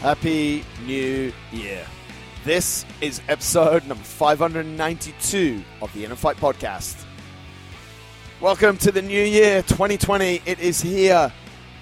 Happy 0.00 0.64
New 0.84 1.32
Year. 1.50 1.86
This 2.44 2.84
is 3.00 3.20
episode 3.28 3.86
number 3.86 4.04
592 4.04 5.62
of 5.82 5.92
the 5.94 6.04
InnerFight 6.04 6.36
Podcast. 6.36 7.04
Welcome 8.40 8.76
to 8.78 8.92
the 8.92 9.02
new 9.02 9.22
year 9.22 9.62
2020. 9.62 10.42
It 10.44 10.60
is 10.60 10.80
here, 10.80 11.32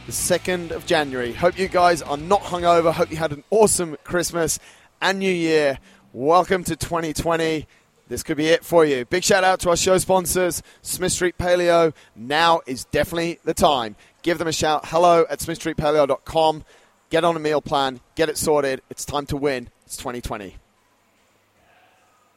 the 0.07 0.13
2nd 0.13 0.71
of 0.71 0.87
January. 0.87 1.33
Hope 1.33 1.59
you 1.59 1.69
guys 1.69 2.01
are 2.03 2.17
not 2.17 2.41
hungover. 2.43 2.93
Hope 2.93 3.11
you 3.11 3.17
had 3.17 3.33
an 3.33 3.43
awesome 3.51 3.97
Christmas 4.05 4.59
and 5.03 5.19
New 5.19 5.33
Year. 5.33 5.79
Welcome 6.13 6.63
to 6.65 6.77
2020. 6.77 7.67
This 8.07 8.23
could 8.23 8.37
be 8.37 8.47
it 8.47 8.65
for 8.65 8.85
you. 8.85 9.05
Big 9.05 9.25
shout 9.25 9.45
out 9.45 9.61
to 9.61 9.71
our 9.71 9.77
show 9.77 9.99
sponsors, 9.99 10.63
Smith 10.83 11.13
Street 11.13 11.37
Paleo. 11.37 11.93
Now 12.15 12.61
is 12.67 12.85
definitely 12.87 13.41
the 13.45 13.55
time. 13.55 13.97
Give 14.23 14.39
them 14.39 14.47
a 14.49 14.53
shout. 14.53 14.87
Hello 14.87 15.27
at 15.29 15.41
smithstreetpaleo.com. 15.41 16.65
Get 17.11 17.25
on 17.25 17.37
a 17.37 17.41
meal 17.41 17.61
plan, 17.61 18.01
get 18.15 18.29
it 18.29 18.39
sorted. 18.39 18.83
It's 18.91 19.05
time 19.05 19.27
to 19.27 19.37
win. 19.37 19.69
It's 19.87 19.97
2020. 19.97 20.57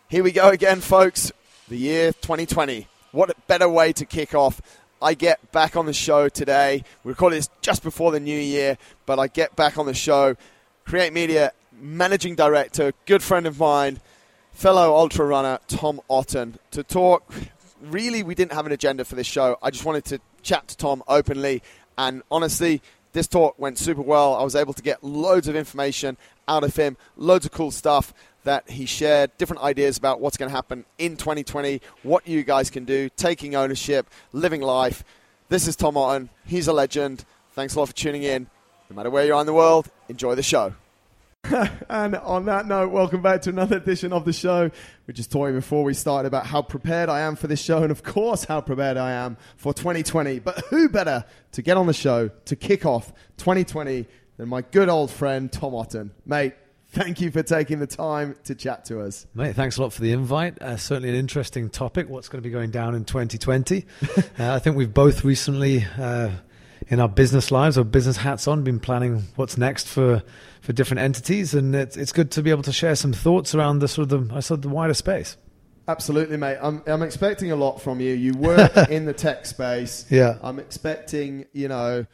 Here 0.10 0.24
we 0.24 0.32
go 0.32 0.50
again, 0.50 0.82
folks. 0.82 1.32
The 1.68 1.78
year 1.78 2.14
2020. 2.14 2.88
What 3.12 3.30
a 3.30 3.36
better 3.48 3.68
way 3.68 3.94
to 3.94 4.06
kick 4.06 4.36
off. 4.36 4.62
I 5.02 5.14
get 5.14 5.52
back 5.52 5.76
on 5.76 5.86
the 5.86 5.94
show 5.94 6.30
today. 6.30 6.84
We 7.04 7.10
recorded 7.10 7.38
this 7.38 7.50
just 7.62 7.84
before 7.84 8.12
the 8.12 8.20
new 8.20 8.40
year, 8.40 8.78
but 9.06 9.20
I 9.20 9.28
get 9.28 9.56
back 9.56 9.78
on 9.78 9.86
the 9.86 9.94
show. 9.94 10.36
Create 10.86 11.14
Media 11.14 11.52
managing 11.80 12.36
director, 12.36 12.94
good 13.06 13.22
friend 13.22 13.46
of 13.46 13.60
mine, 13.60 14.00
fellow 14.52 14.96
ultra 14.96 15.26
runner, 15.26 15.60
Tom 15.68 16.02
Otton, 16.10 16.56
to 16.72 16.84
talk. 16.84 17.32
Really, 17.82 18.24
we 18.24 18.34
didn't 18.34 18.54
have 18.54 18.66
an 18.66 18.72
agenda 18.72 19.06
for 19.06 19.16
this 19.16 19.28
show. 19.28 19.58
I 19.62 19.70
just 19.70 19.86
wanted 19.86 20.06
to 20.06 20.20
chat 20.42 20.68
to 20.70 20.78
Tom 20.78 21.04
openly, 21.08 21.62
and 21.98 22.24
honestly, 22.32 22.82
this 23.18 23.28
talk 23.28 23.58
went 23.58 23.80
super 23.80 24.04
well. 24.04 24.36
I 24.36 24.44
was 24.44 24.56
able 24.56 24.74
to 24.74 24.84
get 24.84 25.04
loads 25.04 25.48
of 25.48 25.56
information 25.56 26.18
out 26.48 26.64
of 26.64 26.76
him, 26.76 26.98
loads 27.18 27.48
of 27.48 27.52
cool 27.52 27.72
stuff 27.72 28.14
that 28.44 28.70
he 28.70 28.86
shared, 28.86 29.36
different 29.40 29.64
ideas 29.64 29.98
about 29.98 30.22
what's 30.22 30.38
going 30.38 30.50
to 30.50 30.56
happen 30.56 30.86
in 31.00 31.18
2020, 31.18 31.82
what 32.04 32.28
you 32.28 32.44
guys 32.44 32.70
can 32.70 32.86
do, 32.86 33.10
taking 33.18 33.56
ownership, 33.56 34.08
living 34.34 34.62
life. 34.62 35.04
This 35.50 35.68
is 35.68 35.76
Tom 35.76 35.96
Otton. 35.96 36.30
He's 36.46 36.68
a 36.68 36.74
legend. 36.74 37.26
Thanks 37.54 37.74
a 37.74 37.80
lot 37.80 37.88
for 37.88 37.96
tuning 37.96 38.22
in. 38.22 38.48
No 38.88 38.96
matter 38.96 39.10
where 39.10 39.26
you 39.26 39.34
are 39.34 39.42
in 39.42 39.48
the 39.48 39.54
world, 39.54 39.90
enjoy 40.08 40.36
the 40.36 40.44
show. 40.44 40.76
and 41.90 42.16
on 42.16 42.46
that 42.46 42.66
note, 42.68 42.92
welcome 42.92 43.22
back 43.22 43.42
to 43.42 43.50
another 43.50 43.78
edition 43.78 44.12
of 44.12 44.26
the 44.26 44.34
show. 44.34 44.70
We 45.06 45.14
just 45.14 45.32
talking 45.32 45.56
before 45.56 45.84
we 45.84 45.94
started 45.94 46.28
about 46.28 46.46
how 46.46 46.62
prepared 46.62 47.10
I 47.10 47.22
am 47.22 47.36
for 47.36 47.48
this 47.48 47.62
show, 47.62 47.84
and 47.84 47.92
of 47.92 48.04
course, 48.04 48.44
how 48.44 48.60
prepared 48.60 48.98
I 48.98 49.12
am 49.12 49.38
for 49.56 49.74
2020. 49.74 50.40
But 50.40 50.60
who 50.66 50.90
better 50.90 51.24
to 51.54 51.62
get 51.62 51.78
on 51.78 51.88
the 51.88 51.94
show 51.94 52.30
to 52.46 52.56
kick 52.56 52.86
off 52.86 53.14
2020 53.38 54.08
than 54.38 54.50
my 54.50 54.62
good 54.62 54.90
old 54.90 55.10
friend 55.10 55.52
Tom 55.52 55.74
Otton, 55.74 56.12
mate? 56.26 56.54
Thank 56.90 57.22
you 57.22 57.32
for 57.32 57.44
taking 57.44 57.80
the 57.80 57.88
time 57.88 58.36
to 58.46 58.56
chat 58.56 58.86
to 58.86 59.02
us. 59.02 59.28
Mate, 59.34 59.56
thanks 59.56 59.78
a 59.78 59.82
lot 59.82 59.94
for 59.94 60.02
the 60.02 60.12
invite. 60.12 60.62
Uh, 60.62 60.78
certainly 60.78 61.10
an 61.10 61.16
interesting 61.16 61.70
topic. 61.70 62.10
What's 62.10 62.30
going 62.30 62.42
to 62.42 62.48
be 62.48 62.52
going 62.52 62.72
down 62.72 62.96
in 62.96 63.06
2020? 63.06 63.86
uh, 64.18 64.22
I 64.40 64.60
think 64.60 64.76
we've 64.76 64.94
both 64.94 65.24
recently, 65.24 65.86
uh, 65.98 66.32
in 66.90 67.00
our 67.00 67.10
business 67.10 67.52
lives 67.52 67.78
or 67.78 67.84
business 67.84 68.18
hats 68.18 68.48
on, 68.48 68.64
been 68.64 68.80
planning 68.80 69.24
what's 69.36 69.58
next 69.58 69.88
for 69.88 70.24
for 70.62 70.74
different 70.74 71.02
entities, 71.02 71.54
and 71.54 71.76
it's 71.76 71.98
it's 71.98 72.12
good 72.12 72.32
to 72.32 72.42
be 72.42 72.50
able 72.50 72.64
to 72.64 72.74
share 72.74 72.96
some 72.96 73.14
thoughts 73.14 73.54
around 73.54 73.80
the 73.80 73.88
sort 73.88 74.12
of 74.12 74.28
the 74.28 74.36
I 74.36 74.40
said 74.40 74.62
the 74.62 74.70
wider 74.70 74.94
space. 74.94 75.38
Absolutely, 75.90 76.36
mate. 76.36 76.58
I'm, 76.62 76.84
I'm 76.86 77.02
expecting 77.02 77.52
a 77.52 77.56
lot 77.56 77.82
from 77.82 78.02
you. 78.02 78.14
You 78.14 78.34
work 78.34 78.76
in 78.90 79.06
the 79.06 79.14
tech 79.14 79.46
space. 79.46 80.06
Yeah. 80.10 80.38
I'm 80.44 80.60
expecting, 80.60 81.46
you 81.54 81.70
know, 81.70 82.06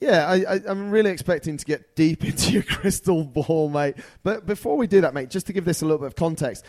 yeah, 0.00 0.26
I, 0.26 0.54
I, 0.54 0.60
I'm 0.66 0.90
really 0.90 1.10
expecting 1.10 1.58
to 1.58 1.64
get 1.64 1.94
deep 1.94 2.24
into 2.24 2.52
your 2.52 2.62
crystal 2.62 3.24
ball, 3.24 3.68
mate. 3.68 3.96
But 4.22 4.46
before 4.46 4.78
we 4.78 4.86
do 4.86 5.02
that, 5.02 5.12
mate, 5.12 5.28
just 5.28 5.46
to 5.48 5.52
give 5.52 5.66
this 5.66 5.82
a 5.82 5.84
little 5.84 5.98
bit 5.98 6.06
of 6.06 6.16
context, 6.16 6.64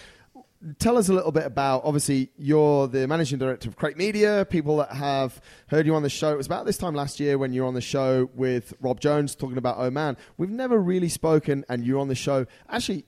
tell 0.79 0.97
us 0.97 1.09
a 1.09 1.13
little 1.13 1.31
bit 1.31 1.45
about 1.45 1.81
obviously 1.83 2.31
you're 2.37 2.87
the 2.87 3.07
managing 3.07 3.39
director 3.39 3.69
of 3.69 3.75
Create 3.75 3.97
Media. 3.97 4.45
People 4.49 4.77
that 4.77 4.91
have 4.93 5.41
heard 5.67 5.85
you 5.85 5.95
on 5.95 6.03
the 6.03 6.09
show, 6.09 6.31
it 6.31 6.37
was 6.37 6.45
about 6.45 6.65
this 6.65 6.77
time 6.77 6.95
last 6.95 7.19
year 7.19 7.37
when 7.37 7.53
you 7.53 7.61
were 7.61 7.67
on 7.67 7.73
the 7.73 7.81
show 7.81 8.29
with 8.35 8.73
Rob 8.81 8.99
Jones 8.99 9.35
talking 9.35 9.57
about 9.57 9.75
Oh 9.77 9.89
Man. 9.89 10.17
We've 10.37 10.49
never 10.49 10.79
really 10.79 11.09
spoken, 11.09 11.65
and 11.69 11.85
you're 11.85 11.99
on 11.99 12.07
the 12.07 12.15
show. 12.15 12.45
Actually, 12.69 13.05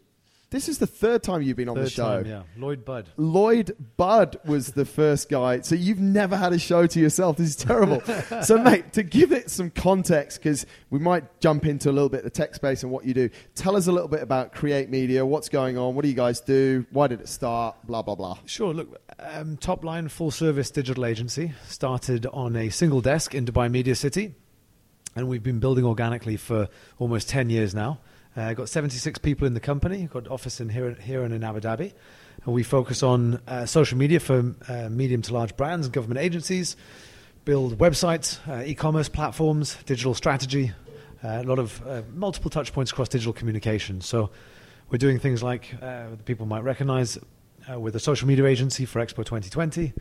this 0.55 0.69
is 0.69 0.77
the 0.77 0.87
third 0.87 1.21
time 1.21 1.41
you've 1.41 1.57
been 1.57 1.67
on 1.69 1.75
Third 1.75 1.85
the 1.85 1.89
show. 1.89 2.23
time, 2.23 2.25
yeah. 2.25 2.43
Lloyd 2.57 2.85
Budd. 2.85 3.09
Lloyd 3.17 3.75
Budd 3.97 4.39
was 4.45 4.67
the 4.71 4.85
first 4.85 5.27
guy. 5.29 5.61
So 5.61 5.75
you've 5.75 5.99
never 5.99 6.37
had 6.37 6.53
a 6.53 6.59
show 6.59 6.87
to 6.87 6.99
yourself. 6.99 7.37
This 7.37 7.49
is 7.49 7.55
terrible. 7.55 8.01
so, 8.41 8.57
mate, 8.63 8.93
to 8.93 9.03
give 9.03 9.31
it 9.31 9.51
some 9.51 9.69
context, 9.69 10.39
because 10.39 10.65
we 10.89 10.99
might 10.99 11.39
jump 11.41 11.65
into 11.65 11.89
a 11.89 11.93
little 11.93 12.09
bit 12.09 12.23
the 12.23 12.29
tech 12.29 12.55
space 12.55 12.83
and 12.83 12.91
what 12.91 13.05
you 13.05 13.13
do, 13.13 13.29
tell 13.55 13.75
us 13.75 13.87
a 13.87 13.91
little 13.91 14.07
bit 14.07 14.21
about 14.21 14.53
Create 14.53 14.89
Media. 14.89 15.25
What's 15.25 15.49
going 15.49 15.77
on? 15.77 15.93
What 15.95 16.03
do 16.03 16.07
you 16.07 16.15
guys 16.15 16.39
do? 16.39 16.85
Why 16.91 17.07
did 17.07 17.19
it 17.21 17.27
start? 17.27 17.75
Blah, 17.85 18.01
blah, 18.03 18.15
blah. 18.15 18.37
Sure. 18.45 18.73
Look, 18.73 19.01
um, 19.19 19.57
top 19.57 19.83
line 19.83 20.07
full 20.07 20.31
service 20.31 20.71
digital 20.71 21.05
agency 21.05 21.53
started 21.67 22.25
on 22.27 22.55
a 22.55 22.69
single 22.69 23.01
desk 23.01 23.35
in 23.35 23.45
Dubai 23.45 23.69
Media 23.69 23.95
City, 23.95 24.35
and 25.15 25.27
we've 25.27 25.43
been 25.43 25.59
building 25.59 25.85
organically 25.85 26.37
for 26.37 26.69
almost 26.97 27.29
10 27.29 27.49
years 27.49 27.75
now. 27.75 27.99
Uh, 28.37 28.53
got 28.53 28.67
76 28.67 29.19
people 29.19 29.47
in 29.47 29.53
the 29.53 29.59
company. 29.59 30.09
Got 30.11 30.27
office 30.27 30.59
in 30.59 30.69
here, 30.69 30.93
here 30.95 31.23
and 31.23 31.33
in 31.33 31.43
Abu 31.43 31.61
Dhabi, 31.61 31.93
and 32.43 32.53
we 32.53 32.63
focus 32.63 33.01
on 33.01 33.39
uh, 33.47 33.65
social 33.65 33.97
media 33.97 34.19
for 34.19 34.53
uh, 34.67 34.89
medium 34.89 35.21
to 35.21 35.33
large 35.33 35.55
brands 35.55 35.87
and 35.87 35.93
government 35.93 36.19
agencies. 36.19 36.75
Build 37.45 37.77
websites, 37.77 38.39
uh, 38.49 38.65
e-commerce 38.65 39.07
platforms, 39.07 39.77
digital 39.85 40.13
strategy, 40.13 40.73
uh, 41.23 41.41
a 41.41 41.43
lot 41.43 41.59
of 41.59 41.85
uh, 41.87 42.01
multiple 42.13 42.49
touch 42.49 42.73
points 42.73 42.91
across 42.91 43.07
digital 43.07 43.33
communication. 43.33 44.01
So 44.01 44.31
we're 44.89 44.97
doing 44.97 45.19
things 45.19 45.41
like 45.41 45.75
uh, 45.81 46.07
people 46.25 46.45
might 46.45 46.63
recognize 46.63 47.17
uh, 47.71 47.79
with 47.79 47.95
a 47.95 47.99
social 47.99 48.27
media 48.27 48.45
agency 48.45 48.85
for 48.85 48.99
Expo 48.99 49.17
2020. 49.17 49.93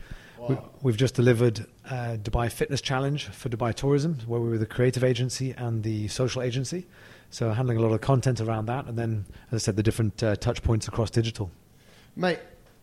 We, 0.47 0.57
we've 0.83 0.97
just 0.97 1.15
delivered 1.15 1.65
uh, 1.89 2.17
Dubai 2.21 2.51
Fitness 2.51 2.81
Challenge 2.81 3.25
for 3.29 3.49
Dubai 3.49 3.73
Tourism, 3.73 4.19
where 4.27 4.39
we 4.39 4.49
were 4.49 4.59
the 4.59 4.67
creative 4.67 5.03
agency 5.03 5.51
and 5.57 5.81
the 5.81 6.07
social 6.09 6.41
agency. 6.41 6.85
So 7.35 7.51
handling 7.51 7.77
a 7.79 7.81
lot 7.81 7.91
of 7.91 7.99
content 7.99 8.39
around 8.39 8.67
that, 8.67 8.85
and 8.85 8.97
then, 8.97 9.25
as 9.51 9.61
I 9.61 9.65
said, 9.65 9.75
the 9.75 9.83
different 9.83 10.23
uh, 10.23 10.37
touch 10.37 10.63
points 10.63 10.87
across 10.87 11.09
digital. 11.09 11.51
Mate, 12.15 12.39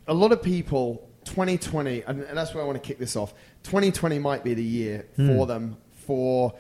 a 0.07 0.13
lot 0.13 0.31
of 0.31 0.43
people, 0.43 1.09
2020, 1.25 2.03
and 2.03 2.21
and 2.21 2.37
that's 2.37 2.53
where 2.53 2.63
I 2.63 2.67
want 2.67 2.77
to 2.77 2.87
kick 2.87 2.99
this 2.99 3.17
off. 3.17 3.33
2020 3.63 4.19
might 4.19 4.45
be 4.45 4.53
the 4.53 4.63
year 4.63 5.07
for 5.17 5.47
them 5.47 5.79
for 6.07 6.53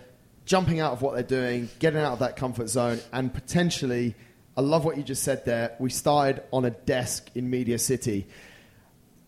jumping 0.46 0.80
out 0.80 0.94
of 0.94 1.02
what 1.02 1.12
they're 1.12 1.22
doing, 1.22 1.68
getting 1.80 2.00
out 2.00 2.14
of 2.14 2.20
that 2.20 2.34
comfort 2.36 2.70
zone, 2.70 2.98
and 3.12 3.30
potentially, 3.34 4.14
I 4.56 4.62
love 4.62 4.86
what 4.86 4.96
you 4.96 5.02
just 5.02 5.22
said 5.22 5.44
there. 5.44 5.76
We 5.78 5.90
started 5.90 6.44
on 6.50 6.64
a 6.64 6.70
desk 6.70 7.28
in 7.34 7.50
Media 7.50 7.78
City. 7.78 8.26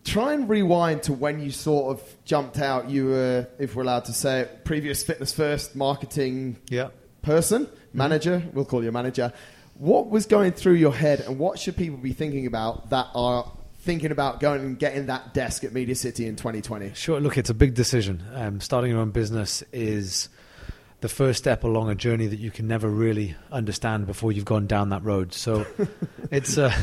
Try 0.05 0.33
and 0.33 0.49
rewind 0.49 1.03
to 1.03 1.13
when 1.13 1.39
you 1.39 1.51
sort 1.51 1.95
of 1.99 2.25
jumped 2.25 2.57
out. 2.57 2.89
You 2.89 3.05
were, 3.09 3.47
if 3.59 3.75
we're 3.75 3.83
allowed 3.83 4.05
to 4.05 4.13
say 4.13 4.39
it, 4.39 4.65
previous 4.65 5.03
fitness 5.03 5.31
first 5.31 5.75
marketing 5.75 6.57
Yeah. 6.71 6.87
person, 7.21 7.67
manager, 7.95 8.43
we'll 8.53 8.65
call 8.65 8.83
you 8.83 8.89
a 8.89 8.91
manager. 8.91 9.33
What 9.77 10.09
was 10.09 10.25
going 10.25 10.53
through 10.53 10.75
your 10.75 10.93
head, 10.93 11.21
and 11.21 11.37
what 11.37 11.59
should 11.59 11.75
people 11.75 11.97
be 11.97 12.13
thinking 12.13 12.47
about 12.47 12.89
that 12.91 13.07
are 13.13 13.51
thinking 13.79 14.11
about 14.11 14.39
going 14.39 14.61
and 14.61 14.79
getting 14.79 15.07
that 15.07 15.33
desk 15.33 15.63
at 15.63 15.73
Media 15.73 15.95
City 15.95 16.27
in 16.27 16.35
2020? 16.35 16.93
Sure. 16.93 17.19
Look, 17.19 17.37
it's 17.37 17.49
a 17.49 17.53
big 17.53 17.73
decision. 17.73 18.23
Um, 18.33 18.59
starting 18.59 18.91
your 18.91 18.99
own 18.99 19.11
business 19.11 19.63
is 19.73 20.29
the 21.01 21.09
first 21.09 21.37
step 21.37 21.63
along 21.63 21.89
a 21.89 21.95
journey 21.95 22.25
that 22.25 22.39
you 22.39 22.49
can 22.49 22.67
never 22.67 22.89
really 22.89 23.35
understand 23.51 24.07
before 24.07 24.31
you've 24.31 24.45
gone 24.45 24.65
down 24.65 24.89
that 24.89 25.03
road. 25.03 25.33
So 25.33 25.65
it's 26.31 26.57
a 26.57 26.73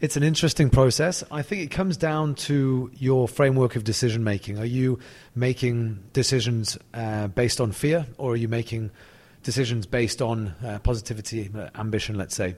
it's 0.00 0.16
an 0.16 0.22
interesting 0.22 0.70
process. 0.70 1.24
I 1.30 1.42
think 1.42 1.62
it 1.62 1.70
comes 1.70 1.96
down 1.96 2.34
to 2.36 2.90
your 2.94 3.26
framework 3.26 3.74
of 3.74 3.82
decision 3.82 4.22
making. 4.22 4.58
Are 4.58 4.64
you 4.64 4.98
making 5.34 6.04
decisions 6.12 6.78
uh, 6.92 7.28
based 7.28 7.60
on 7.60 7.72
fear, 7.72 8.06
or 8.18 8.32
are 8.32 8.36
you 8.36 8.48
making 8.48 8.90
decisions 9.44 9.86
based 9.86 10.20
on 10.20 10.48
uh, 10.64 10.80
positivity, 10.82 11.50
uh, 11.56 11.68
ambition? 11.76 12.16
Let's 12.16 12.34
say. 12.34 12.56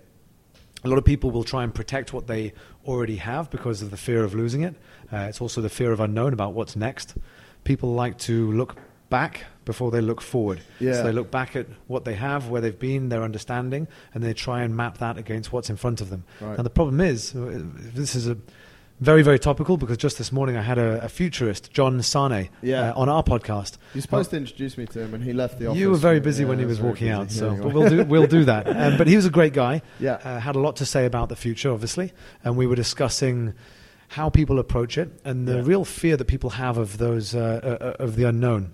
A 0.85 0.88
lot 0.88 0.99
of 0.99 1.05
people 1.05 1.31
will 1.31 1.44
try 1.44 1.65
and 1.65 1.75
protect 1.75 2.12
what 2.12 2.27
they 2.27 2.53
already 2.87 3.17
have 3.17 3.50
because 3.50 3.83
of 3.83 3.91
the 3.91 3.97
fear 3.97 4.23
of 4.25 4.35
losing 4.35 4.62
it. 4.62 4.77
Uh, 5.12 5.27
it's 5.29 5.41
also 5.41 5.61
the 5.61 5.69
fear 5.69 5.91
of 5.91 6.00
unknown 6.00 6.33
about 6.33 6.53
what's 6.53 6.77
next. 6.77 7.15
People 7.65 7.94
like 7.94 8.19
to 8.19 8.53
look 8.53 8.77
back 9.09 9.44
before 9.65 9.91
they 9.91 10.00
look 10.00 10.21
forward. 10.21 10.61
Yeah. 10.79 10.94
So 10.94 11.03
they 11.05 11.12
look 11.12 11.31
back 11.31 11.56
at 11.56 11.67
what 11.87 12.05
they 12.05 12.15
have, 12.15 12.49
where 12.49 12.61
they've 12.61 12.79
been, 12.79 13.09
their 13.09 13.23
understanding, 13.23 13.88
and 14.15 14.23
they 14.23 14.33
try 14.33 14.62
and 14.62 14.77
map 14.77 14.99
that 14.99 15.19
against 15.19 15.53
what's 15.53 15.71
in 15.71 15.77
front 15.77 16.00
of 16.00 16.11
them. 16.11 16.25
Right. 16.41 16.56
Now 16.56 16.62
the 16.62 16.71
problem 16.71 17.00
is, 17.00 17.35
uh, 17.35 17.62
this 17.94 18.15
is 18.15 18.29
a 18.29 18.37
very 19.01 19.23
very 19.23 19.39
topical 19.39 19.77
because 19.77 19.99
just 19.99 20.17
this 20.19 20.33
morning 20.33 20.57
I 20.57 20.63
had 20.63 20.79
a, 20.79 21.05
a 21.05 21.09
futurist, 21.09 21.71
John 21.73 22.01
Sane, 22.03 22.49
Yeah. 22.63 22.91
uh, 22.93 23.01
on 23.01 23.09
our 23.09 23.23
podcast. 23.23 23.77
You're 23.95 24.03
supposed 24.03 24.31
to 24.31 24.37
introduce 24.37 24.79
me 24.79 24.87
to 24.87 25.01
him, 25.03 25.13
and 25.15 25.23
he 25.23 25.33
left 25.33 25.59
the 25.59 25.67
office. 25.67 25.79
You 25.79 25.91
were 25.91 25.97
very 25.99 26.21
busy 26.21 26.43
Yeah, 26.45 26.49
when 26.51 26.59
he 26.59 26.65
was 26.65 26.81
walking 26.81 27.11
out, 27.11 27.31
so 27.31 27.55
but 27.57 27.73
we'll 27.75 27.89
do 27.89 28.05
we'll 28.05 28.27
do 28.27 28.45
that. 28.45 28.67
Um, 28.87 28.97
but 28.99 29.07
he 29.07 29.17
was 29.17 29.27
a 29.27 29.31
great 29.31 29.53
guy. 29.53 29.83
Yeah. 30.01 30.15
uh, 30.25 30.41
had 30.41 30.55
a 30.57 30.61
lot 30.61 30.77
to 30.77 30.87
say 30.87 31.07
about 31.07 31.29
the 31.29 31.37
future, 31.37 31.71
obviously, 31.73 32.13
and 32.45 32.57
we 32.57 32.67
were 32.67 32.77
discussing 32.77 33.55
how 34.09 34.29
people 34.31 34.59
approach 34.59 34.97
it 34.99 35.11
and 35.25 35.49
the 35.49 35.57
Yeah. 35.57 35.63
real 35.65 35.85
fear 35.85 36.17
that 36.17 36.27
people 36.27 36.51
have 36.51 36.79
of 36.79 36.99
those 36.99 37.35
uh, 37.35 37.97
uh, 37.99 38.03
of 38.05 38.17
the 38.17 38.25
unknown. 38.25 38.73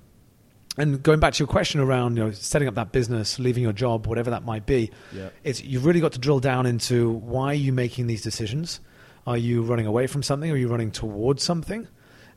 and 0.79 1.03
going 1.03 1.21
back 1.21 1.35
to 1.35 1.39
your 1.41 1.47
question 1.49 1.81
around 1.81 2.17
you 2.17 2.25
know 2.25 2.31
setting 2.33 2.69
up 2.69 2.75
that 2.77 2.93
business, 2.93 3.39
leaving 3.39 3.63
your 3.63 3.73
job, 3.75 4.07
whatever 4.07 4.31
that 4.31 4.45
might 4.45 4.67
be, 4.67 4.91
Yeah. 5.15 5.29
it's 5.45 5.63
you've 5.65 5.85
really 5.85 6.01
got 6.01 6.13
to 6.13 6.19
drill 6.19 6.41
down 6.41 6.65
into 6.67 7.11
why 7.11 7.47
are 7.49 7.55
you 7.67 7.73
making 7.73 8.07
these 8.07 8.23
decisions? 8.23 8.81
Are 9.27 9.37
you 9.37 9.63
running 9.63 9.87
away 9.87 10.07
from 10.07 10.23
something? 10.23 10.51
Are 10.51 10.57
you 10.57 10.69
running 10.69 10.91
towards 10.91 11.43
something? 11.43 11.87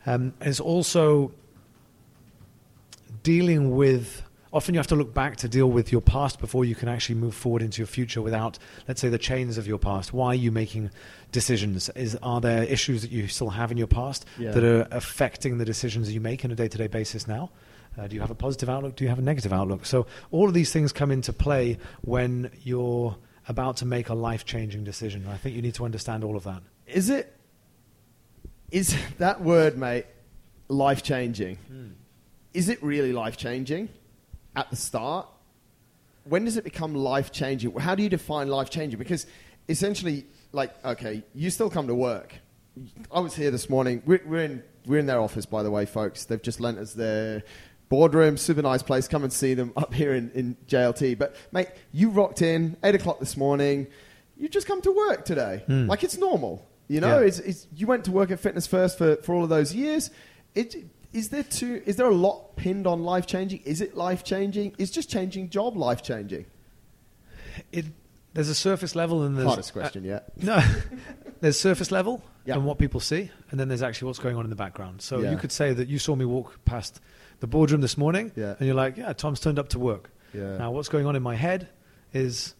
Um, 0.06 0.34
it's 0.40 0.60
also 0.60 1.32
dealing 3.22 3.74
with. 3.74 4.22
Often 4.52 4.74
you 4.74 4.78
have 4.78 4.86
to 4.86 4.96
look 4.96 5.12
back 5.12 5.36
to 5.38 5.48
deal 5.48 5.70
with 5.70 5.92
your 5.92 6.00
past 6.00 6.38
before 6.38 6.64
you 6.64 6.74
can 6.74 6.88
actually 6.88 7.16
move 7.16 7.34
forward 7.34 7.60
into 7.60 7.78
your 7.78 7.86
future 7.86 8.22
without, 8.22 8.58
let's 8.88 9.00
say, 9.02 9.08
the 9.10 9.18
chains 9.18 9.58
of 9.58 9.66
your 9.66 9.76
past. 9.78 10.14
Why 10.14 10.28
are 10.28 10.34
you 10.34 10.50
making 10.50 10.90
decisions? 11.30 11.90
Is 11.90 12.16
are 12.22 12.40
there 12.40 12.62
issues 12.62 13.02
that 13.02 13.10
you 13.10 13.26
still 13.28 13.50
have 13.50 13.70
in 13.70 13.76
your 13.76 13.88
past 13.88 14.24
Yeah. 14.38 14.52
that 14.52 14.64
are 14.64 14.88
affecting 14.92 15.58
the 15.58 15.64
decisions 15.66 16.10
you 16.14 16.20
make 16.20 16.42
on 16.44 16.52
a 16.52 16.54
day-to-day 16.54 16.86
basis 16.86 17.26
now? 17.26 17.50
Uh, 17.98 18.06
do 18.06 18.14
you 18.14 18.20
have 18.20 18.30
a 18.30 18.34
positive 18.34 18.68
outlook? 18.70 18.96
Do 18.96 19.04
you 19.04 19.10
have 19.10 19.18
a 19.18 19.22
negative 19.22 19.52
outlook? 19.52 19.84
So 19.84 20.06
all 20.30 20.48
of 20.48 20.54
these 20.54 20.72
things 20.72 20.90
come 20.92 21.10
into 21.10 21.32
play 21.34 21.78
when 22.02 22.50
you're 22.62 23.16
about 23.48 23.76
to 23.78 23.84
make 23.84 24.08
a 24.08 24.14
life-changing 24.14 24.84
decision. 24.84 25.26
I 25.28 25.36
think 25.36 25.54
you 25.54 25.60
need 25.62 25.74
to 25.74 25.84
understand 25.84 26.24
all 26.24 26.36
of 26.36 26.44
that. 26.44 26.62
Is 26.86 27.10
it? 27.10 27.32
Is 28.70 28.96
that 29.18 29.40
word, 29.40 29.78
mate, 29.78 30.06
life 30.68 31.02
changing? 31.02 31.56
Hmm. 31.56 31.88
Is 32.52 32.68
it 32.68 32.82
really 32.82 33.12
life 33.12 33.36
changing 33.36 33.88
at 34.54 34.70
the 34.70 34.76
start? 34.76 35.28
When 36.24 36.44
does 36.44 36.56
it 36.56 36.64
become 36.64 36.94
life 36.94 37.30
changing? 37.30 37.76
How 37.78 37.94
do 37.94 38.02
you 38.02 38.08
define 38.08 38.48
life 38.48 38.70
changing? 38.70 38.98
Because 38.98 39.26
essentially, 39.68 40.26
like, 40.52 40.72
okay, 40.84 41.22
you 41.34 41.50
still 41.50 41.70
come 41.70 41.86
to 41.86 41.94
work. 41.94 42.34
I 43.10 43.20
was 43.20 43.34
here 43.34 43.50
this 43.50 43.70
morning. 43.70 44.02
We're, 44.04 44.22
we're 44.26 44.42
in 44.42 44.62
we're 44.86 44.98
in 44.98 45.06
their 45.06 45.20
office, 45.20 45.46
by 45.46 45.62
the 45.62 45.70
way, 45.70 45.86
folks. 45.86 46.24
They've 46.24 46.42
just 46.42 46.60
lent 46.60 46.78
us 46.78 46.92
their 46.94 47.42
boardroom, 47.88 48.36
super 48.36 48.62
nice 48.62 48.82
place. 48.82 49.08
Come 49.08 49.24
and 49.24 49.32
see 49.32 49.54
them 49.54 49.72
up 49.76 49.94
here 49.94 50.14
in, 50.14 50.30
in 50.32 50.56
JLT. 50.68 51.18
But 51.18 51.36
mate, 51.52 51.68
you 51.92 52.10
rocked 52.10 52.42
in 52.42 52.76
eight 52.82 52.94
o'clock 52.94 53.18
this 53.18 53.36
morning. 53.36 53.86
You 54.36 54.48
just 54.48 54.66
come 54.66 54.82
to 54.82 54.92
work 54.92 55.24
today, 55.24 55.62
hmm. 55.66 55.86
like 55.86 56.04
it's 56.04 56.18
normal. 56.18 56.65
You 56.88 57.00
know, 57.00 57.20
Yeah. 57.20 57.26
it's, 57.26 57.38
it's 57.40 57.66
you 57.74 57.86
went 57.86 58.04
to 58.04 58.12
work 58.12 58.30
at 58.30 58.38
Fitness 58.40 58.66
First 58.66 58.98
for, 58.98 59.16
for 59.16 59.34
all 59.34 59.42
of 59.42 59.48
those 59.48 59.74
years. 59.74 60.10
It 60.54 60.74
is 61.12 61.30
there 61.30 61.42
too? 61.42 61.82
Is 61.86 61.96
there 61.96 62.06
a 62.08 62.14
lot 62.14 62.56
pinned 62.56 62.86
on 62.86 63.02
life 63.04 63.26
changing? 63.26 63.60
Is 63.64 63.80
it 63.80 63.96
life 63.96 64.22
changing? 64.24 64.74
Is 64.78 64.90
just 64.90 65.10
changing 65.10 65.48
job 65.50 65.76
life 65.76 66.02
changing? 66.02 66.46
It, 67.72 67.86
there's 68.34 68.48
a 68.50 68.54
surface 68.54 68.94
level 68.94 69.22
and 69.22 69.36
there's 69.36 69.46
Hardest 69.46 69.72
question 69.72 70.04
yet. 70.04 70.30
No, 70.42 70.62
there's 71.40 71.58
surface 71.58 71.90
level 71.90 72.22
Yeah. 72.44 72.54
and 72.54 72.64
what 72.66 72.78
people 72.78 73.00
see, 73.00 73.30
and 73.50 73.58
then 73.58 73.68
there's 73.68 73.82
actually 73.82 74.06
what's 74.06 74.18
going 74.18 74.36
on 74.36 74.44
in 74.44 74.50
the 74.50 74.56
background. 74.56 75.00
So 75.02 75.20
Yeah. 75.20 75.30
you 75.30 75.36
could 75.38 75.52
say 75.52 75.72
that 75.72 75.88
you 75.88 75.98
saw 75.98 76.14
me 76.14 76.24
walk 76.26 76.62
past 76.66 77.00
the 77.40 77.46
boardroom 77.46 77.80
this 77.80 77.96
morning, 77.96 78.32
Yeah. 78.36 78.54
and 78.58 78.66
you're 78.66 78.74
like, 78.76 78.96
"Yeah, 78.98 79.12
Tom's 79.14 79.40
turned 79.40 79.58
up 79.58 79.70
to 79.70 79.78
work." 79.78 80.10
Yeah. 80.34 80.58
Now, 80.58 80.70
what's 80.70 80.88
going 80.90 81.06
on 81.06 81.16
in 81.16 81.22
my 81.22 81.34
head 81.34 81.68
is, 82.12 82.54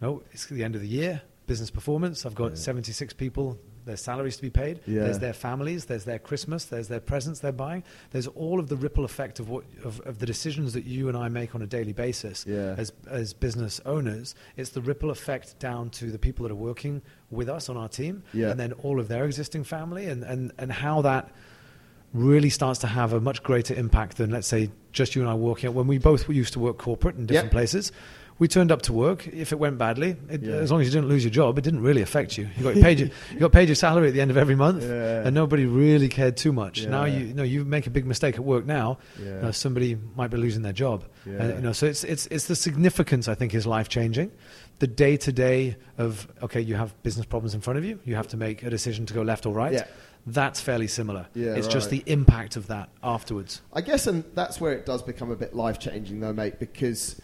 no, 0.00 0.22
it's 0.32 0.46
the 0.46 0.62
end 0.62 0.76
of 0.76 0.80
the 0.82 0.88
year, 0.88 1.22
business 1.48 1.70
performance. 1.70 2.24
I've 2.24 2.36
got 2.36 2.56
76 2.56 3.12
people. 3.14 3.58
There's 3.84 4.00
salaries 4.02 4.36
to 4.36 4.42
be 4.42 4.50
paid. 4.50 4.80
Yeah. 4.86 5.00
There's 5.04 5.18
their 5.18 5.32
families. 5.32 5.86
There's 5.86 6.04
their 6.04 6.18
Christmas. 6.18 6.66
There's 6.66 6.88
their 6.88 7.00
presents 7.00 7.40
they're 7.40 7.52
buying. 7.52 7.82
There's 8.10 8.26
all 8.28 8.60
of 8.60 8.68
the 8.68 8.76
ripple 8.76 9.04
effect 9.04 9.40
of 9.40 9.48
what 9.48 9.64
of, 9.82 9.98
of 10.00 10.18
the 10.18 10.26
decisions 10.26 10.74
that 10.74 10.84
you 10.84 11.08
and 11.08 11.16
I 11.16 11.28
make 11.28 11.54
on 11.54 11.62
a 11.62 11.66
daily 11.66 11.94
basis 11.94 12.44
Yeah. 12.46 12.74
as 12.76 12.92
as 13.10 13.32
business 13.32 13.80
owners. 13.86 14.34
It's 14.56 14.70
the 14.70 14.82
ripple 14.82 15.10
effect 15.10 15.58
down 15.58 15.90
to 15.98 16.10
the 16.10 16.18
people 16.18 16.42
that 16.44 16.52
are 16.52 16.62
working 16.70 17.00
with 17.30 17.48
us 17.48 17.68
on 17.68 17.76
our 17.78 17.88
team, 17.88 18.22
Yeah. 18.32 18.50
and 18.50 18.60
then 18.60 18.72
all 18.74 19.00
of 19.00 19.08
their 19.08 19.24
existing 19.24 19.64
family, 19.64 20.04
and, 20.06 20.22
and, 20.22 20.52
and 20.58 20.70
how 20.70 21.02
that 21.02 21.30
really 22.14 22.48
starts 22.50 22.80
to 22.80 22.86
have 22.86 23.12
a 23.12 23.20
much 23.20 23.42
greater 23.42 23.74
impact 23.74 24.16
than 24.16 24.30
let's 24.30 24.46
say 24.48 24.70
just 24.92 25.14
you 25.14 25.20
and 25.22 25.30
I 25.30 25.34
working. 25.34 25.68
Out 25.68 25.74
when 25.74 25.86
we 25.86 25.98
both 25.98 26.28
used 26.28 26.52
to 26.54 26.58
work 26.58 26.78
corporate 26.78 27.16
in 27.16 27.26
different 27.26 27.46
Yep. 27.46 27.52
places, 27.52 27.92
we 28.38 28.46
turned 28.48 28.70
up 28.70 28.82
to 28.82 28.92
work. 28.92 29.26
If 29.28 29.52
it 29.52 29.58
went 29.58 29.78
badly, 29.78 30.16
it, 30.30 30.42
Yeah. 30.42 30.54
as 30.56 30.70
long 30.70 30.80
as 30.80 30.86
you 30.86 30.92
didn't 30.92 31.08
lose 31.08 31.24
your 31.24 31.30
job, 31.32 31.58
it 31.58 31.62
didn't 31.64 31.82
really 31.82 32.02
affect 32.02 32.38
you. 32.38 32.48
You 32.56 32.62
got 32.62 32.74
paid 32.82 33.00
your, 33.00 33.08
you 33.32 33.40
got 33.40 33.52
paid 33.52 33.68
your 33.68 33.74
salary 33.74 34.08
at 34.08 34.14
the 34.14 34.20
end 34.20 34.30
of 34.30 34.36
every 34.36 34.54
month, 34.54 34.82
Yeah. 34.84 35.22
and 35.26 35.34
nobody 35.34 35.66
really 35.66 36.08
cared 36.08 36.36
too 36.36 36.52
much. 36.52 36.86
Now 36.86 37.04
you, 37.04 37.26
you 37.26 37.34
know 37.34 37.42
you 37.42 37.64
make 37.64 37.86
a 37.86 37.90
big 37.90 38.06
mistake 38.06 38.36
at 38.36 38.44
work 38.44 38.64
now, 38.66 38.98
Yeah. 39.18 39.24
you 39.36 39.42
know, 39.42 39.50
somebody 39.50 39.96
might 40.16 40.30
be 40.30 40.36
losing 40.36 40.62
their 40.62 40.72
job. 40.72 41.04
Yeah. 41.26 41.42
And, 41.42 41.54
you 41.56 41.60
know, 41.62 41.72
so 41.72 41.86
it's 41.86 42.04
it's 42.04 42.26
it's 42.26 42.46
the 42.46 42.56
significance 42.56 43.28
I 43.28 43.34
think 43.34 43.54
is 43.54 43.66
life 43.66 43.88
changing. 43.88 44.30
The 44.78 44.86
day 44.86 45.16
to 45.16 45.32
day 45.32 45.76
of 45.96 46.28
okay, 46.42 46.60
you 46.60 46.76
have 46.76 46.94
business 47.02 47.26
problems 47.26 47.54
in 47.54 47.60
front 47.60 47.78
of 47.78 47.84
you. 47.84 47.98
You 48.04 48.14
have 48.14 48.28
to 48.28 48.36
make 48.36 48.62
a 48.62 48.70
decision 48.70 49.06
to 49.06 49.14
go 49.14 49.22
left 49.22 49.44
or 49.46 49.52
right. 49.52 49.72
Yeah. 49.72 49.84
That's 50.26 50.60
fairly 50.60 50.88
similar. 50.88 51.26
Yeah, 51.34 51.54
it's 51.54 51.68
just 51.68 51.88
the 51.90 52.02
impact 52.04 52.56
of 52.56 52.66
that 52.66 52.90
afterwards. 53.02 53.62
I 53.72 53.80
guess, 53.80 54.06
and 54.06 54.24
that's 54.34 54.60
where 54.60 54.72
it 54.72 54.84
does 54.84 55.02
become 55.02 55.30
a 55.30 55.36
bit 55.36 55.54
life 55.54 55.78
changing, 55.78 56.20
though, 56.20 56.34
mate, 56.34 56.58
because, 56.58 57.18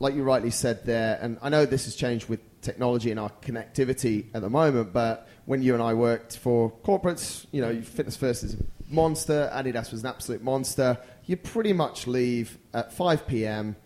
like 0.00 0.14
you 0.14 0.22
rightly 0.22 0.50
said 0.50 0.84
there, 0.84 1.18
and 1.20 1.38
I 1.42 1.48
know 1.48 1.66
this 1.66 1.84
has 1.84 1.94
changed 1.94 2.28
with 2.28 2.40
technology 2.60 3.10
and 3.10 3.20
our 3.20 3.30
connectivity 3.42 4.26
at 4.34 4.42
the 4.42 4.50
moment, 4.50 4.92
but 4.92 5.28
when 5.46 5.62
you 5.62 5.74
and 5.74 5.82
I 5.82 5.94
worked 5.94 6.36
for 6.38 6.70
corporates, 6.84 7.46
you 7.52 7.60
know, 7.60 7.80
Fitness 7.82 8.16
First 8.16 8.42
is 8.44 8.54
a 8.54 8.58
monster, 8.88 9.50
Adidas 9.52 9.90
was 9.92 10.02
an 10.02 10.08
absolute 10.08 10.42
monster. 10.42 10.98
You 11.26 11.36
pretty 11.36 11.72
much 11.72 12.06
leave 12.06 12.58
at 12.72 12.92
5 12.92 13.26
p.m. 13.26 13.76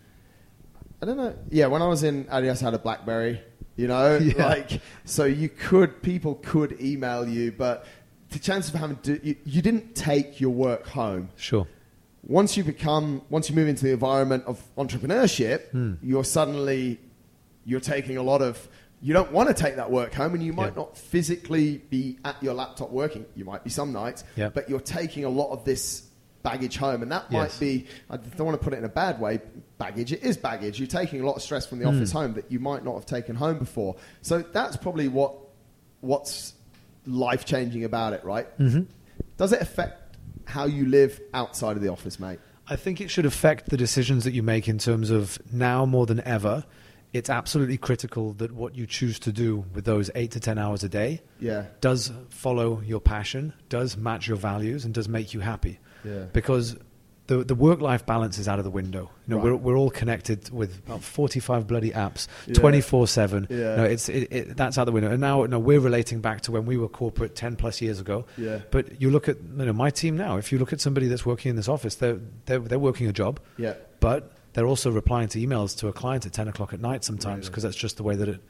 I 1.02 1.06
don't 1.06 1.16
know. 1.16 1.36
Yeah, 1.50 1.66
when 1.66 1.82
I 1.82 1.86
was 1.88 2.02
in 2.02 2.24
Adidas, 2.26 2.62
I 2.62 2.66
had 2.66 2.74
a 2.74 2.78
BlackBerry. 2.78 3.40
You 3.76 3.86
know, 3.86 4.16
Yeah. 4.22 4.46
like 4.46 4.80
so 5.04 5.24
you 5.24 5.48
could 5.48 6.02
people 6.02 6.36
could 6.36 6.80
email 6.80 7.28
you, 7.28 7.52
but 7.52 7.86
the 8.30 8.38
chances 8.38 8.74
of 8.74 8.80
having 8.80 8.96
to, 8.98 9.24
you, 9.26 9.36
you 9.44 9.62
didn't 9.62 9.94
take 9.94 10.40
your 10.40 10.50
work 10.50 10.86
home 10.88 11.30
Sure. 11.36 11.66
Once 12.28 12.56
you 12.56 12.62
become 12.64 13.22
once 13.30 13.48
you 13.50 13.56
move 13.56 13.66
into 13.68 13.84
the 13.84 13.92
environment 13.92 14.44
of 14.46 14.62
entrepreneurship 14.76 15.70
Hmm. 15.70 15.94
you're 16.02 16.24
suddenly 16.24 17.00
you're 17.64 17.80
taking 17.80 18.16
a 18.16 18.22
lot 18.22 18.42
of 18.42 18.68
you 19.00 19.12
don't 19.14 19.30
want 19.32 19.48
to 19.48 19.54
take 19.54 19.76
that 19.76 19.90
work 19.90 20.12
home 20.12 20.34
and 20.34 20.42
you 20.42 20.52
might 20.52 20.72
Yeah. 20.74 20.82
not 20.82 20.96
physically 20.96 21.78
be 21.90 22.18
at 22.24 22.36
your 22.42 22.54
laptop 22.54 22.90
working 22.90 23.24
you 23.34 23.44
might 23.44 23.64
be 23.64 23.70
some 23.70 23.92
nights 23.92 24.24
Yeah. 24.36 24.48
but 24.50 24.68
you're 24.68 24.80
taking 24.80 25.24
a 25.24 25.28
lot 25.30 25.50
of 25.52 25.64
this 25.64 26.02
baggage 26.42 26.76
home 26.76 27.02
and 27.02 27.10
that 27.12 27.24
Yes. 27.30 27.32
might 27.32 27.60
be 27.60 27.86
i 28.10 28.16
don't 28.16 28.46
want 28.46 28.58
to 28.60 28.64
put 28.64 28.72
it 28.72 28.78
in 28.78 28.84
a 28.84 28.88
bad 28.88 29.20
way 29.20 29.40
baggage 29.78 30.12
it 30.12 30.22
is 30.22 30.36
baggage 30.36 30.78
you're 30.78 30.86
taking 30.86 31.20
a 31.20 31.26
lot 31.26 31.34
of 31.36 31.42
stress 31.42 31.66
from 31.66 31.78
the 31.78 31.84
Hmm. 31.88 31.96
office 31.96 32.12
home 32.12 32.34
that 32.34 32.50
you 32.50 32.58
might 32.60 32.84
not 32.84 32.94
have 32.94 33.06
taken 33.06 33.34
home 33.36 33.58
before 33.58 33.96
so 34.22 34.42
that's 34.52 34.76
probably 34.76 35.08
what 35.08 35.34
what's 36.00 36.54
life 37.06 37.44
changing 37.44 37.84
about 37.84 38.12
it 38.12 38.22
right 38.24 38.46
hmm 38.56 38.82
does 39.36 39.52
it 39.52 39.60
affect 39.62 40.07
how 40.48 40.64
you 40.64 40.86
live 40.86 41.20
outside 41.34 41.76
of 41.76 41.82
the 41.82 41.88
office, 41.88 42.18
mate? 42.18 42.38
I 42.68 42.76
think 42.76 43.00
it 43.00 43.10
should 43.10 43.26
affect 43.26 43.70
the 43.70 43.76
decisions 43.76 44.24
that 44.24 44.32
you 44.32 44.42
make 44.42 44.68
in 44.68 44.78
terms 44.78 45.10
of 45.10 45.38
now 45.52 45.86
more 45.86 46.06
than 46.06 46.20
ever. 46.22 46.64
It's 47.14 47.30
absolutely 47.30 47.78
critical 47.78 48.34
that 48.34 48.52
what 48.52 48.74
you 48.74 48.86
choose 48.86 49.18
to 49.20 49.32
do 49.32 49.64
with 49.74 49.84
those 49.86 50.10
eight 50.14 50.32
to 50.32 50.40
ten 50.40 50.58
hours 50.58 50.84
a 50.84 50.88
day 50.90 51.22
Yeah. 51.40 51.64
does 51.80 52.12
follow 52.28 52.82
your 52.84 53.00
passion, 53.00 53.54
does 53.70 53.96
match 53.96 54.28
your 54.28 54.36
values, 54.36 54.84
and 54.84 54.92
does 54.92 55.08
make 55.08 55.32
you 55.32 55.40
happy. 55.40 55.78
Yeah. 56.04 56.24
Because 56.32 56.76
the 57.28 57.44
the 57.44 57.54
work 57.54 57.80
life 57.80 58.04
balance 58.04 58.36
is 58.38 58.48
out 58.48 58.58
of 58.58 58.64
the 58.64 58.70
window. 58.70 59.10
You 59.26 59.34
know, 59.34 59.36
Right. 59.36 59.44
we're 59.44 59.56
we're 59.56 59.76
all 59.76 59.90
connected 59.90 60.50
with 60.50 60.78
about 60.86 61.02
forty 61.02 61.38
five 61.40 61.66
bloody 61.66 61.92
apps, 61.92 62.26
Yeah. 62.46 62.54
twenty 62.54 62.80
four 62.80 63.06
seven. 63.06 63.46
Yeah. 63.48 63.76
No, 63.76 63.84
it's 63.84 64.08
it, 64.08 64.28
it, 64.32 64.56
that's 64.56 64.76
out 64.76 64.82
of 64.82 64.86
the 64.86 64.92
window. 64.92 65.10
And 65.12 65.20
now, 65.20 65.44
no, 65.44 65.58
we're 65.58 65.78
relating 65.80 66.20
back 66.20 66.40
to 66.42 66.52
when 66.52 66.66
we 66.66 66.76
were 66.76 66.88
corporate 66.88 67.36
ten 67.36 67.54
plus 67.54 67.80
years 67.80 68.00
ago. 68.00 68.24
Yeah. 68.36 68.58
But 68.72 69.00
you 69.00 69.10
look 69.10 69.28
at 69.28 69.36
you 69.58 69.64
know, 69.66 69.72
my 69.72 69.90
team 69.90 70.16
now. 70.16 70.36
If 70.38 70.50
you 70.52 70.58
look 70.58 70.72
at 70.72 70.80
somebody 70.80 71.06
that's 71.06 71.24
working 71.24 71.50
in 71.50 71.56
this 71.56 71.68
office, 71.68 71.94
they're 71.94 72.18
they're, 72.46 72.58
they're 72.60 72.78
working 72.78 73.06
a 73.06 73.12
job, 73.12 73.38
Yeah. 73.56 73.74
but 74.00 74.32
they're 74.54 74.66
also 74.66 74.90
replying 74.90 75.28
to 75.28 75.38
emails 75.38 75.76
to 75.78 75.88
a 75.88 75.92
client 75.92 76.26
at 76.26 76.32
ten 76.32 76.48
o'clock 76.48 76.72
at 76.72 76.80
night 76.80 77.04
sometimes 77.04 77.40
Really? 77.44 77.50
because 77.50 77.62
that's 77.62 77.76
just 77.76 77.96
the 77.98 78.02
way 78.02 78.16
that 78.16 78.28
it. 78.28 78.40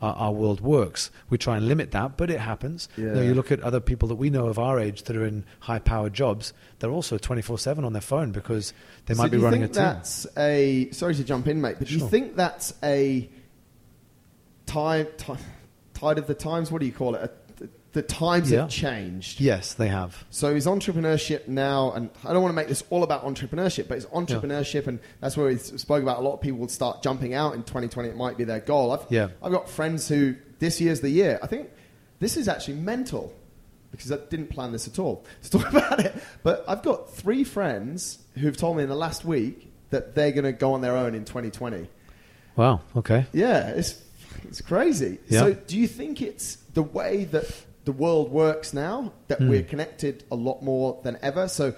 Our, 0.00 0.14
our 0.14 0.32
world 0.32 0.60
works. 0.60 1.10
We 1.28 1.38
try 1.38 1.56
and 1.56 1.66
limit 1.66 1.90
that, 1.90 2.16
but 2.16 2.30
it 2.30 2.38
happens. 2.38 2.88
You, 2.96 3.06
know, 3.06 3.20
you 3.20 3.34
look 3.34 3.50
at 3.50 3.60
other 3.60 3.80
people 3.80 4.06
that 4.08 4.14
we 4.14 4.30
know 4.30 4.46
of 4.46 4.58
our 4.58 4.78
age 4.78 5.02
that 5.02 5.16
are 5.16 5.26
in 5.26 5.44
high-powered 5.60 6.14
jobs. 6.14 6.52
They're 6.78 6.90
also 6.90 7.18
twenty-four-seven 7.18 7.84
on 7.84 7.92
their 7.94 8.02
phone 8.02 8.30
because 8.30 8.72
they 9.06 9.14
So 9.14 9.22
might 9.22 9.32
be 9.32 9.38
running 9.38 9.64
a 9.64 9.66
think 9.66 9.74
team. 9.74 9.84
That's 9.84 10.26
a 10.36 10.90
sorry 10.92 11.16
to 11.16 11.24
jump 11.24 11.48
in, 11.48 11.60
mate, 11.60 11.76
but 11.78 11.88
do 11.88 11.94
you 11.94 12.08
think 12.08 12.36
that's 12.36 12.74
a 12.82 13.28
time, 14.66 15.08
ti 15.16 15.34
tide 15.94 16.18
of 16.18 16.26
the 16.28 16.34
times? 16.34 16.70
What 16.70 16.78
do 16.80 16.86
you 16.86 16.92
call 16.92 17.16
it? 17.16 17.22
A, 17.22 17.30
the, 18.00 18.02
times 18.02 18.50
Yeah. 18.50 18.60
have 18.62 18.70
changed. 18.70 19.40
Yes, 19.40 19.74
they 19.74 19.88
have. 19.88 20.24
So 20.30 20.54
is 20.54 20.66
entrepreneurship 20.66 21.48
now, 21.48 21.92
and 21.92 22.10
I 22.24 22.32
don't 22.32 22.42
want 22.42 22.52
to 22.52 22.56
make 22.56 22.68
this 22.68 22.82
all 22.90 23.02
about 23.02 23.24
entrepreneurship, 23.24 23.88
but 23.88 23.96
it's 23.98 24.06
entrepreneurship, 24.06 24.86
and 24.86 24.98
that's 25.20 25.36
where 25.36 25.46
we 25.48 25.56
spoke 25.58 26.02
about. 26.02 26.18
A 26.18 26.22
lot 26.22 26.34
of 26.34 26.40
people 26.40 26.58
would 26.58 26.70
start 26.70 27.02
jumping 27.02 27.34
out 27.34 27.54
in 27.54 27.62
2020. 27.62 28.08
It 28.08 28.16
might 28.16 28.36
be 28.36 28.44
their 28.44 28.60
goal. 28.60 28.92
I've, 28.92 29.06
Yeah. 29.10 29.28
I've 29.42 29.52
got 29.52 29.68
friends 29.68 30.08
who 30.08 30.34
this 30.58 30.80
year's 30.80 31.00
the 31.00 31.10
year. 31.10 31.38
I 31.42 31.46
think 31.46 31.68
this 32.20 32.36
is 32.36 32.48
actually 32.48 32.74
mental 32.74 33.32
because 33.90 34.12
I 34.12 34.16
didn't 34.28 34.48
plan 34.48 34.72
this 34.72 34.86
at 34.86 34.98
all 34.98 35.24
to 35.42 35.50
talk 35.50 35.68
about 35.70 36.00
it. 36.00 36.14
But 36.42 36.64
I've 36.68 36.82
got 36.82 37.10
three 37.12 37.44
friends 37.44 38.18
who've 38.36 38.56
told 38.56 38.76
me 38.76 38.82
in 38.82 38.88
the 38.88 38.96
last 38.96 39.24
week 39.24 39.72
that 39.90 40.14
they're 40.14 40.32
going 40.32 40.44
to 40.44 40.52
go 40.52 40.74
on 40.74 40.80
their 40.82 40.96
own 40.96 41.14
in 41.14 41.24
2020. 41.24 41.88
Wow. 42.56 42.80
Okay. 42.96 43.24
Yeah, 43.32 43.68
it's 43.70 44.00
it's 44.44 44.60
crazy. 44.60 45.18
Yeah. 45.28 45.40
So, 45.40 45.54
do 45.54 45.78
you 45.78 45.86
think 45.88 46.20
it's 46.20 46.56
the 46.74 46.82
way 46.82 47.24
that 47.26 47.46
the 47.84 47.92
world 47.92 48.30
works 48.30 48.72
now 48.74 49.12
that 49.28 49.38
Hmm. 49.38 49.48
we're 49.48 49.62
connected 49.62 50.24
a 50.30 50.36
lot 50.36 50.62
more 50.62 50.98
than 51.02 51.16
ever? 51.22 51.48
So, 51.48 51.74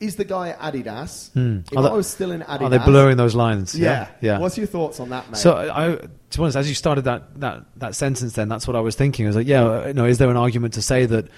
is 0.00 0.16
the 0.16 0.24
guy 0.24 0.48
at 0.50 0.60
Adidas. 0.60 1.32
Hmm. 1.32 1.58
If 1.70 1.78
Are 1.78 1.88
I 1.88 1.92
was 1.92 2.06
still 2.06 2.32
in 2.32 2.40
Adidas, 2.42 2.60
Are 2.62 2.68
they 2.70 2.78
blurring 2.78 3.16
those 3.16 3.34
lines? 3.34 3.74
Yeah. 3.74 4.08
yeah. 4.20 4.38
What's 4.38 4.58
your 4.58 4.66
thoughts 4.66 5.00
on 5.00 5.08
that, 5.10 5.30
mate? 5.30 5.36
So 5.38 5.54
I, 5.56 5.96
to 5.96 6.36
be 6.38 6.42
honest, 6.42 6.56
as 6.56 6.68
you 6.68 6.74
started 6.74 7.04
that, 7.04 7.40
that, 7.40 7.64
that 7.76 7.94
sentence, 7.94 8.32
then 8.34 8.48
that's 8.48 8.66
what 8.66 8.76
I 8.76 8.80
was 8.80 8.96
thinking. 8.96 9.24
I 9.24 9.28
was 9.28 9.36
like, 9.36 9.46
yeah, 9.46 9.62
uh, 9.62 9.86
you 9.88 9.94
know, 9.94 10.04
is 10.04 10.18
there 10.18 10.28
an 10.30 10.36
argument 10.36 10.74
to 10.74 10.82
say 10.82 11.06
that 11.06 11.28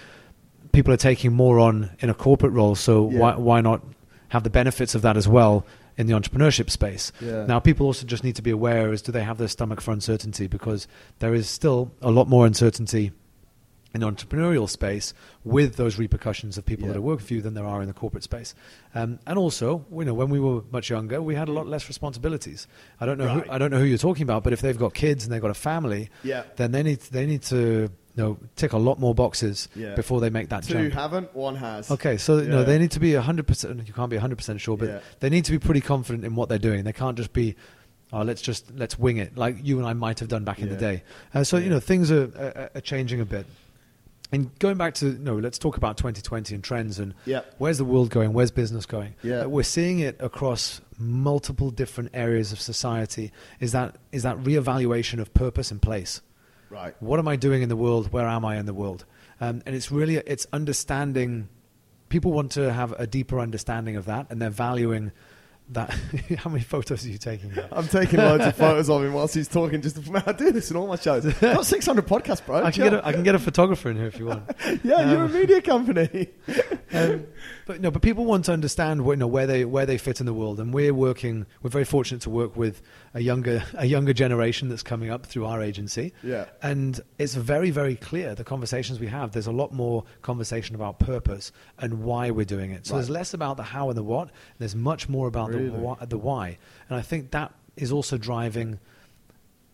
people 0.73 0.93
are 0.93 0.97
taking 0.99 1.33
more 1.33 1.59
on 1.61 1.91
in 2.01 2.11
a 2.11 2.15
corporate 2.15 2.53
role? 2.53 2.75
So 2.75 3.11
Yeah. 3.11 3.19
why 3.21 3.37
why 3.37 3.61
not 3.61 3.83
have 4.29 4.43
the 4.43 4.51
benefits 4.51 4.95
of 4.95 5.03
that 5.03 5.17
as 5.17 5.29
well 5.29 5.65
in 5.97 6.07
the 6.07 6.15
entrepreneurship 6.15 6.71
space? 6.71 7.13
Yeah. 7.21 7.45
Now, 7.47 7.61
people 7.61 7.87
also 7.87 8.07
just 8.07 8.25
need 8.25 8.37
to 8.37 8.43
be 8.43 8.51
aware: 8.51 8.93
is 8.93 9.03
do 9.03 9.13
they 9.13 9.23
have 9.23 9.39
their 9.39 9.49
stomach 9.49 9.81
for 9.81 9.93
uncertainty? 9.93 10.47
Because 10.49 10.89
there 11.21 11.35
is 11.35 11.49
still 11.49 11.93
a 12.03 12.11
lot 12.11 12.27
more 12.29 12.47
uncertainty 12.47 13.13
in 13.97 14.01
the 14.03 14.11
entrepreneurial 14.11 14.69
space 14.69 15.13
with 15.45 15.77
those 15.77 15.99
repercussions 15.99 16.57
of 16.59 16.65
people 16.65 16.87
Yeah. 16.87 16.93
that 16.95 17.03
work 17.03 17.21
for 17.21 17.35
you 17.35 17.43
than 17.43 17.55
there 17.55 17.67
are 17.67 17.81
in 17.83 17.89
the 17.89 17.95
corporate 17.95 18.23
space. 18.23 18.55
Um, 18.95 19.19
and 19.27 19.39
also, 19.39 19.85
you 19.93 20.05
know, 20.05 20.15
when 20.15 20.29
we 20.31 20.39
were 20.39 20.63
much 20.71 20.91
younger, 20.91 21.21
we 21.21 21.35
had 21.35 21.49
a 21.49 21.53
lot 21.53 21.67
less 21.67 21.89
responsibilities. 21.89 22.69
I 23.01 23.07
don't 23.07 23.19
know. 23.19 23.27
Right. 23.27 23.45
Who, 23.47 23.51
I 23.51 23.59
don't 23.59 23.71
know 23.71 23.79
who 23.79 23.85
you're 23.85 23.99
talking 23.99 24.23
about, 24.23 24.45
but 24.45 24.53
if 24.53 24.61
they've 24.61 24.79
got 24.79 24.95
kids 24.95 25.25
and 25.25 25.33
they've 25.33 25.43
got 25.43 25.51
a 25.51 25.55
family, 25.55 26.11
Yeah. 26.23 26.45
then 26.57 26.71
they 26.73 26.83
need 26.83 27.01
they 27.11 27.27
need 27.27 27.43
to 27.43 27.91
you 28.17 28.23
know 28.23 28.39
tick 28.57 28.73
a 28.73 28.79
lot 28.79 28.99
more 28.99 29.15
boxes 29.15 29.69
Yeah. 29.77 29.95
before 29.95 30.21
they 30.21 30.31
make 30.31 30.49
that 30.49 30.63
Two 30.65 30.75
jump. 30.75 30.93
haven't, 30.95 31.35
one 31.35 31.57
has. 31.57 31.91
Okay, 31.91 32.17
so 32.17 32.39
Yeah. 32.39 32.49
no, 32.49 32.65
they 32.65 32.79
need 32.79 32.93
to 32.93 33.01
be 33.01 33.13
hundred 33.15 33.47
percent. 33.47 33.87
You 33.87 33.93
can't 33.93 34.11
be 34.11 34.17
hundred 34.17 34.37
percent 34.37 34.61
sure, 34.61 34.77
but 34.77 34.89
Yeah. 34.89 34.99
they 35.21 35.29
need 35.31 35.45
to 35.47 35.53
be 35.53 35.59
pretty 35.59 35.81
confident 35.83 36.25
in 36.25 36.35
what 36.35 36.49
they're 36.49 36.59
doing. 36.59 36.85
They 36.85 36.93
can't 36.95 37.17
just 37.17 37.33
be, 37.35 37.57
oh, 38.15 38.23
let's 38.23 38.41
just 38.41 38.73
let's 38.75 38.99
wing 38.99 39.19
it 39.19 39.37
like 39.37 39.57
you 39.63 39.79
and 39.79 39.87
I 39.87 39.93
might 39.93 40.19
have 40.21 40.29
done 40.31 40.45
back 40.45 40.61
in 40.61 40.69
the 40.71 40.77
day. 40.77 41.03
Uh, 41.35 41.45
so 41.45 41.59
you 41.59 41.69
know 41.69 41.81
things 41.81 42.11
are, 42.11 42.31
are, 42.39 42.71
are 42.77 42.81
changing 42.81 43.21
a 43.21 43.27
bit. 43.27 43.45
And 44.33 44.57
going 44.59 44.77
back 44.77 44.95
to 44.95 45.05
no, 45.07 45.37
let's 45.37 45.59
talk 45.59 45.77
about 45.77 45.97
2020 45.97 46.55
and 46.55 46.65
trends 46.65 46.99
and 46.99 47.15
Yeah. 47.27 47.43
where's 47.59 47.79
the 47.79 47.85
world 47.85 48.11
going? 48.11 48.33
Where's 48.33 48.51
business 48.51 48.85
going? 48.87 49.15
Yeah. 49.23 49.47
We're 49.47 49.63
seeing 49.63 50.01
it 50.01 50.17
across 50.21 50.81
multiple 50.99 51.71
different 51.71 52.11
areas 52.15 52.51
of 52.53 52.61
society. 52.61 53.31
Is 53.61 53.73
that 53.73 53.97
is 54.13 54.25
that 54.25 54.37
reevaluation 54.39 55.21
of 55.21 55.33
purpose 55.35 55.71
and 55.71 55.81
place? 55.81 56.23
Right. 56.69 56.95
what 57.01 57.21
am 57.21 57.29
I 57.29 57.37
doing 57.37 57.63
in 57.63 57.69
the 57.69 57.77
world? 57.77 58.13
Where 58.13 58.27
am 58.27 58.45
I 58.45 58.57
in 58.57 58.67
the 58.67 58.75
world? 58.75 59.05
Um, 59.41 59.63
and 59.67 59.77
it's 59.77 59.93
really 59.93 60.17
it's 60.17 60.47
understanding. 60.53 61.49
People 62.09 62.33
want 62.33 62.51
to 62.53 62.73
have 62.73 62.93
a 62.99 63.07
deeper 63.07 63.39
understanding 63.41 63.97
of 63.97 64.05
that, 64.07 64.27
and 64.31 64.41
they're 64.43 64.51
valuing 64.51 65.13
that. 65.71 65.91
How 66.39 66.51
many 66.51 66.63
photos 66.63 67.05
are 67.05 67.09
you 67.09 67.19
taking? 67.19 67.51
There? 67.51 67.69
I'm 67.73 67.89
taking 67.89 68.19
loads 68.19 68.47
of 68.47 68.57
photos 68.57 68.89
of 68.89 69.03
him 69.03 69.13
whilst 69.13 69.35
he's 69.35 69.49
talking. 69.49 69.83
Just 69.83 69.99
I 70.27 70.33
do 70.33 70.53
this 70.53 70.71
in 70.71 70.77
all 70.77 70.87
my 70.87 70.97
shows. 70.97 71.27
I've 71.27 71.41
got 71.41 71.67
600 71.67 72.07
podcasts, 72.07 72.45
bro. 72.45 72.63
I 72.63 72.71
can 72.71 72.85
get 72.85 72.95
a, 72.95 73.07
I 73.07 73.13
can 73.13 73.23
get 73.23 73.35
a 73.35 73.39
photographer 73.39 73.91
in 73.91 73.97
here 73.97 74.07
if 74.07 74.19
you 74.19 74.27
want. 74.27 74.51
yeah, 74.85 75.11
you're 75.11 75.23
a 75.23 75.27
um, 75.27 75.33
media 75.33 75.61
company. 75.61 76.29
Um, 76.93 77.27
but 77.67 77.81
no, 77.81 77.91
but 77.91 78.01
people 78.01 78.25
want 78.25 78.45
to 78.47 78.53
understand 78.53 79.05
where, 79.05 79.15
you 79.17 79.21
know, 79.21 79.27
where 79.27 79.47
they 79.47 79.65
where 79.65 79.85
they 79.87 79.99
fit 79.99 80.21
in 80.21 80.27
the 80.27 80.33
world, 80.33 80.59
and 80.61 80.73
we're 80.73 80.95
working. 80.95 81.45
We're 81.63 81.71
very 81.71 81.85
fortunate 81.85 82.23
to 82.23 82.31
work 82.31 82.57
with 82.57 82.81
a 83.13 83.21
younger 83.21 83.63
a 83.75 83.85
younger 83.87 84.13
generation 84.15 84.69
that's 84.69 84.83
coming 84.83 85.11
up 85.11 85.27
through 85.27 85.45
our 85.47 85.61
agency. 85.61 86.13
Yeah. 86.23 86.47
and 86.63 87.01
it's 87.19 87.35
very 87.35 87.71
very 87.71 87.97
clear 87.97 88.35
the 88.35 88.45
conversations 88.45 89.01
we 89.01 89.09
have. 89.09 89.33
There's 89.33 89.47
a 89.49 89.53
lot 89.53 89.73
more 89.73 90.05
conversation 90.23 90.75
about 90.75 90.99
purpose 90.99 91.53
and 91.79 92.03
why 92.05 92.31
we're 92.31 92.47
doing 92.47 92.71
it. 92.71 92.87
So 92.87 92.95
Right. 92.95 92.99
there's 93.01 93.11
less 93.11 93.35
about 93.35 93.57
the 93.57 93.65
how 93.65 93.89
and 93.91 93.97
the 93.99 94.03
what. 94.05 94.31
There's 94.59 94.77
much 94.77 95.09
more 95.09 95.27
about 95.29 95.51
Really? 95.51 95.69
the 95.71 95.79
why, 95.79 95.97
the 96.09 96.19
why, 96.19 96.59
and 96.89 96.99
I 96.99 97.03
think 97.03 97.33
that 97.33 97.53
is 97.77 97.93
also 97.93 98.17
driving. 98.17 98.79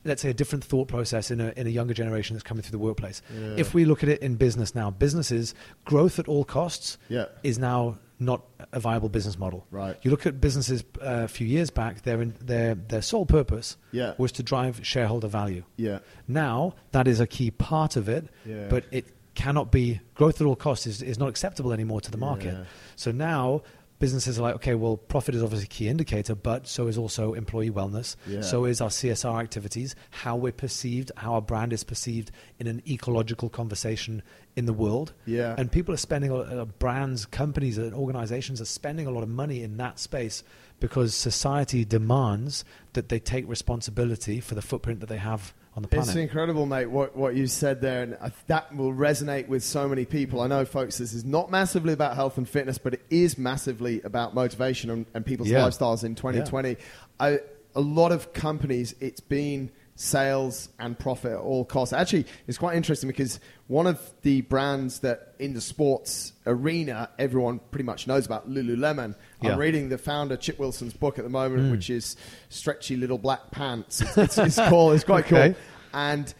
Let's 0.05 0.21
say 0.23 0.31
a 0.31 0.35
different 0.35 0.65
thought 0.65 0.89
process 0.89 1.31
in 1.31 1.41
a 1.41 1.53
in 1.57 1.67
a 1.67 1.71
younger 1.71 1.95
generation 1.95 2.35
that's 2.35 2.43
coming 2.43 2.63
through 2.63 2.73
the 2.73 2.79
workplace. 2.85 3.23
Yeah. 3.33 3.55
If 3.57 3.73
we 3.75 3.85
look 3.85 4.03
at 4.03 4.09
it 4.09 4.21
in 4.23 4.35
business 4.37 4.75
now, 4.75 4.91
businesses 4.91 5.55
growth 5.85 6.19
at 6.19 6.27
all 6.29 6.45
costs 6.45 6.99
Yeah. 7.09 7.27
is 7.43 7.59
now 7.59 7.99
not 8.19 8.43
a 8.73 8.79
viable 8.81 9.09
business 9.09 9.37
model. 9.39 9.67
Right. 9.73 9.97
You 10.03 10.11
look 10.13 10.27
at 10.27 10.41
businesses 10.41 10.85
uh, 11.01 11.25
a 11.25 11.29
few 11.29 11.47
years 11.47 11.71
back; 11.71 12.03
their 12.03 12.25
their 12.25 12.75
their 12.75 13.03
sole 13.03 13.27
purpose 13.27 13.77
Yeah. 13.93 14.15
was 14.19 14.33
to 14.33 14.43
drive 14.43 14.81
shareholder 14.85 15.29
value. 15.29 15.63
Yeah. 15.77 15.99
Now 16.27 16.75
that 16.93 17.07
is 17.07 17.21
a 17.21 17.27
key 17.27 17.51
part 17.51 17.97
of 17.97 18.09
it, 18.09 18.29
Yeah. 18.45 18.67
but 18.69 18.85
it 18.91 19.07
cannot 19.35 19.73
be 19.73 20.01
growth 20.15 20.41
at 20.41 20.47
all 20.47 20.57
costs 20.57 20.87
is, 20.87 21.01
is 21.01 21.19
not 21.19 21.29
acceptable 21.29 21.73
anymore 21.73 22.01
to 22.03 22.11
the 22.11 22.19
market. 22.19 22.55
So 22.97 23.13
now 23.13 23.63
businesses 24.03 24.37
are 24.37 24.43
like, 24.43 24.57
okay, 24.57 24.75
well, 24.75 24.97
profit 24.97 25.33
is 25.33 25.45
obviously 25.45 25.67
a 25.67 25.69
key 25.69 25.87
indicator, 25.87 26.35
but 26.35 26.67
so 26.67 26.89
is 26.89 26.99
also 26.99 27.35
employee 27.35 27.71
wellness. 27.71 28.17
Yeah. 28.27 28.41
So 28.41 28.65
is 28.65 28.81
our 28.81 28.89
CSR 28.89 29.41
activities, 29.41 29.95
how 30.11 30.35
we're 30.35 30.51
perceived, 30.51 31.13
how 31.17 31.35
our 31.35 31.41
brand 31.41 31.73
is 31.73 31.85
perceived 31.85 32.33
in 32.59 32.67
an 32.67 32.83
ecological 32.85 33.49
conversation 33.49 34.25
in 34.57 34.67
the 34.67 34.73
world. 34.73 35.13
Yeah. 35.25 35.55
And 35.57 35.71
people 35.71 35.95
are 35.95 35.99
spending, 35.99 36.33
uh, 36.33 36.65
brands, 36.81 37.27
companies, 37.27 37.79
and 37.79 37.95
organizations 37.95 38.61
are 38.61 38.65
spending 38.65 39.07
a 39.07 39.13
lot 39.13 39.23
of 39.23 39.29
money 39.29 39.63
in 39.63 39.77
that 39.77 40.01
space 40.01 40.43
because 40.81 41.15
society 41.15 41.85
demands 41.85 42.65
that 42.95 43.09
they 43.09 43.21
take 43.21 43.49
responsibility 43.49 44.41
for 44.41 44.57
the 44.57 44.63
footprint 44.63 44.99
that 44.99 45.11
they 45.11 45.19
have 45.19 45.55
on 45.75 45.83
the 45.83 45.89
planet. 45.89 46.09
It's 46.09 46.17
incredible, 46.17 46.67
mate, 46.67 46.87
what, 46.87 47.17
what 47.17 47.35
you 47.35 47.47
said 47.47 47.81
there. 47.81 48.03
And 48.03 48.17
I, 48.21 48.31
that 48.49 48.75
will 48.77 48.93
resonate 48.93 49.49
with 49.49 49.63
so 49.65 49.89
many 49.89 50.05
people. 50.05 50.41
I 50.41 50.47
know, 50.47 50.65
folks, 50.65 50.99
this 50.99 51.13
is 51.15 51.25
not 51.25 51.51
massively 51.51 51.93
about 51.93 52.15
health 52.15 52.37
and 52.37 52.49
fitness, 52.49 52.79
but 52.79 52.95
it 52.95 53.03
is 53.11 53.39
massively 53.39 54.03
about 54.03 54.35
motivation 54.35 54.91
and, 54.91 55.07
and 55.15 55.25
people's 55.25 55.49
Yeah. 55.49 55.61
lifestyles 55.67 56.05
in 56.05 56.15
2020. 56.15 56.77
I, 57.19 57.41
a 57.75 57.81
lot 57.81 58.13
of 58.13 58.33
companies, 58.35 58.95
it's 59.01 59.21
been 59.21 59.71
sales 60.03 60.69
and 60.79 60.99
profit 60.99 61.33
at 61.33 61.39
all 61.39 61.65
costs. 61.65 61.93
Actually, 61.93 62.27
it's 62.47 62.59
quite 62.59 62.77
interesting 62.77 63.09
because 63.09 63.39
one 63.69 63.87
of 63.87 63.99
the 64.23 64.41
brands 64.43 64.99
that 65.01 65.35
in 65.39 65.55
the 65.55 65.61
sports 65.61 66.33
arena 66.47 67.09
everyone 67.19 67.61
pretty 67.71 67.85
much 67.85 68.07
knows 68.07 68.27
about, 68.27 68.51
Lululemon. 68.51 69.15
Yeah. 69.41 69.53
I'm 69.53 69.59
reading 69.59 69.89
the 69.89 69.99
founder 69.99 70.37
Chip 70.37 70.59
Wilson's 70.59 70.93
book 70.93 71.19
at 71.19 71.25
the 71.25 71.31
moment, 71.31 71.63
hmm. 71.63 71.71
which 71.71 71.89
is 71.89 72.17
Stretchy 72.49 72.97
Little 72.97 73.19
Black 73.19 73.51
Pants. 73.53 74.01
It's, 74.01 74.19
it's, 74.19 74.39
it's 74.39 74.69
cool. 74.69 74.93
It's 74.93 75.05
quite 75.05 75.25
Okay. 75.27 75.51
cool. 75.51 75.63
And 75.95 76.33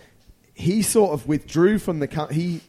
he 0.55 0.83
sort 0.83 1.13
of 1.13 1.27
withdrew 1.27 1.79
from 1.79 2.01
the 2.01 2.09
co- 2.09 2.27
he 2.27 2.61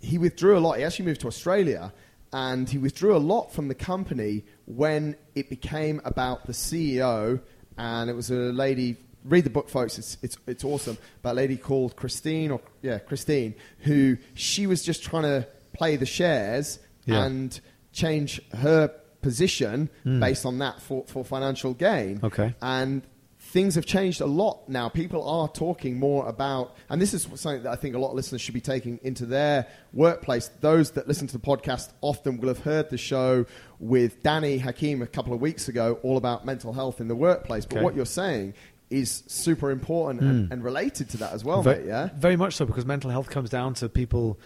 he 0.00 0.18
withdrew 0.18 0.58
a 0.58 0.60
lot. 0.60 0.76
He 0.78 0.84
actually 0.84 1.06
moved 1.06 1.22
to 1.22 1.28
Australia, 1.28 1.92
and 2.32 2.68
he 2.68 2.78
withdrew 2.78 3.16
a 3.16 3.18
lot 3.18 3.52
from 3.52 3.68
the 3.68 3.74
company 3.74 4.44
when 4.66 5.16
it 5.34 5.48
became 5.48 6.00
about 6.04 6.46
the 6.46 6.52
CEO, 6.52 7.40
and 7.78 8.10
it 8.10 8.14
was 8.14 8.30
a 8.30 8.34
lady. 8.34 8.96
Read 9.28 9.44
the 9.44 9.50
book, 9.50 9.68
folks. 9.68 9.98
It's 9.98 10.18
it's 10.22 10.38
it's 10.46 10.64
awesome. 10.64 10.96
About 11.20 11.32
a 11.32 11.34
lady 11.34 11.56
called 11.56 11.96
Christine, 11.96 12.50
or 12.50 12.60
yeah, 12.82 12.98
Christine, 12.98 13.54
who 13.80 14.16
she 14.34 14.66
was 14.66 14.82
just 14.84 15.02
trying 15.02 15.24
to 15.24 15.46
play 15.72 15.96
the 15.96 16.06
shares 16.06 16.78
Yeah. 17.06 17.24
and 17.24 17.58
change 17.92 18.40
her 18.52 18.88
position 19.22 19.90
Mm. 20.04 20.20
based 20.20 20.46
on 20.46 20.58
that 20.58 20.80
for, 20.80 21.04
for 21.06 21.24
financial 21.24 21.74
gain. 21.74 22.20
Okay. 22.22 22.54
And 22.62 23.02
things 23.40 23.74
have 23.74 23.86
changed 23.86 24.20
a 24.20 24.26
lot 24.26 24.68
now. 24.68 24.88
People 24.88 25.28
are 25.28 25.48
talking 25.48 25.98
more 25.98 26.28
about, 26.28 26.74
and 26.88 27.00
this 27.02 27.12
is 27.14 27.22
something 27.22 27.62
that 27.64 27.72
I 27.72 27.76
think 27.76 27.94
a 27.94 27.98
lot 27.98 28.10
of 28.10 28.14
listeners 28.16 28.40
should 28.40 28.54
be 28.54 28.60
taking 28.60 28.98
into 29.02 29.24
their 29.26 29.66
workplace. 29.92 30.50
Those 30.60 30.92
that 30.92 31.08
listen 31.08 31.26
to 31.28 31.32
the 31.38 31.44
podcast 31.44 31.90
often 32.00 32.38
will 32.38 32.48
have 32.48 32.60
heard 32.60 32.90
the 32.90 32.98
show 32.98 33.46
with 33.80 34.22
Danny 34.22 34.58
Hakim 34.58 35.02
a 35.02 35.06
couple 35.06 35.32
of 35.32 35.40
weeks 35.40 35.68
ago, 35.68 35.98
all 36.02 36.16
about 36.16 36.44
mental 36.46 36.72
health 36.72 37.00
in 37.00 37.08
the 37.08 37.16
workplace. 37.16 37.66
But 37.66 37.76
Okay. 37.78 37.84
what 37.84 37.94
you're 37.96 38.04
saying 38.06 38.54
is 38.90 39.24
super 39.26 39.70
important 39.70 40.22
and, 40.22 40.46
hmm. 40.46 40.52
and 40.52 40.62
related 40.62 41.10
to 41.10 41.16
that 41.18 41.32
as 41.32 41.44
well, 41.44 41.62
Ve- 41.62 41.70
mate. 41.70 41.86
Yeah. 41.86 42.08
Very 42.14 42.36
much 42.36 42.54
so, 42.54 42.66
because 42.66 42.86
mental 42.86 43.10
health 43.10 43.30
comes 43.30 43.50
down 43.50 43.74
to 43.74 43.88
people 43.88 44.38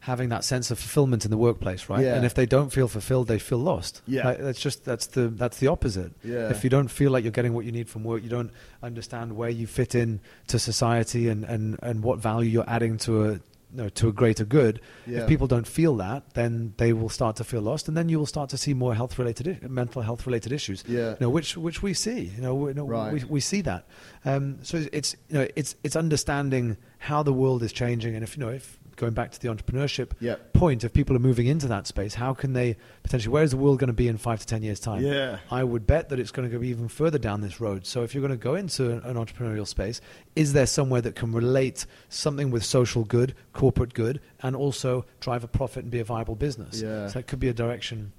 having 0.00 0.28
that 0.28 0.44
sense 0.44 0.70
of 0.70 0.78
fulfillment 0.78 1.24
in 1.24 1.30
the 1.30 1.36
workplace, 1.36 1.88
right? 1.88 2.04
Yeah. 2.04 2.14
And 2.14 2.24
if 2.24 2.34
they 2.34 2.46
don't 2.46 2.70
feel 2.70 2.86
fulfilled, 2.86 3.26
they 3.26 3.38
feel 3.38 3.58
lost. 3.58 4.00
Yeah. 4.06 4.26
Like, 4.26 4.38
that's 4.38 4.60
just 4.60 4.84
that's 4.84 5.08
the 5.08 5.28
that's 5.28 5.58
the 5.58 5.66
opposite. 5.66 6.12
Yeah. 6.22 6.50
If 6.50 6.62
you 6.62 6.70
don't 6.70 6.88
feel 6.88 7.10
like 7.10 7.24
you're 7.24 7.32
getting 7.32 7.52
what 7.52 7.64
you 7.64 7.72
need 7.72 7.88
from 7.88 8.04
work, 8.04 8.22
you 8.22 8.28
don't 8.28 8.52
understand 8.82 9.36
where 9.36 9.50
you 9.50 9.66
fit 9.66 9.94
in 9.96 10.20
to 10.46 10.58
society 10.58 11.28
and, 11.28 11.44
and, 11.44 11.78
and 11.82 12.02
what 12.02 12.20
value 12.20 12.48
you're 12.48 12.70
adding 12.70 12.98
to 12.98 13.24
a 13.24 13.40
know, 13.72 13.88
to 13.90 14.08
a 14.08 14.12
greater 14.12 14.44
good. 14.44 14.80
Yeah. 15.06 15.18
If 15.20 15.28
people 15.28 15.46
don't 15.46 15.66
feel 15.66 15.96
that, 15.96 16.34
then 16.34 16.74
they 16.78 16.92
will 16.92 17.08
start 17.08 17.36
to 17.36 17.44
feel 17.44 17.60
lost, 17.60 17.88
and 17.88 17.96
then 17.96 18.08
you 18.08 18.18
will 18.18 18.26
start 18.26 18.50
to 18.50 18.56
see 18.58 18.74
more 18.74 18.94
health 18.94 19.18
related, 19.18 19.68
mental 19.70 20.02
health 20.02 20.26
related 20.26 20.52
issues. 20.52 20.84
Yeah. 20.86 21.10
You 21.10 21.16
know, 21.20 21.30
which 21.30 21.56
which 21.56 21.82
we 21.82 21.94
see. 21.94 22.32
You 22.36 22.42
know, 22.42 22.54
we, 22.54 22.68
you 22.70 22.74
know, 22.74 22.86
Right. 22.86 23.12
we, 23.12 23.24
we 23.24 23.40
see 23.40 23.60
that. 23.62 23.86
Um, 24.24 24.58
so 24.62 24.84
it's 24.92 25.16
you 25.28 25.38
know 25.38 25.46
it's 25.56 25.74
it's 25.84 25.96
understanding 25.96 26.76
how 26.98 27.22
the 27.22 27.32
world 27.32 27.62
is 27.62 27.72
changing, 27.72 28.14
and 28.14 28.22
if 28.24 28.36
you 28.36 28.40
know 28.42 28.50
if 28.50 28.78
going 28.98 29.14
back 29.14 29.30
to 29.30 29.40
the 29.40 29.48
entrepreneurship 29.48 30.10
Yeah. 30.20 30.34
point, 30.52 30.84
if 30.84 30.92
people 30.92 31.16
are 31.16 31.20
moving 31.20 31.46
into 31.46 31.66
that 31.68 31.86
space, 31.86 32.14
how 32.14 32.34
can 32.34 32.52
they 32.52 32.76
potentially? 33.02 33.32
Where 33.32 33.42
is 33.42 33.52
the 33.52 33.56
world 33.56 33.78
going 33.78 33.88
to 33.88 33.94
be 33.94 34.08
in 34.08 34.18
five 34.18 34.40
to 34.40 34.46
ten 34.46 34.62
years 34.62 34.78
time? 34.78 35.02
Yeah. 35.02 35.38
I 35.50 35.64
would 35.64 35.86
bet 35.86 36.10
that 36.10 36.18
it's 36.18 36.30
going 36.30 36.50
to 36.50 36.54
go 36.54 36.62
even 36.62 36.88
further 36.88 37.18
down 37.18 37.40
this 37.40 37.60
road. 37.60 37.86
So 37.86 38.02
if 38.02 38.14
you're 38.14 38.20
going 38.20 38.38
to 38.38 38.42
go 38.42 38.54
into 38.54 38.90
an, 38.90 39.14
entrepreneurial 39.14 39.66
space, 39.66 40.02
is 40.36 40.52
there 40.52 40.66
somewhere 40.66 41.00
that 41.00 41.14
can 41.14 41.32
relate 41.32 41.86
something 42.10 42.50
with 42.50 42.64
social 42.64 43.04
good, 43.04 43.34
corporate 43.54 43.94
good, 43.94 44.20
and 44.42 44.54
also 44.54 45.06
drive 45.20 45.42
a 45.44 45.48
profit 45.48 45.84
and 45.84 45.90
be 45.90 46.00
a 46.00 46.04
viable 46.04 46.34
business? 46.36 46.82
Yeah. 46.82 47.06
So 47.06 47.14
that 47.20 47.26
could 47.28 47.40
be 47.40 47.48
a 47.48 47.54
direction. 47.54 48.12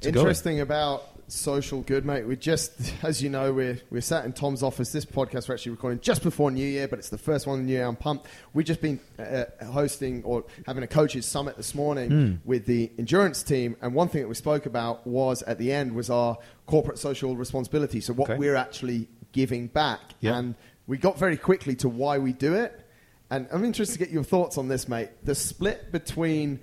To 0.00 0.10
go 0.12 0.20
in. 0.20 0.26
Interesting 0.26 0.60
about 0.60 1.13
social 1.28 1.80
good, 1.82 2.04
mate. 2.04 2.26
We 2.26 2.36
just, 2.36 2.72
as 3.02 3.22
you 3.22 3.30
know, 3.30 3.52
we're 3.52 3.80
we're 3.90 4.00
sat 4.00 4.24
in 4.24 4.32
Tom's 4.32 4.62
office. 4.62 4.92
This 4.92 5.04
podcast 5.04 5.48
we're 5.48 5.54
actually 5.54 5.72
recording 5.72 6.00
just 6.00 6.22
before 6.22 6.50
New 6.50 6.66
Year, 6.66 6.86
but 6.88 6.98
it's 6.98 7.08
the 7.08 7.18
first 7.18 7.46
one 7.46 7.60
in 7.60 7.66
the 7.66 7.72
New 7.72 7.76
Year. 7.78 7.86
I'm 7.86 7.96
pumped. 7.96 8.26
We've 8.52 8.66
just 8.66 8.80
been 8.80 9.00
uh, 9.18 9.44
hosting 9.66 10.22
or 10.24 10.44
having 10.66 10.82
a 10.82 10.86
coaches 10.86 11.26
summit 11.26 11.56
this 11.56 11.74
morning 11.74 12.10
Mm. 12.10 12.38
with 12.44 12.66
the 12.66 12.90
endurance 12.98 13.42
team, 13.42 13.76
and 13.80 13.94
one 13.94 14.08
thing 14.08 14.22
that 14.22 14.28
we 14.28 14.34
spoke 14.34 14.66
about 14.66 15.06
was 15.06 15.42
at 15.42 15.58
the 15.58 15.72
end 15.72 15.94
was 15.94 16.10
our 16.10 16.36
corporate 16.66 16.98
social 16.98 17.36
responsibility. 17.36 18.00
So 18.00 18.12
what 18.12 18.30
Okay. 18.30 18.38
we're 18.38 18.56
actually 18.56 19.08
giving 19.32 19.66
back, 19.68 20.00
Yeah. 20.20 20.38
and 20.38 20.54
we 20.86 20.98
got 20.98 21.18
very 21.18 21.36
quickly 21.36 21.74
to 21.76 21.88
why 21.88 22.18
we 22.18 22.32
do 22.32 22.54
it. 22.54 22.80
And 23.30 23.48
I'm 23.50 23.64
interested 23.64 23.94
to 23.94 23.98
get 23.98 24.10
your 24.10 24.22
thoughts 24.22 24.58
on 24.58 24.68
this, 24.68 24.86
mate. 24.86 25.08
The 25.24 25.34
split 25.34 25.90
between 25.90 26.60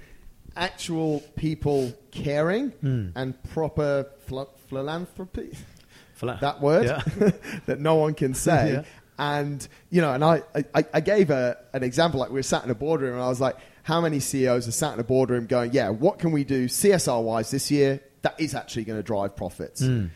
actual 0.56 1.22
people 1.36 1.94
caring 2.12 2.70
Hmm. 2.72 3.10
and 3.16 3.42
proper 3.52 4.08
phil- 4.28 4.50
philanthropy. 4.68 5.58
Phila- 6.16 6.38
That 6.42 6.62
word 6.62 6.86
Yeah. 6.88 7.32
that 7.66 7.80
no 7.80 7.96
one 7.96 8.14
can 8.14 8.34
say. 8.34 8.72
Yeah. 8.74 8.84
And 9.20 9.68
you 9.92 10.02
know, 10.02 10.14
and 10.14 10.24
I, 10.24 10.42
I, 10.74 10.84
I 10.96 11.00
gave 11.00 11.30
a, 11.30 11.56
an 11.74 11.84
example. 11.84 12.20
Like 12.20 12.30
we 12.30 12.36
were 12.40 12.44
sat 12.44 12.64
in 12.64 12.72
a 12.72 12.76
boardroom, 12.76 13.14
and 13.14 13.22
I 13.22 13.28
was 13.28 13.40
like, 13.40 13.56
"How 13.84 14.02
many 14.02 14.20
CEOs 14.20 14.68
are 14.68 14.72
sat 14.72 14.96
in 14.96 15.00
a 15.00 15.04
boardroom 15.04 15.46
going, 15.46 15.74
yeah, 15.74 15.90
what 15.90 16.18
can 16.18 16.32
we 16.32 16.44
do 16.44 16.66
CSR 16.68 17.22
wise 17.22 17.52
this 17.52 17.70
year 17.70 18.00
that 18.24 18.40
is 18.40 18.56
actually 18.56 18.86
going 18.86 18.98
to 18.98 19.04
drive 19.04 19.36
profits?" 19.36 19.82
Hmm. 19.82 20.08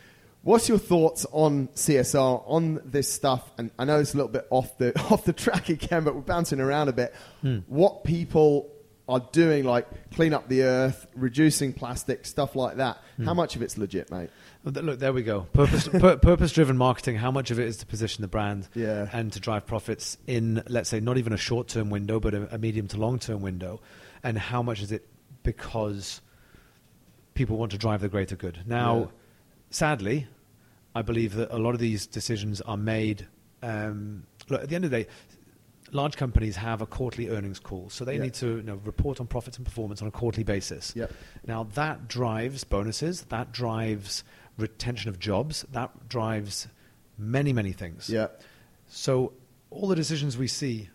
What's 0.42 0.68
your 0.70 0.80
thoughts 0.80 1.28
on 1.32 1.68
CSR 1.76 2.44
on 2.48 2.82
this 2.84 3.12
stuff? 3.12 3.52
And 3.60 3.70
I 3.78 3.86
know 3.86 4.00
it's 4.00 4.16
a 4.16 4.18
little 4.18 4.32
bit 4.32 4.48
off 4.50 4.76
the 4.80 5.00
off 5.12 5.24
the 5.24 5.34
track 5.34 5.70
again, 5.70 6.04
but 6.04 6.16
we're 6.16 6.22
bouncing 6.22 6.60
around 6.60 6.88
a 6.90 6.94
bit. 6.94 7.14
Hmm. 7.42 7.60
What 7.68 8.06
people 8.06 8.72
are 9.08 9.20
doing, 9.32 9.64
like 9.66 9.88
clean 10.12 10.34
up 10.34 10.48
the 10.50 10.64
earth, 10.64 11.06
reducing 11.16 11.74
plastic, 11.74 12.26
stuff 12.26 12.56
like 12.56 12.78
that. 12.78 12.98
Hmm. 13.18 13.26
How 13.26 13.34
much 13.36 13.56
of 13.56 13.62
it's 13.62 13.78
legit, 13.78 14.10
mate? 14.12 14.30
Look, 14.64 14.98
there 14.98 15.14
we 15.14 15.22
go. 15.22 15.42
Purpose, 15.54 15.88
pur- 15.88 16.18
purpose-driven 16.18 16.76
marketing. 16.76 17.18
How 17.18 17.30
much 17.30 17.52
of 17.52 17.60
it 17.60 17.68
is 17.68 17.78
to 17.78 17.86
position 17.86 18.24
the 18.24 18.28
brand 18.28 18.68
Yeah. 18.74 19.08
and 19.14 19.32
to 19.34 19.40
drive 19.40 19.68
profits 19.68 20.18
in, 20.26 20.64
let's 20.68 20.90
say, 20.90 21.00
not 21.00 21.18
even 21.20 21.34
a 21.34 21.38
short-term 21.38 21.92
window, 21.92 22.20
but 22.20 22.34
a, 22.34 22.56
a 22.56 22.58
medium 22.58 22.88
to 22.88 22.98
long-term 22.98 23.42
window, 23.42 23.80
and 24.24 24.40
how 24.40 24.64
much 24.64 24.82
is 24.82 24.92
it 24.92 25.08
because 25.44 26.20
people 27.36 27.58
want 27.58 27.72
to 27.74 27.78
drive 27.78 28.02
the 28.02 28.10
greater 28.10 28.36
good? 28.36 28.60
Now, 28.66 28.98
Yeah. 28.98 29.06
sadly, 29.70 30.28
I 30.96 31.04
believe 31.04 31.36
that 31.36 31.54
a 31.54 31.60
lot 31.60 31.76
of 31.76 31.80
these 31.80 32.08
decisions 32.08 32.60
are 32.62 32.78
made. 32.78 33.28
Um, 33.62 34.26
look, 34.50 34.64
at 34.64 34.70
the 34.70 34.76
end 34.76 34.86
of 34.86 34.90
the 34.92 35.04
day, 35.04 35.08
large 35.96 36.18
companies 36.18 36.56
have 36.58 36.82
a 36.82 36.86
quarterly 36.86 37.30
earnings 37.30 37.58
call, 37.60 37.90
so 37.90 38.04
they 38.06 38.18
Yeah. 38.18 38.24
need 38.24 38.34
to 38.36 38.58
you 38.58 38.62
know, 38.64 38.76
report 38.84 39.20
on 39.20 39.28
profits 39.28 39.58
and 39.58 39.66
performance 39.66 40.02
on 40.02 40.08
a 40.08 40.12
quarterly 40.12 40.44
basis. 40.44 40.94
Yep. 40.96 41.12
Now 41.48 41.64
that 41.76 42.08
drives 42.08 42.64
bonuses, 42.64 43.22
that 43.30 43.52
drives 43.52 44.24
retention 44.58 45.10
of 45.10 45.20
jobs, 45.20 45.66
that 45.72 46.08
drives 46.10 46.68
many, 47.18 47.54
many 47.54 47.72
things. 47.72 48.10
Yeah. 48.10 48.28
So 48.88 49.34
all 49.72 49.88
the 49.88 49.96
decisions 49.96 50.38
we 50.38 50.48
see, 50.48 50.90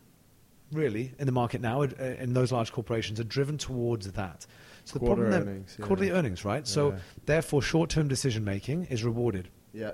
really, 0.72 1.12
in 1.18 1.26
the 1.26 1.32
market 1.32 1.60
now, 1.60 1.82
uh, 1.82 1.86
in 2.18 2.34
those 2.34 2.52
large 2.52 2.70
corporations, 2.72 3.18
are 3.18 3.24
driven 3.24 3.58
towards 3.58 4.12
that. 4.12 4.46
So 4.84 4.98
the 4.98 5.04
problem, 5.06 5.32
earnings, 5.32 5.76
yeah. 5.78 5.86
quarterly 5.86 6.10
earnings, 6.10 6.44
right? 6.44 6.66
So 6.66 6.94
therefore, 7.26 7.62
short-term 7.62 8.08
decision 8.08 8.44
making 8.44 8.84
is 8.86 9.02
rewarded 9.04 9.48
Yeah. 9.72 9.92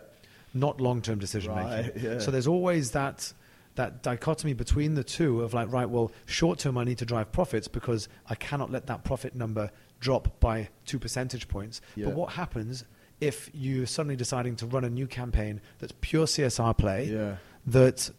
not 0.54 0.80
long-term 0.80 1.18
decision 1.18 1.52
Right, 1.52 1.86
making. 1.86 2.02
yeah. 2.12 2.18
So 2.18 2.30
there's 2.30 2.46
always 2.46 2.92
that 2.92 3.32
that 3.76 4.02
dichotomy 4.02 4.52
between 4.52 4.94
the 4.94 5.04
two 5.04 5.42
of 5.42 5.54
like, 5.54 5.70
right, 5.70 5.88
well, 5.88 6.10
short-term 6.26 6.76
I 6.76 6.84
need 6.84 6.98
to 6.98 7.06
drive 7.06 7.32
profits 7.32 7.68
because 7.68 8.08
I 8.28 8.34
cannot 8.34 8.70
let 8.70 8.86
that 8.86 9.04
profit 9.04 9.34
number 9.34 9.70
drop 10.00 10.40
by 10.40 10.68
two 10.84 10.98
percentage 10.98 11.48
points. 11.48 11.80
Yeah. 11.94 12.06
But 12.06 12.14
what 12.14 12.32
happens 12.32 12.84
if 13.20 13.48
you're 13.54 13.86
suddenly 13.86 14.16
deciding 14.16 14.56
to 14.56 14.66
run 14.66 14.84
a 14.84 14.90
new 14.90 15.06
campaign 15.06 15.60
that's 15.78 15.94
pure 16.02 16.26
CSR 16.26 16.76
play 16.76 17.06
Yeah. 17.06 17.36
that 17.66 18.10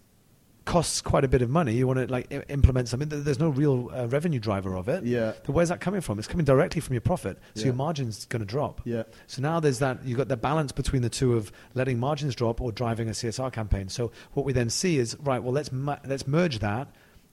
costs 0.67 1.01
quite 1.01 1.23
a 1.23 1.27
bit 1.27 1.41
of 1.41 1.49
money? 1.49 1.73
You 1.73 1.87
want 1.87 1.97
to 1.99 2.05
like 2.11 2.31
i- 2.31 2.43
implement 2.49 2.87
something 2.89 3.09
that 3.09 3.17
there's 3.25 3.39
no 3.39 3.49
real 3.49 3.89
uh, 3.91 4.07
revenue 4.07 4.39
driver 4.39 4.75
of 4.75 4.87
it. 4.87 5.03
Yeah. 5.03 5.31
Then 5.45 5.55
where's 5.55 5.69
that 5.69 5.79
coming 5.79 6.01
from? 6.01 6.19
It's 6.19 6.27
coming 6.27 6.45
directly 6.45 6.79
from 6.81 6.93
your 6.93 7.01
profit, 7.01 7.39
so 7.55 7.61
Yeah. 7.61 7.65
your 7.67 7.73
margin's 7.75 8.25
going 8.25 8.41
to 8.41 8.45
drop. 8.45 8.81
Yeah. 8.85 9.03
So 9.25 9.41
now 9.41 9.59
there's 9.59 9.79
that 9.79 10.05
you've 10.05 10.17
got 10.19 10.27
the 10.27 10.37
balance 10.37 10.71
between 10.71 11.01
the 11.01 11.09
two 11.09 11.33
of 11.33 11.51
letting 11.73 11.97
margins 11.99 12.35
drop 12.35 12.61
or 12.61 12.71
driving 12.71 13.07
a 13.09 13.13
CSR 13.13 13.51
campaign. 13.51 13.89
So 13.89 14.11
what 14.33 14.45
we 14.45 14.53
then 14.53 14.69
see 14.69 14.99
is 14.99 15.17
right. 15.21 15.41
Well, 15.41 15.53
let's 15.53 15.71
ma- 15.71 15.97
let's 16.05 16.27
merge 16.27 16.59
that 16.59 16.87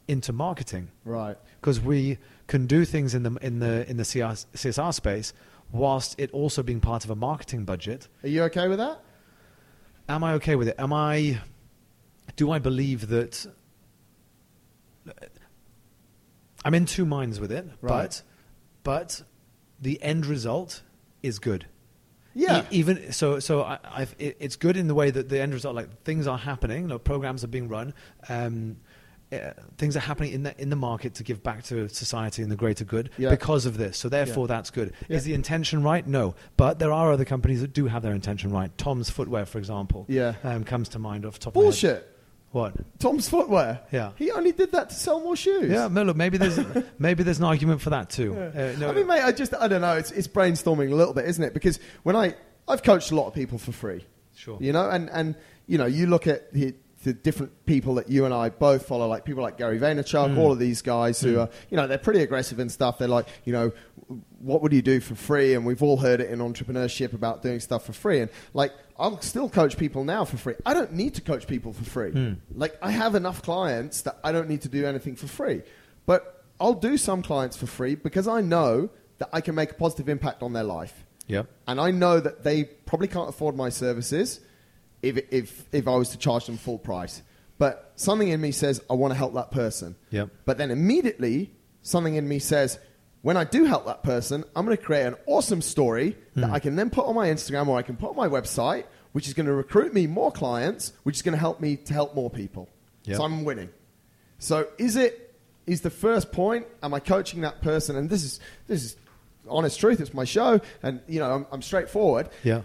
into 0.08 0.32
marketing 0.32 0.88
Right. 1.04 1.36
because 1.60 1.80
we 1.80 2.18
can 2.46 2.66
do 2.66 2.84
things 2.84 3.14
in 3.14 3.22
the 3.24 3.32
in 3.42 3.58
the 3.58 3.88
in 3.90 3.96
the 3.96 4.04
CR, 4.04 4.34
CSR 4.54 4.92
space 4.92 5.32
whilst 5.72 6.14
it 6.18 6.30
also 6.32 6.62
being 6.62 6.80
part 6.80 7.04
of 7.04 7.10
a 7.10 7.16
marketing 7.16 7.64
budget. 7.64 8.06
Are 8.22 8.28
you 8.28 8.42
okay 8.44 8.68
with 8.68 8.78
that? 8.78 9.00
Am 10.08 10.22
I 10.22 10.34
okay 10.34 10.54
with 10.56 10.68
it? 10.68 10.74
Am 10.78 10.92
I? 10.92 11.40
Do 12.36 12.50
I 12.50 12.58
believe 12.58 13.08
that? 13.08 13.46
I'm 16.64 16.74
in 16.74 16.86
two 16.86 17.04
minds 17.04 17.38
with 17.40 17.52
it, 17.52 17.66
Right. 17.80 17.92
but 17.92 18.22
but 18.82 19.22
the 19.80 20.02
end 20.02 20.26
result 20.26 20.82
is 21.22 21.38
good. 21.38 21.66
Yeah. 22.34 22.62
E- 22.62 22.66
even 22.78 23.12
so, 23.12 23.38
so 23.38 23.62
I, 23.62 23.78
I've, 23.84 24.14
it, 24.18 24.36
it's 24.40 24.56
good 24.56 24.76
in 24.76 24.88
the 24.88 24.94
way 24.94 25.10
that 25.10 25.28
the 25.28 25.40
end 25.40 25.52
result, 25.54 25.74
like 25.76 26.02
things 26.02 26.26
are 26.26 26.38
happening, 26.38 26.82
you 26.82 26.88
know, 26.88 26.98
programs 26.98 27.44
are 27.44 27.48
being 27.48 27.68
run, 27.68 27.94
um, 28.28 28.76
uh, 29.32 29.52
things 29.78 29.96
are 29.96 30.00
happening 30.00 30.32
in 30.32 30.42
the 30.42 30.60
in 30.60 30.68
the 30.70 30.76
market 30.76 31.14
to 31.14 31.22
give 31.22 31.42
back 31.42 31.62
to 31.64 31.88
society 31.88 32.42
and 32.42 32.50
the 32.50 32.56
greater 32.56 32.84
good 32.84 33.10
Yeah. 33.18 33.30
because 33.30 33.66
of 33.66 33.76
this. 33.76 33.96
So 33.98 34.08
therefore, 34.08 34.48
that's 34.48 34.70
good. 34.70 34.92
Yeah. 35.08 35.16
Is 35.18 35.24
the 35.24 35.34
intention 35.34 35.82
right? 35.82 36.06
No, 36.06 36.34
but 36.56 36.78
there 36.78 36.92
are 36.92 37.12
other 37.12 37.24
companies 37.24 37.60
that 37.60 37.72
do 37.74 37.86
have 37.86 38.02
their 38.02 38.14
intention 38.14 38.50
right. 38.50 38.76
Tom's 38.78 39.10
Footwear, 39.10 39.44
for 39.46 39.58
example, 39.58 40.06
Yeah. 40.08 40.34
um, 40.44 40.64
comes 40.64 40.88
to 40.90 40.98
mind 40.98 41.24
off 41.26 41.34
the 41.34 41.38
top 41.40 41.52
of 41.52 41.56
my 41.56 41.60
head. 41.62 41.66
Bullshit. 41.66 42.10
What? 42.54 43.00
Tom's 43.00 43.28
footwear. 43.28 43.80
Yeah. 43.90 44.12
He 44.14 44.30
only 44.30 44.52
did 44.52 44.70
that 44.70 44.90
to 44.90 44.94
sell 44.94 45.18
more 45.18 45.34
shoes. 45.34 45.72
Yeah, 45.72 45.88
no, 45.88 46.04
look, 46.04 46.16
maybe 46.16 46.38
there's 46.38 46.56
maybe 47.00 47.24
there's 47.24 47.38
an 47.38 47.44
argument 47.44 47.80
for 47.80 47.90
that 47.90 48.10
too. 48.10 48.32
Uh, 48.32 48.76
no, 48.78 48.90
I 48.90 48.92
mean, 48.92 49.08
mate, 49.08 49.24
I 49.24 49.32
just 49.32 49.54
I 49.54 49.66
don't 49.66 49.80
know. 49.80 49.96
It's 49.96 50.12
it's 50.12 50.28
brainstorming 50.28 50.92
a 50.92 50.94
little 50.94 51.14
bit, 51.14 51.24
isn't 51.24 51.42
it? 51.42 51.52
Because 51.52 51.80
when 52.04 52.14
I 52.14 52.36
I've 52.68 52.84
coached 52.84 53.10
a 53.10 53.16
lot 53.16 53.26
of 53.26 53.34
people 53.34 53.58
for 53.58 53.72
free. 53.72 54.06
Sure. 54.36 54.56
You 54.60 54.72
know, 54.72 54.88
and 54.88 55.10
and 55.10 55.34
you 55.66 55.78
know, 55.78 55.86
you 55.86 56.06
look 56.06 56.28
at 56.28 56.52
the, 56.52 56.76
the 57.04 57.12
different 57.12 57.64
people 57.66 57.94
that 57.94 58.08
you 58.10 58.24
and 58.24 58.34
I 58.34 58.48
both 58.48 58.86
follow, 58.86 59.06
like 59.06 59.24
people 59.24 59.42
like 59.42 59.56
Gary 59.56 59.78
Vaynerchuk, 59.78 60.30
Mm. 60.34 60.38
all 60.38 60.50
of 60.50 60.58
these 60.58 60.82
guys 60.82 61.20
who 61.20 61.38
are, 61.38 61.48
you 61.70 61.76
know, 61.76 61.86
they're 61.86 61.98
pretty 61.98 62.20
aggressive 62.20 62.58
and 62.58 62.70
stuff. 62.72 62.98
They're 62.98 63.06
like, 63.08 63.26
you 63.44 63.52
know, 63.52 63.72
what 64.40 64.60
would 64.62 64.72
you 64.72 64.82
do 64.82 65.00
for 65.00 65.14
free? 65.14 65.54
And 65.54 65.64
we've 65.64 65.82
all 65.82 65.98
heard 65.98 66.20
it 66.20 66.30
in 66.30 66.40
entrepreneurship 66.40 67.12
about 67.12 67.42
doing 67.42 67.60
stuff 67.60 67.86
for 67.86 67.92
free. 67.92 68.20
And 68.20 68.30
like, 68.54 68.72
I'll 68.98 69.20
still 69.20 69.48
coach 69.48 69.76
people 69.76 70.04
now 70.04 70.24
for 70.24 70.36
free. 70.36 70.54
I 70.66 70.74
don't 70.74 70.92
need 70.92 71.14
to 71.14 71.20
coach 71.20 71.46
people 71.46 71.72
for 71.72 71.84
free. 71.84 72.10
Mm. 72.10 72.36
Like, 72.54 72.76
I 72.82 72.90
have 72.90 73.14
enough 73.14 73.42
clients 73.42 74.02
that 74.02 74.18
I 74.24 74.32
don't 74.32 74.48
need 74.48 74.62
to 74.62 74.68
do 74.68 74.84
anything 74.86 75.16
for 75.16 75.26
free. 75.26 75.62
But 76.06 76.44
I'll 76.60 76.74
do 76.74 76.96
some 76.96 77.22
clients 77.22 77.56
for 77.56 77.66
free 77.66 77.94
because 77.94 78.26
I 78.28 78.40
know 78.40 78.90
that 79.18 79.28
I 79.32 79.40
can 79.40 79.54
make 79.54 79.70
a 79.72 79.74
positive 79.74 80.08
impact 80.08 80.42
on 80.42 80.52
their 80.52 80.64
life 80.64 81.04
Yep. 81.26 81.46
and 81.68 81.80
I 81.80 81.90
know 81.90 82.20
that 82.20 82.44
they 82.44 82.64
probably 82.64 83.08
can't 83.08 83.28
afford 83.28 83.56
my 83.56 83.68
services 83.70 84.40
if, 85.08 85.32
if, 85.32 85.64
if 85.72 85.88
I 85.88 85.96
was 85.96 86.10
to 86.10 86.18
charge 86.18 86.46
them 86.46 86.56
full 86.56 86.78
price. 86.78 87.22
But 87.58 87.92
something 87.96 88.28
in 88.28 88.40
me 88.40 88.52
says, 88.52 88.82
I 88.90 88.94
want 88.94 89.12
to 89.12 89.16
help 89.16 89.34
that 89.34 89.50
person. 89.50 89.96
Yep. 90.10 90.30
But 90.44 90.58
then 90.58 90.70
immediately, 90.70 91.52
something 91.82 92.14
in 92.14 92.28
me 92.28 92.38
says, 92.38 92.78
when 93.22 93.36
I 93.36 93.44
do 93.44 93.64
help 93.64 93.86
that 93.86 94.02
person, 94.02 94.44
I'm 94.54 94.66
going 94.66 94.76
to 94.76 94.82
create 94.82 95.06
an 95.06 95.14
awesome 95.26 95.62
story 95.62 96.16
that 96.34 96.48
hmm. 96.48 96.54
I 96.54 96.58
can 96.58 96.76
then 96.76 96.90
put 96.90 97.06
on 97.06 97.14
my 97.14 97.28
Instagram 97.28 97.68
or 97.68 97.78
I 97.78 97.82
can 97.82 97.96
put 97.96 98.10
on 98.10 98.16
my 98.16 98.28
website, 98.28 98.84
which 99.12 99.28
is 99.28 99.34
going 99.34 99.46
to 99.46 99.54
recruit 99.54 99.94
me 99.94 100.06
more 100.06 100.30
clients, 100.30 100.92
which 101.04 101.16
is 101.16 101.22
going 101.22 101.32
to 101.32 101.38
help 101.38 101.60
me 101.60 101.76
to 101.76 101.94
help 101.94 102.14
more 102.14 102.28
people. 102.28 102.68
Yep. 103.04 103.16
So 103.16 103.22
I'm 103.22 103.44
winning. 103.44 103.70
So 104.38 104.68
is 104.76 104.96
it 104.96 105.34
is 105.66 105.80
the 105.80 105.90
first 105.90 106.32
point? 106.32 106.66
Am 106.82 106.92
I 106.92 107.00
coaching 107.00 107.42
that 107.42 107.62
person? 107.62 107.96
And 107.96 108.10
this 108.10 108.24
is 108.24 108.40
this 108.66 108.84
is 108.84 108.96
honest 109.48 109.80
truth. 109.80 110.00
It's 110.00 110.12
my 110.12 110.24
show, 110.24 110.60
and 110.82 111.00
you 111.08 111.20
know 111.20 111.32
I'm, 111.32 111.46
I'm 111.50 111.62
straightforward. 111.62 112.28
Yeah. 112.42 112.62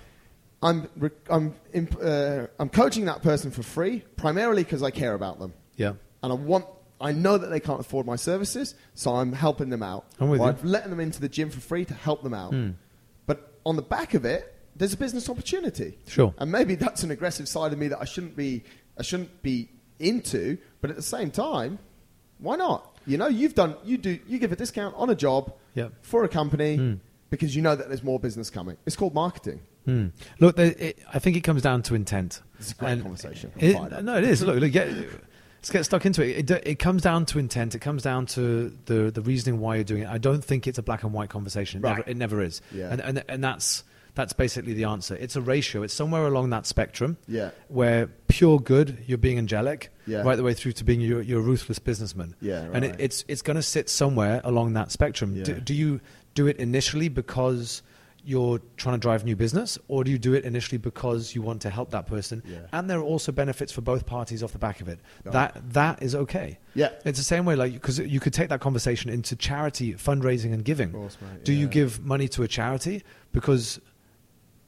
I'm 0.62 0.90
re- 0.98 1.10
I'm 1.30 1.56
imp- 1.74 1.98
uh, 2.04 2.48
I'm 2.60 2.70
coaching 2.70 3.06
that 3.06 3.22
person 3.22 3.50
for 3.52 3.64
free, 3.64 4.04
primarily 4.18 4.64
because 4.64 4.84
I 4.84 4.92
care 4.92 5.14
about 5.14 5.40
them, 5.40 5.54
Yeah. 5.78 5.94
and 6.24 6.32
I 6.34 6.36
want. 6.36 6.66
I 7.02 7.14
know 7.14 7.38
that 7.38 7.48
they 7.48 7.62
can't 7.62 7.80
afford 7.80 8.06
my 8.06 8.18
services, 8.18 8.76
so 8.94 9.16
I'm 9.16 9.32
helping 9.32 9.70
them 9.70 9.82
out. 9.82 10.06
I'm 10.20 10.28
with 10.30 10.42
Or 10.42 10.48
you. 10.48 10.50
I've 10.50 10.66
letting 10.66 10.90
them 10.90 11.00
into 11.00 11.22
the 11.22 11.30
gym 11.30 11.50
for 11.50 11.62
free 11.62 11.86
to 11.86 11.94
help 11.94 12.24
them 12.24 12.34
out. 12.34 12.54
Hmm. 12.54 12.72
But 13.26 13.54
on 13.66 13.78
the 13.78 13.82
back 13.82 14.14
of 14.16 14.26
it, 14.26 14.54
there's 14.76 14.92
a 14.94 14.98
business 14.98 15.30
opportunity. 15.30 15.98
Sure. 16.08 16.34
And 16.38 16.52
maybe 16.52 16.76
that's 16.76 17.04
an 17.04 17.12
aggressive 17.12 17.48
side 17.48 17.72
of 17.72 17.80
me 17.80 17.88
that 17.88 18.02
I 18.02 18.06
shouldn't 18.06 18.36
be 18.36 18.64
I 18.98 19.04
shouldn't 19.04 19.42
be 19.42 19.70
into, 19.98 20.58
but 20.82 20.90
at 20.90 20.98
the 20.98 21.02
same 21.02 21.32
time, 21.32 21.80
why 22.40 22.58
not? 22.58 22.98
You 23.08 23.18
know, 23.18 23.28
you've 23.28 23.56
done 23.56 23.76
you 23.86 23.98
do 23.98 24.20
you 24.28 24.38
give 24.38 24.52
a 24.52 24.58
discount 24.58 24.94
on 24.98 25.10
a 25.10 25.16
job 25.16 25.54
Yep. 25.76 25.94
for 26.02 26.26
a 26.26 26.28
company 26.28 26.76
Hmm. 26.76 26.94
because 27.30 27.56
you 27.56 27.62
know 27.62 27.76
that 27.78 27.88
there's 27.88 28.04
more 28.04 28.20
business 28.20 28.50
coming. 28.50 28.76
It's 28.86 28.98
called 28.98 29.14
marketing. 29.14 29.62
Hmm. 29.90 30.08
Look, 30.40 30.58
it, 30.60 31.00
I 31.14 31.20
think 31.20 31.36
it 31.38 31.42
comes 31.42 31.62
down 31.62 31.82
to 31.84 31.96
intent. 31.96 32.42
It's 32.60 32.72
a 32.72 32.76
great 32.76 32.92
And 32.92 33.02
conversation. 33.02 33.52
It, 33.58 34.04
no, 34.04 34.18
it 34.18 34.24
is. 34.24 34.42
Look, 34.44 34.60
look 34.60 34.72
get, 34.72 34.90
let's 34.90 35.70
get 35.72 35.86
stuck 35.86 36.06
into 36.06 36.22
it. 36.24 36.50
it. 36.52 36.64
It 36.68 36.80
comes 36.80 37.02
down 37.02 37.26
to 37.28 37.40
intent. 37.40 37.76
It 37.76 37.80
comes 37.80 38.04
down 38.04 38.26
to 38.28 38.70
the 38.86 39.12
the 39.12 39.22
reasoning 39.22 39.60
why 39.60 39.76
you're 39.76 39.84
doing 39.84 40.04
it. 40.04 40.10
I 40.10 40.18
don't 40.18 40.44
think 40.44 40.68
it's 40.68 40.78
a 40.78 40.84
black 40.84 41.04
and 41.04 41.14
white 41.14 41.30
conversation. 41.30 41.80
It, 41.80 41.84
Right. 41.84 41.98
never, 41.98 42.10
it 42.10 42.18
never 42.18 42.42
is. 42.42 42.62
Yeah. 42.72 42.90
And, 42.92 43.02
and 43.02 43.24
and 43.28 43.44
that's 43.44 43.84
That's 44.16 44.34
basically 44.34 44.74
the 44.74 44.84
answer. 44.86 45.16
It's 45.16 45.36
a 45.38 45.42
ratio. 45.42 45.84
It's 45.84 45.94
somewhere 45.94 46.26
along 46.28 46.50
that 46.50 46.66
spectrum 46.66 47.16
Yeah. 47.28 47.52
where 47.70 48.08
pure 48.28 48.60
good, 48.60 48.98
you're 49.08 49.18
being 49.22 49.38
angelic, 49.38 49.92
Yeah. 50.06 50.24
right 50.24 50.36
the 50.36 50.44
way 50.44 50.54
through 50.54 50.74
to 50.74 50.84
being 50.84 51.00
you're, 51.00 51.22
you're 51.22 51.40
a 51.40 51.44
ruthless 51.52 51.80
businessman. 51.80 52.36
Yeah, 52.42 52.68
And 52.74 52.84
it, 52.84 52.96
it's 53.00 53.24
it's 53.30 53.42
going 53.42 53.56
to 53.56 53.64
sit 53.64 53.88
somewhere 53.90 54.42
along 54.44 54.74
that 54.74 54.92
spectrum. 54.92 55.42
Do, 55.44 55.52
Yeah. 55.54 55.60
do 55.64 55.74
you 55.74 56.00
do 56.36 56.48
it 56.48 56.58
initially 56.58 57.08
because 57.08 57.82
you're 58.30 58.60
trying 58.78 58.94
to 58.94 59.00
drive 59.00 59.26
new 59.26 59.36
business, 59.36 59.80
or 59.88 60.04
do 60.04 60.12
you 60.12 60.20
do 60.20 60.34
it 60.34 60.46
initially 60.46 60.78
because 60.78 61.34
you 61.34 61.42
want 61.42 61.62
to 61.64 61.70
help 61.70 61.90
that 61.92 62.06
person? 62.06 62.44
Yeah. 62.46 62.60
And 62.72 62.88
there 62.90 63.00
are 63.00 63.04
also 63.04 63.32
benefits 63.32 63.72
for 63.72 63.82
both 63.82 64.06
parties 64.06 64.44
off 64.44 64.52
the 64.52 64.60
back 64.60 64.82
of 64.82 64.88
it. 64.88 65.00
That 65.24 65.60
that 65.74 66.04
is 66.04 66.14
okay. 66.16 66.60
Yeah. 66.76 66.90
It's 67.06 67.18
the 67.18 67.26
same 67.26 67.44
way, 67.46 67.56
like 67.56 67.74
because 67.74 67.98
you 68.00 68.20
could 68.20 68.34
take 68.34 68.50
that 68.50 68.62
conversation 68.62 69.10
into 69.10 69.36
charity, 69.36 69.94
fundraising, 69.96 70.54
and 70.54 70.64
giving. 70.64 70.92
Course, 70.92 71.18
Do 71.44 71.54
you 71.54 71.68
give 71.68 72.06
money 72.06 72.28
to 72.30 72.44
a 72.44 72.48
charity 72.48 73.04
because 73.32 73.80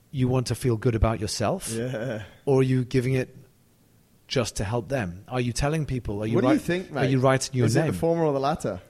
you 0.10 0.28
want 0.28 0.47
to 0.47 0.56
feel 0.56 0.76
good 0.76 0.95
about 0.95 1.19
yourself, 1.19 1.69
Yeah. 1.71 2.24
or 2.45 2.60
are 2.60 2.63
you 2.63 2.84
giving 2.84 3.13
it 3.13 3.36
just 4.28 4.56
to 4.58 4.63
help 4.63 4.89
them? 4.89 5.24
Are 5.28 5.39
you 5.41 5.54
telling 5.54 5.86
people? 5.86 6.24
Are 6.24 6.26
you 6.26 6.36
what 6.36 6.43
do 6.45 6.52
you 6.52 6.58
think, 6.60 6.91
mate? 6.91 7.02
Are 7.02 7.10
you 7.10 7.19
writing 7.19 7.56
your 7.56 7.67
is 7.67 7.76
name? 7.76 7.86
it 7.86 7.91
the 7.91 7.97
former 7.97 8.24
or 8.24 8.34
the 8.34 8.39
latter? 8.39 8.82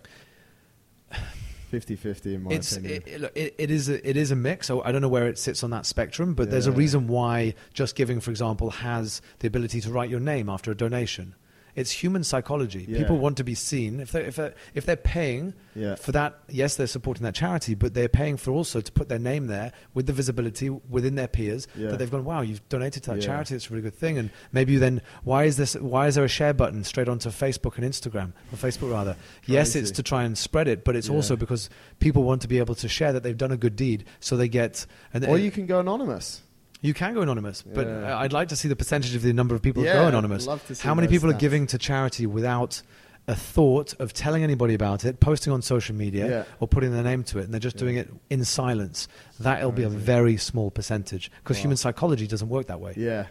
50-50 1.72 2.26
in 2.36 2.44
my 2.44 2.52
it's 2.52 2.72
opinion. 2.76 3.04
it, 3.06 3.32
it, 3.36 3.56
it 3.58 3.72
is 3.72 3.88
a, 3.90 4.08
it 4.10 4.18
is 4.18 4.32
a 4.32 4.36
mix. 4.36 4.68
So 4.68 4.84
I 4.84 4.92
don't 4.92 5.02
know 5.02 5.08
where 5.10 5.28
it 5.28 5.40
sits 5.40 5.64
on 5.64 5.70
that 5.72 5.86
spectrum, 5.86 6.34
but 6.34 6.52
there's 6.52 6.68
a 6.68 6.72
Yeah. 6.72 6.78
reason 6.78 7.08
why 7.08 7.56
JustGiving, 7.74 8.22
for 8.22 8.32
example, 8.32 8.70
has 8.72 9.22
the 9.40 9.48
ability 9.48 9.82
to 9.82 9.90
write 9.92 10.10
your 10.10 10.20
name 10.20 10.50
after 10.50 10.72
a 10.72 10.76
donation. 10.76 11.36
It's 11.76 11.92
human 11.92 12.24
psychology. 12.24 12.86
Yeah. 12.88 12.98
People 13.00 13.18
want 13.18 13.38
to 13.38 13.44
be 13.44 13.56
seen. 13.56 14.00
If 14.00 14.12
they're, 14.12 14.24
if 14.26 14.36
they're, 14.36 14.54
if 14.74 14.86
they're 14.86 14.96
paying 14.96 15.54
Yeah. 15.76 15.96
for 15.96 16.12
that, 16.12 16.40
yes, 16.50 16.76
they're 16.76 16.88
supporting 16.88 17.24
that 17.24 17.36
charity, 17.36 17.76
but 17.76 17.94
they're 17.94 18.10
paying 18.10 18.38
for 18.38 18.52
also 18.52 18.82
to 18.82 18.92
put 18.92 19.08
their 19.10 19.20
name 19.20 19.48
there 19.48 19.72
with 19.94 20.06
the 20.08 20.14
visibility 20.14 20.70
within 20.70 21.16
their 21.16 21.28
peers 21.28 21.68
Yeah. 21.76 21.90
that 21.92 22.00
they've 22.00 22.12
gone, 22.12 22.26
wow, 22.26 22.42
you've 22.42 22.68
donated 22.70 23.04
to 23.04 23.12
that 23.14 23.22
charity. 23.22 23.56
It's 23.56 23.68
a 23.68 23.70
really 23.70 23.84
good 23.84 23.96
thing. 23.96 24.18
And 24.18 24.30
maybe 24.52 24.74
you 24.74 24.80
then, 24.80 25.02
why 25.24 25.46
is 25.46 25.58
this? 25.58 25.76
Why 25.76 26.08
is 26.08 26.16
there 26.16 26.26
a 26.26 26.30
share 26.30 26.54
button 26.54 26.84
straight 26.84 27.08
onto 27.08 27.30
Facebook 27.30 27.78
and 27.78 27.86
Instagram 27.86 28.34
or 28.52 28.58
Facebook 28.58 28.92
rather? 28.92 29.16
Yes, 29.46 29.76
it's 29.76 29.92
to 29.92 30.04
try 30.04 30.24
and 30.24 30.38
spread 30.38 30.68
it, 30.68 30.84
but 30.84 30.96
it's 30.96 31.10
also 31.10 31.36
because 31.36 31.70
people 32.00 32.24
want 32.24 32.42
to 32.42 32.48
be 32.48 32.58
able 32.60 32.76
to 32.76 32.90
share 32.90 33.14
that 33.14 33.24
they've 33.24 33.38
done 33.38 33.52
a 33.52 33.58
good 33.58 33.76
deed, 33.76 34.06
so 34.20 34.36
they 34.38 34.48
get. 34.50 34.86
And 35.14 35.26
or 35.26 35.38
you 35.38 35.52
can 35.52 35.66
go 35.66 35.80
anonymous. 35.80 36.42
You 36.82 36.94
can 36.94 37.14
go 37.14 37.22
anonymous, 37.22 37.62
but 37.62 37.88
Yeah. 37.88 38.18
I'd 38.18 38.34
like 38.34 38.48
to 38.50 38.56
see 38.56 38.68
the 38.68 38.76
percentage 38.76 39.16
of 39.16 39.22
the 39.22 39.34
number 39.34 39.54
of 39.56 39.62
people 39.62 39.84
that 39.84 39.90
Yeah, 39.90 40.02
go 40.02 40.08
anonymous. 40.08 40.48
love 40.48 40.66
to 40.68 40.76
see 40.76 40.88
How 40.88 40.96
many 40.96 41.08
people 41.08 41.30
are 41.30 41.34
giving 41.34 41.68
to 41.68 41.78
charity 41.78 42.26
without 42.26 42.82
a 43.28 43.36
thought 43.36 43.94
of 44.00 44.14
telling 44.14 44.44
anybody 44.44 44.74
about 44.74 45.06
it, 45.06 45.20
posting 45.20 45.54
on 45.54 45.62
social 45.62 45.96
media, 45.96 46.28
Yeah. 46.30 46.44
or 46.60 46.68
putting 46.68 46.92
their 46.92 47.04
name 47.04 47.24
to 47.26 47.38
it, 47.38 47.44
and 47.46 47.54
they're 47.54 47.60
just 47.60 47.78
doing 47.78 47.96
it 47.98 48.10
in 48.32 48.44
silence? 48.46 49.08
That'll 49.40 49.72
be 49.72 49.84
a 49.84 49.90
very 49.90 50.38
small 50.38 50.72
percentage 50.72 51.32
because 51.44 51.58
Wow. 51.58 51.62
human 51.62 51.78
psychology 51.78 52.26
doesn't 52.26 52.50
work 52.50 52.66
that 52.68 52.80
way. 52.82 52.94
Yeah. 52.98 53.26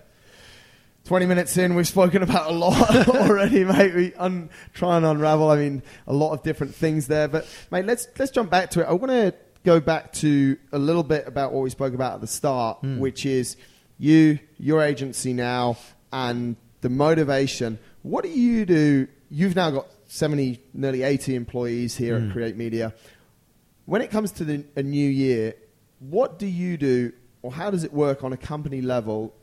20 1.04 1.26
minutes 1.26 1.56
in, 1.56 1.74
we've 1.74 1.88
spoken 1.88 2.22
about 2.22 2.50
a 2.50 2.52
lot 2.54 3.08
already, 3.08 3.64
mate. 3.64 3.94
We 3.94 4.14
un- 4.14 4.50
try 4.74 4.96
and 4.96 5.04
unravel, 5.04 5.50
I 5.50 5.56
mean, 5.56 5.82
a 6.06 6.12
lot 6.12 6.32
of 6.32 6.42
different 6.44 6.74
things 6.74 7.06
there. 7.08 7.26
But, 7.26 7.46
mate, 7.70 7.86
let's, 7.86 8.06
let's 8.18 8.30
jump 8.30 8.50
back 8.50 8.70
to 8.72 8.82
it. 8.82 8.84
I 8.84 8.92
want 8.92 9.10
to 9.10 9.34
go 9.64 9.80
back 9.80 10.12
to 10.14 10.56
a 10.72 10.78
little 10.78 11.02
bit 11.02 11.26
about 11.26 11.52
what 11.52 11.62
we 11.62 11.70
spoke 11.70 11.94
about 11.94 12.14
at 12.14 12.20
the 12.20 12.26
start, 12.26 12.78
Hmm. 12.80 12.98
which 12.98 13.26
is 13.26 13.56
you, 13.98 14.38
your 14.58 14.82
agency 14.82 15.32
now, 15.32 15.76
and 16.12 16.56
the 16.80 16.88
motivation. 16.88 17.78
What 18.02 18.24
do 18.24 18.30
you 18.30 18.64
do? 18.64 19.06
You've 19.30 19.54
now 19.56 19.70
got 19.70 19.86
70, 20.06 20.60
nearly 20.72 21.02
80 21.02 21.34
employees 21.34 21.96
here 21.96 22.18
Hmm. 22.18 22.26
at 22.28 22.32
Create 22.32 22.56
Media. 22.56 22.94
When 23.84 24.02
it 24.02 24.10
comes 24.10 24.32
to 24.32 24.44
the, 24.44 24.64
a 24.76 24.82
new 24.82 25.08
year, 25.08 25.54
what 25.98 26.38
do 26.38 26.46
you 26.46 26.76
do, 26.76 27.12
or 27.42 27.52
how 27.52 27.70
does 27.70 27.84
it 27.84 27.92
work 27.92 28.24
on 28.24 28.32
a 28.32 28.36
company 28.36 28.80
level? 28.80 29.34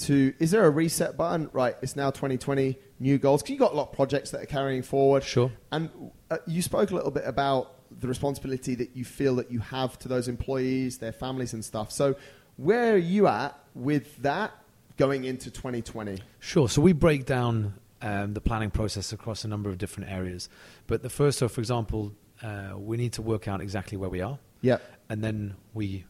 To 0.00 0.34
is 0.38 0.50
there 0.50 0.64
a 0.66 0.70
reset 0.70 1.16
button? 1.16 1.48
Right, 1.54 1.74
it's 1.80 1.96
now 1.96 2.10
2020, 2.10 2.78
new 3.00 3.16
goals. 3.18 3.42
Because 3.42 3.52
you 3.54 3.58
got 3.58 3.72
a 3.72 3.76
lot 3.76 3.88
of 3.88 3.94
projects 3.94 4.30
that 4.32 4.42
are 4.42 4.46
carrying 4.46 4.82
forward. 4.82 5.24
Sure. 5.24 5.50
And 5.72 5.88
uh, 6.30 6.36
you 6.46 6.60
spoke 6.60 6.90
a 6.90 6.94
little 6.94 7.10
bit 7.10 7.24
about 7.26 7.72
the 7.90 8.08
responsibility 8.08 8.74
that 8.76 8.96
you 8.96 9.04
feel 9.04 9.36
that 9.36 9.50
you 9.50 9.60
have 9.60 9.98
to 10.00 10.08
those 10.08 10.28
employees, 10.28 10.98
their 10.98 11.12
families, 11.12 11.52
and 11.52 11.64
stuff. 11.64 11.92
So, 11.92 12.16
where 12.56 12.94
are 12.94 12.98
you 12.98 13.26
at 13.26 13.58
with 13.74 14.16
that 14.22 14.52
going 14.96 15.24
into 15.24 15.50
2020? 15.50 16.18
Sure. 16.40 16.68
So 16.68 16.80
we 16.80 16.92
break 16.92 17.26
down 17.26 17.74
um, 18.02 18.34
the 18.34 18.40
planning 18.40 18.70
process 18.70 19.12
across 19.12 19.44
a 19.44 19.48
number 19.48 19.68
of 19.68 19.78
different 19.78 20.10
areas. 20.10 20.48
But 20.86 21.02
the 21.02 21.10
first, 21.10 21.38
so 21.38 21.48
for 21.48 21.60
example, 21.60 22.12
uh, 22.42 22.74
we 22.76 22.96
need 22.96 23.12
to 23.14 23.22
work 23.22 23.48
out 23.48 23.60
exactly 23.60 23.96
where 23.98 24.10
we 24.10 24.20
are, 24.20 24.38
Yeah, 24.60 24.78
and 25.08 25.22
then 25.22 25.56
we 25.74 26.04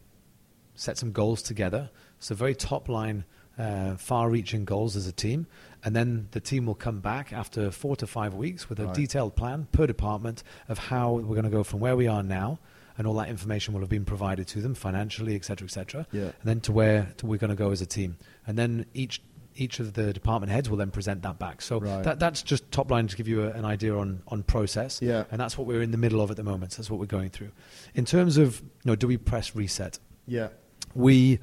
set 0.75 0.97
some 0.97 1.11
goals 1.11 1.41
together. 1.41 1.89
So 2.19 2.35
very 2.35 2.55
top 2.55 2.89
line, 2.89 3.25
uh, 3.57 3.95
far-reaching 3.97 4.65
goals 4.65 4.95
as 4.95 5.07
a 5.07 5.11
team, 5.11 5.47
and 5.83 5.95
then 5.95 6.27
the 6.31 6.39
team 6.39 6.65
will 6.65 6.75
come 6.75 6.99
back 6.99 7.31
after 7.33 7.71
four 7.71 7.95
to 7.95 8.05
five 8.07 8.33
weeks 8.33 8.69
with 8.69 8.79
a 8.79 8.85
Right. 8.85 8.95
detailed 8.95 9.35
plan 9.35 9.67
per 9.71 9.87
department 9.87 10.43
of 10.69 10.77
how 10.77 11.13
we're 11.13 11.35
going 11.35 11.43
to 11.43 11.49
go 11.49 11.63
from 11.63 11.79
where 11.79 11.95
we 11.95 12.07
are 12.07 12.23
now. 12.23 12.59
And 12.99 13.05
all 13.05 13.13
that 13.15 13.29
information 13.29 13.73
will 13.75 13.81
have 13.81 13.89
been 13.89 14.05
provided 14.05 14.47
to 14.47 14.61
them 14.61 14.73
financially, 14.73 15.35
et 15.35 15.45
cetera, 15.45 15.67
et 15.67 15.71
cetera. 15.71 16.07
Yeah. 16.11 16.23
And 16.23 16.33
then 16.45 16.59
to 16.61 16.71
where 16.71 17.13
to 17.17 17.27
we're 17.27 17.37
going 17.37 17.51
to 17.51 17.55
go 17.55 17.69
as 17.69 17.79
a 17.79 17.85
team. 17.85 18.17
And 18.47 18.57
then 18.57 18.85
each 18.95 19.21
each 19.55 19.79
of 19.79 19.93
the 19.93 20.13
department 20.13 20.51
heads 20.51 20.69
will 20.69 20.77
then 20.77 20.91
present 20.91 21.21
that 21.23 21.37
back. 21.39 21.61
So 21.63 21.79
Right. 21.79 22.03
that, 22.03 22.19
that's 22.19 22.43
just 22.43 22.71
top 22.71 22.91
line 22.91 23.07
to 23.07 23.15
give 23.15 23.27
you 23.27 23.43
a, 23.43 23.49
an 23.51 23.65
idea 23.65 23.95
on, 23.95 24.21
on 24.27 24.43
process. 24.43 24.99
Yeah. 25.01 25.23
And 25.31 25.39
that's 25.41 25.57
what 25.57 25.65
we're 25.67 25.81
in 25.81 25.89
the 25.89 25.97
middle 25.97 26.21
of 26.21 26.29
at 26.29 26.37
the 26.37 26.43
moment. 26.43 26.71
That's 26.77 26.89
what 26.91 26.99
we're 26.99 27.07
going 27.07 27.29
through. 27.31 27.49
In 27.95 28.05
terms 28.05 28.37
of, 28.37 28.61
you 28.61 28.67
know, 28.85 28.95
do 28.95 29.07
we 29.07 29.17
press 29.17 29.55
reset? 29.55 29.97
yeah, 30.27 30.49
We 30.93 31.39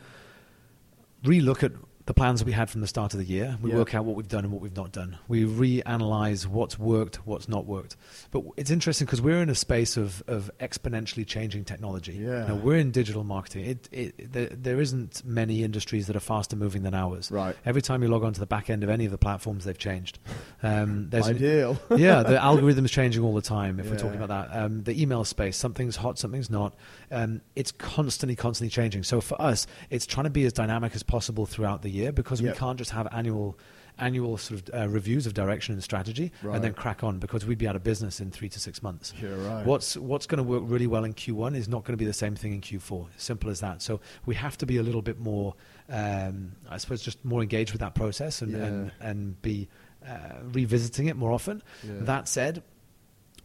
relook 1.25 1.63
at 1.63 1.73
the 2.07 2.13
plans 2.15 2.45
we 2.45 2.53
had 2.53 2.69
from 2.69 2.83
the 2.83 2.87
start 2.87 3.15
of 3.15 3.19
the 3.19 3.25
year. 3.25 3.57
We 3.63 3.71
Yeah. 3.71 3.77
work 3.77 3.95
out 3.95 4.05
what 4.05 4.15
we've 4.15 4.29
done 4.29 4.45
and 4.45 4.53
what 4.53 4.61
we've 4.61 4.77
not 4.77 4.93
done. 4.93 5.17
We 5.27 5.45
reanalyze 5.45 6.47
what's 6.47 6.79
worked, 6.79 7.27
what's 7.27 7.49
not 7.49 7.67
worked. 7.67 7.97
But 8.31 8.45
it's 8.59 8.71
interesting 8.71 9.07
because 9.07 9.23
we're 9.23 9.41
in 9.41 9.49
a 9.49 9.55
space 9.55 9.97
of, 9.97 10.23
of 10.27 10.51
exponentially 10.61 11.27
changing 11.27 11.65
technology. 11.65 12.13
Yeah. 12.13 12.53
We're 12.53 12.77
in 12.77 12.91
digital 12.91 13.25
marketing. 13.25 13.65
It, 13.65 13.89
it, 13.91 14.33
there, 14.33 14.49
there 14.49 14.81
isn't 14.81 15.25
many 15.25 15.65
industries 15.65 16.07
that 16.09 16.17
are 16.17 16.21
faster 16.21 16.57
moving 16.57 16.83
than 16.83 16.95
ours. 16.95 17.31
Right. 17.31 17.57
Every 17.65 17.81
time 17.81 18.03
you 18.03 18.09
log 18.09 18.23
on 18.23 18.35
to 18.35 18.41
the 18.41 18.47
back 18.47 18.69
end 18.69 18.85
of 18.85 18.91
any 18.91 19.07
of 19.07 19.11
the 19.11 19.19
platforms, 19.19 19.65
they've 19.65 19.79
changed. 19.79 20.19
Um, 20.63 21.09
there's 21.11 21.27
ideal. 21.29 21.81
yeah, 21.97 22.23
the 22.23 22.39
algorithm's 22.43 22.91
changing 22.91 23.23
all 23.23 23.35
the 23.35 23.41
time. 23.43 23.81
If 23.81 23.89
we're 23.89 23.97
talking 23.97 24.21
about 24.21 24.29
that, 24.51 24.55
um, 24.57 24.83
the 24.83 25.01
email 25.01 25.25
space, 25.25 25.57
something's 25.57 25.97
hot, 25.97 26.19
something's 26.19 26.51
not. 26.51 26.75
Um, 27.11 27.41
it's 27.57 27.73
constantly, 27.73 28.37
constantly 28.37 28.71
changing. 28.71 29.05
So 29.05 29.23
for 29.23 29.41
us, 29.41 29.67
it's 29.89 30.05
trying 30.05 30.25
to 30.25 30.31
be 30.31 30.45
as 30.45 30.53
dynamic 30.53 30.95
as 30.95 31.03
possible 31.03 31.47
throughout 31.47 31.81
the 31.81 31.94
year 31.95 32.13
because 32.13 32.41
Yep. 32.41 32.55
we 32.55 32.59
can't 32.59 32.79
just 32.79 32.91
have 32.91 33.09
annual. 33.13 33.57
Annual 33.97 34.39
sort 34.39 34.69
of 34.69 34.75
uh, 34.75 34.89
reviews 34.89 35.25
of 35.25 35.35
direction 35.35 35.73
and 35.73 35.81
strategy, 35.81 36.33
Right. 36.43 36.57
and 36.57 36.65
then 36.65 36.73
crack 36.75 37.05
on 37.05 37.21
because 37.21 37.47
we'd 37.47 37.59
be 37.59 37.69
out 37.69 37.77
of 37.77 37.85
business 37.85 38.19
in 38.19 38.33
three 38.33 38.49
to 38.49 38.59
six 38.59 38.83
months. 38.83 39.15
You're 39.23 39.37
right. 39.37 39.65
What's 39.65 39.97
what's 39.97 40.27
going 40.27 40.39
to 40.39 40.43
work 40.43 40.65
really 40.67 40.89
well 40.89 41.05
in 41.05 41.15
Q1 41.15 41.55
is 41.55 41.69
not 41.69 41.85
going 41.85 41.93
to 41.93 41.97
be 41.97 42.05
the 42.05 42.13
same 42.13 42.35
thing 42.35 42.53
in 42.55 42.61
Q4. 42.61 43.07
Simple 43.19 43.51
as 43.51 43.61
that. 43.61 43.83
So 43.83 44.01
we 44.27 44.35
have 44.35 44.59
to 44.59 44.67
be 44.67 44.79
a 44.79 44.83
little 44.83 45.01
bit 45.01 45.21
more, 45.21 45.55
um, 45.89 46.57
I 46.69 46.79
suppose, 46.79 47.03
just 47.03 47.25
more 47.25 47.41
engaged 47.41 47.71
with 47.71 47.83
that 47.83 47.95
process 47.95 48.43
and 48.43 48.51
Yeah. 48.51 48.65
and, 48.65 48.93
and 49.01 49.43
be 49.43 49.69
uh, 50.05 50.41
revisiting 50.43 51.07
it 51.07 51.15
more 51.17 51.31
often. 51.31 51.63
Yeah. 51.85 51.93
That 52.01 52.27
said, 52.27 52.65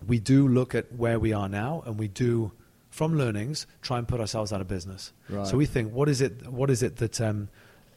we 0.07 0.19
do 0.19 0.47
look 0.47 0.73
at 0.73 0.91
where 0.93 1.19
we 1.19 1.31
are 1.31 1.47
now, 1.47 1.83
and 1.85 1.99
we 1.99 2.07
do, 2.07 2.53
from 2.89 3.15
learnings, 3.15 3.67
try 3.83 3.99
and 3.99 4.07
put 4.07 4.19
ourselves 4.19 4.51
out 4.51 4.62
of 4.62 4.67
business. 4.67 5.13
Right. 5.29 5.45
So 5.45 5.57
we 5.57 5.67
think, 5.67 5.93
what 5.93 6.09
is 6.09 6.21
it? 6.21 6.47
What 6.47 6.71
is 6.71 6.81
it 6.81 6.95
that 6.95 7.21
um, 7.21 7.49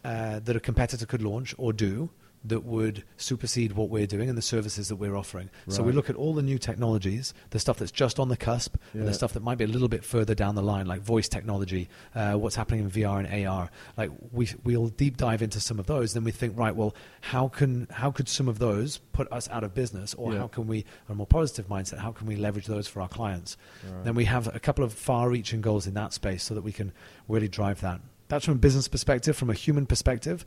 uh, 0.04 0.40
that 0.40 0.56
a 0.56 0.60
competitor 0.60 1.06
could 1.06 1.22
launch 1.22 1.54
or 1.58 1.72
do? 1.72 2.10
That 2.44 2.64
would 2.64 3.04
supersede 3.18 3.70
what 3.74 3.88
we're 3.88 4.08
doing 4.08 4.28
and 4.28 4.36
the 4.36 4.42
services 4.42 4.88
that 4.88 4.96
we're 4.96 5.14
offering. 5.14 5.48
So 5.68 5.84
we 5.84 5.92
look 5.92 6.10
at 6.10 6.16
all 6.16 6.34
the 6.34 6.42
new 6.42 6.58
technologies, 6.58 7.32
the 7.50 7.60
stuff 7.60 7.78
that's 7.78 7.92
just 7.92 8.18
on 8.18 8.30
the 8.30 8.36
cusp, 8.36 8.74
and 8.94 9.06
the 9.06 9.14
stuff 9.14 9.32
that 9.34 9.44
might 9.44 9.58
be 9.58 9.64
a 9.64 9.68
little 9.68 9.86
bit 9.86 10.04
further 10.04 10.34
down 10.34 10.56
the 10.56 10.62
line, 10.62 10.86
like 10.86 11.02
voice 11.02 11.28
technology, 11.28 11.88
uh, 12.16 12.32
what's 12.32 12.56
happening 12.56 12.80
in 12.80 12.90
VR 12.90 13.24
and 13.24 13.46
AR. 13.46 13.70
Like 13.96 14.10
we 14.32 14.48
we'll 14.64 14.88
deep 14.88 15.18
dive 15.18 15.40
into 15.40 15.60
some 15.60 15.78
of 15.78 15.86
those. 15.86 16.14
Then 16.14 16.24
we 16.24 16.32
think, 16.32 16.58
right, 16.58 16.74
well, 16.74 16.96
how 17.20 17.46
can 17.46 17.86
how 17.92 18.10
could 18.10 18.28
some 18.28 18.48
of 18.48 18.58
those 18.58 18.98
put 19.12 19.30
us 19.30 19.48
out 19.50 19.62
of 19.62 19.72
business, 19.72 20.12
or 20.14 20.32
Yeah. 20.32 20.40
how 20.40 20.48
can 20.48 20.66
we, 20.66 20.78
on 21.08 21.12
a 21.12 21.14
more 21.14 21.28
positive 21.28 21.68
mindset, 21.68 21.98
how 21.98 22.10
can 22.10 22.26
we 22.26 22.34
leverage 22.34 22.66
those 22.66 22.88
for 22.88 23.02
our 23.02 23.08
clients? 23.08 23.56
Right. 23.88 24.02
Then 24.02 24.14
we 24.16 24.24
have 24.24 24.52
a 24.52 24.58
couple 24.58 24.82
of 24.84 24.92
far-reaching 24.92 25.60
goals 25.60 25.86
in 25.86 25.94
that 25.94 26.12
space, 26.12 26.42
so 26.42 26.54
that 26.56 26.62
we 26.62 26.72
can 26.72 26.90
really 27.28 27.46
drive 27.46 27.80
that. 27.82 28.00
That's 28.32 28.46
from 28.46 28.54
a 28.54 28.58
business 28.58 28.88
perspective. 28.88 29.36
From 29.36 29.50
a 29.50 29.54
human 29.54 29.84
perspective, 29.84 30.46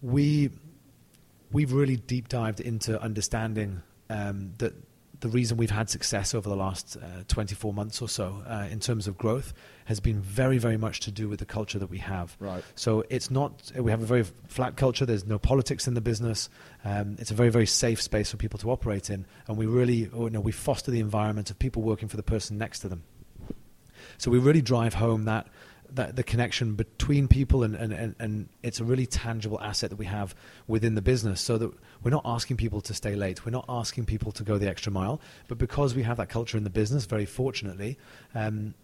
we 0.00 0.48
we've 1.52 1.70
really 1.70 1.96
deep 1.96 2.28
dived 2.28 2.60
into 2.60 2.98
understanding 2.98 3.82
um, 4.08 4.54
that 4.56 4.72
the 5.20 5.28
reason 5.28 5.58
we've 5.58 5.70
had 5.70 5.90
success 5.90 6.34
over 6.34 6.48
the 6.48 6.56
last 6.56 6.96
uh, 6.96 7.22
24 7.28 7.74
months 7.74 8.00
or 8.00 8.08
so 8.08 8.42
uh, 8.48 8.68
in 8.70 8.80
terms 8.80 9.06
of 9.06 9.18
growth 9.18 9.52
has 9.84 10.00
been 10.00 10.22
very, 10.22 10.56
very 10.56 10.78
much 10.78 11.00
to 11.00 11.10
do 11.10 11.28
with 11.28 11.40
the 11.40 11.44
culture 11.44 11.78
that 11.78 11.90
we 11.90 11.98
have. 11.98 12.38
Right. 12.40 12.64
So 12.74 13.04
it's 13.10 13.30
not, 13.30 13.70
we 13.76 13.90
have 13.90 14.02
a 14.02 14.06
very 14.06 14.22
flat 14.48 14.76
culture. 14.76 15.04
There's 15.04 15.26
no 15.26 15.38
politics 15.38 15.86
in 15.86 15.92
the 15.92 16.00
business. 16.00 16.48
Um, 16.86 17.16
it's 17.18 17.30
a 17.30 17.34
very, 17.34 17.50
very 17.50 17.66
safe 17.66 18.00
space 18.00 18.30
for 18.30 18.38
people 18.38 18.58
to 18.60 18.70
operate 18.70 19.10
in. 19.10 19.26
And 19.46 19.58
we 19.58 19.66
really, 19.66 20.08
you 20.14 20.30
know, 20.30 20.40
we 20.40 20.52
foster 20.52 20.90
the 20.90 21.00
environment 21.00 21.50
of 21.50 21.58
people 21.58 21.82
working 21.82 22.08
for 22.08 22.16
the 22.16 22.22
person 22.22 22.56
next 22.56 22.78
to 22.80 22.88
them. 22.88 23.02
So 24.16 24.30
we 24.30 24.38
really 24.38 24.62
drive 24.62 24.94
home 24.94 25.26
that 25.26 25.48
that 25.94 26.16
the 26.16 26.22
connection 26.22 26.74
between 26.74 27.28
people 27.28 27.62
and, 27.62 27.74
and, 27.74 27.92
and, 27.92 28.14
and 28.18 28.48
it's 28.62 28.80
a 28.80 28.84
really 28.84 29.06
tangible 29.06 29.60
asset 29.60 29.90
that 29.90 29.96
we 29.96 30.06
have 30.06 30.34
within 30.66 30.94
the 30.94 31.02
business 31.02 31.40
so 31.40 31.56
that 31.58 31.70
we're 32.02 32.10
not 32.10 32.22
asking 32.24 32.56
people 32.56 32.80
to 32.82 32.94
stay 32.94 33.14
late. 33.14 33.44
We're 33.44 33.52
not 33.52 33.64
asking 33.68 34.06
people 34.06 34.32
to 34.32 34.42
go 34.42 34.58
the 34.58 34.68
extra 34.68 34.90
mile. 34.92 35.20
But 35.48 35.58
because 35.58 35.94
we 35.94 36.02
have 36.02 36.16
that 36.16 36.28
culture 36.28 36.58
in 36.58 36.64
the 36.64 36.70
business 36.70 37.06
very 37.06 37.26
fortunately 37.26 37.98
um, 38.34 38.74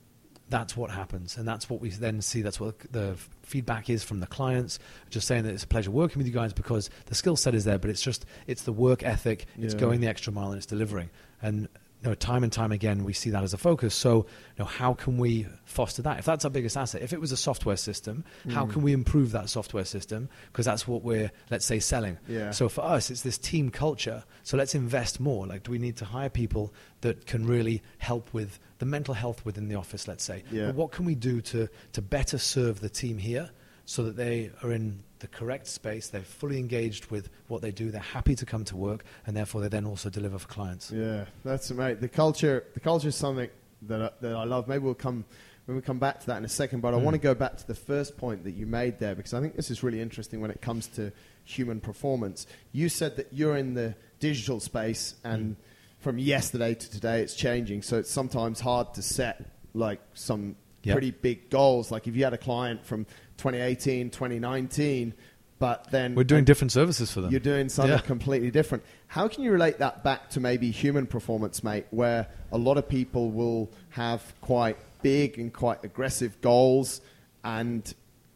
that's 0.50 0.76
what 0.76 0.90
happens. 0.90 1.36
And 1.36 1.46
that's 1.46 1.70
what 1.70 1.80
we 1.80 1.90
then 1.90 2.20
see. 2.20 2.42
That's 2.42 2.58
what 2.58 2.78
the 2.90 3.16
feedback 3.42 3.88
is 3.88 4.02
from 4.02 4.18
the 4.18 4.26
clients. 4.26 4.80
Just 5.08 5.26
saying 5.26 5.44
that 5.44 5.54
it's 5.54 5.62
a 5.62 5.68
pleasure 5.68 5.92
working 5.92 6.18
with 6.18 6.26
you 6.26 6.32
guys 6.32 6.52
because 6.52 6.90
the 7.06 7.14
skill 7.14 7.36
set 7.36 7.54
is 7.54 7.64
there 7.64 7.78
but 7.78 7.88
it's 7.88 8.02
just 8.02 8.26
it's 8.46 8.62
the 8.62 8.72
work 8.72 9.02
ethic. 9.02 9.46
It's 9.56 9.74
going 9.74 10.00
the 10.00 10.08
extra 10.08 10.32
mile 10.32 10.48
and 10.48 10.56
it's 10.56 10.66
delivering. 10.66 11.10
And 11.40 11.68
you 12.02 12.08
know, 12.08 12.14
time 12.14 12.42
and 12.44 12.52
time 12.52 12.72
again 12.72 13.04
we 13.04 13.12
see 13.12 13.28
that 13.30 13.42
as 13.42 13.52
a 13.52 13.58
focus. 13.58 13.94
So 13.94 14.16
you 14.16 14.58
know 14.60 14.64
how 14.64 14.94
can 14.94 15.18
we 15.18 15.46
foster 15.64 16.00
that? 16.02 16.18
If 16.18 16.24
that's 16.24 16.44
our 16.46 16.50
biggest 16.50 16.76
asset 16.76 17.02
if 17.02 17.12
it 17.12 17.20
was 17.20 17.30
a 17.32 17.36
software 17.36 17.76
system 17.76 18.24
how 18.50 18.64
Mm. 18.66 18.72
can 18.72 18.82
we 18.82 18.92
improve 18.92 19.32
that 19.32 19.48
software 19.50 19.84
system? 19.84 20.28
Because 20.50 20.64
that's 20.66 20.88
what 20.88 21.02
we're 21.02 21.30
let's 21.50 21.66
say 21.66 21.78
selling. 21.78 22.16
Yeah. 22.26 22.52
so 22.52 22.68
for 22.68 22.82
us 22.82 23.10
it's 23.10 23.20
this 23.22 23.36
team 23.38 23.70
culture. 23.70 24.24
So 24.44 24.56
let's 24.56 24.74
invest 24.74 25.20
more. 25.20 25.46
Like 25.46 25.62
do 25.64 25.70
we 25.72 25.78
need 25.78 25.96
to 25.98 26.04
hire 26.06 26.30
people 26.30 26.72
that 27.02 27.26
can 27.26 27.46
really 27.46 27.82
help 27.98 28.32
with 28.32 28.58
the 28.78 28.86
mental 28.86 29.12
health 29.14 29.44
within 29.44 29.68
the 29.68 29.74
office 29.74 30.08
let's 30.08 30.24
say? 30.24 30.42
Yeah. 30.50 30.66
but 30.66 30.74
what 30.76 30.92
can 30.92 31.04
we 31.04 31.14
do 31.14 31.40
to 31.42 31.68
to 31.92 32.00
better 32.02 32.38
serve 32.38 32.80
the 32.80 32.88
team 32.88 33.18
here 33.18 33.50
so 33.90 34.04
that 34.04 34.14
they 34.16 34.50
are 34.62 34.70
in 34.72 35.02
the 35.18 35.26
correct 35.26 35.66
space 35.66 36.04
they're 36.08 36.20
fully 36.40 36.58
engaged 36.58 37.04
with 37.10 37.28
what 37.48 37.60
they 37.60 37.72
do 37.72 37.90
they're 37.90 38.00
happy 38.18 38.34
to 38.36 38.46
come 38.46 38.64
to 38.64 38.76
work 38.76 39.04
and 39.26 39.36
therefore 39.36 39.60
they 39.60 39.68
then 39.68 39.84
also 39.84 40.08
deliver 40.08 40.38
for 40.38 40.46
clients 40.48 40.92
Yeah, 40.92 41.24
that's 41.44 41.70
mate. 41.72 42.00
The 42.00 42.08
culture, 42.08 42.64
the 42.74 42.80
culture 42.80 43.08
is 43.08 43.16
something 43.16 43.50
that 43.90 44.00
I, 44.00 44.10
that 44.20 44.34
I 44.36 44.44
love. 44.44 44.68
Maybe 44.68 44.84
we'll 44.84 44.94
come 45.08 45.24
when 45.66 45.74
we 45.76 45.82
come 45.82 45.98
back 45.98 46.20
to 46.20 46.26
that 46.28 46.38
in 46.38 46.44
a 46.44 46.48
second. 46.62 46.80
But 46.82 46.94
I 46.94 46.98
Mm. 46.98 47.02
want 47.06 47.14
to 47.14 47.20
go 47.30 47.34
back 47.34 47.56
to 47.56 47.66
the 47.66 47.74
first 47.74 48.16
point 48.16 48.44
that 48.44 48.52
you 48.52 48.66
made 48.66 48.98
there 48.98 49.14
because 49.14 49.34
I 49.34 49.40
think 49.40 49.56
this 49.56 49.70
is 49.70 49.82
really 49.82 50.00
interesting 50.00 50.40
when 50.40 50.50
it 50.50 50.60
comes 50.60 50.86
to 50.98 51.10
human 51.44 51.80
performance. 51.80 52.46
You 52.72 52.88
said 52.88 53.16
that 53.16 53.28
you're 53.32 53.56
in 53.56 53.74
the 53.74 53.94
digital 54.20 54.60
space, 54.60 55.14
and 55.24 55.56
from 55.98 56.18
yesterday 56.18 56.74
to 56.74 56.90
today, 56.90 57.22
it's 57.22 57.34
changing. 57.34 57.82
So 57.82 57.98
it's 57.98 58.10
sometimes 58.10 58.60
hard 58.60 58.94
to 58.94 59.02
set 59.02 59.36
like 59.74 60.00
some 60.14 60.56
Yep. 60.82 60.94
pretty 60.94 61.10
big 61.10 61.50
goals. 61.50 61.90
Like 61.90 62.06
if 62.08 62.16
you 62.16 62.24
had 62.24 62.32
a 62.32 62.38
client 62.38 62.84
from 62.86 63.04
2018, 63.40 64.10
2019. 64.10 65.14
But 65.58 65.90
then 65.90 66.14
we're 66.14 66.24
doing 66.24 66.44
different 66.44 66.72
services 66.72 67.12
for 67.12 67.20
them 67.20 67.30
you're 67.30 67.38
doing 67.38 67.68
something 67.68 67.92
Yeah. 67.92 68.00
completely 68.00 68.50
different. 68.50 68.82
How 69.08 69.28
can 69.28 69.42
you 69.44 69.52
relate 69.52 69.78
that 69.78 70.02
back 70.02 70.30
to 70.30 70.40
maybe 70.40 70.70
human 70.70 71.06
performance, 71.06 71.62
mate, 71.62 71.84
where 71.90 72.28
a 72.50 72.56
lot 72.56 72.78
of 72.78 72.88
people 72.88 73.30
will 73.30 73.70
have 73.90 74.22
quite 74.40 74.78
big 75.02 75.38
and 75.38 75.52
quite 75.52 75.84
aggressive 75.84 76.40
goals 76.40 77.02
and 77.44 77.92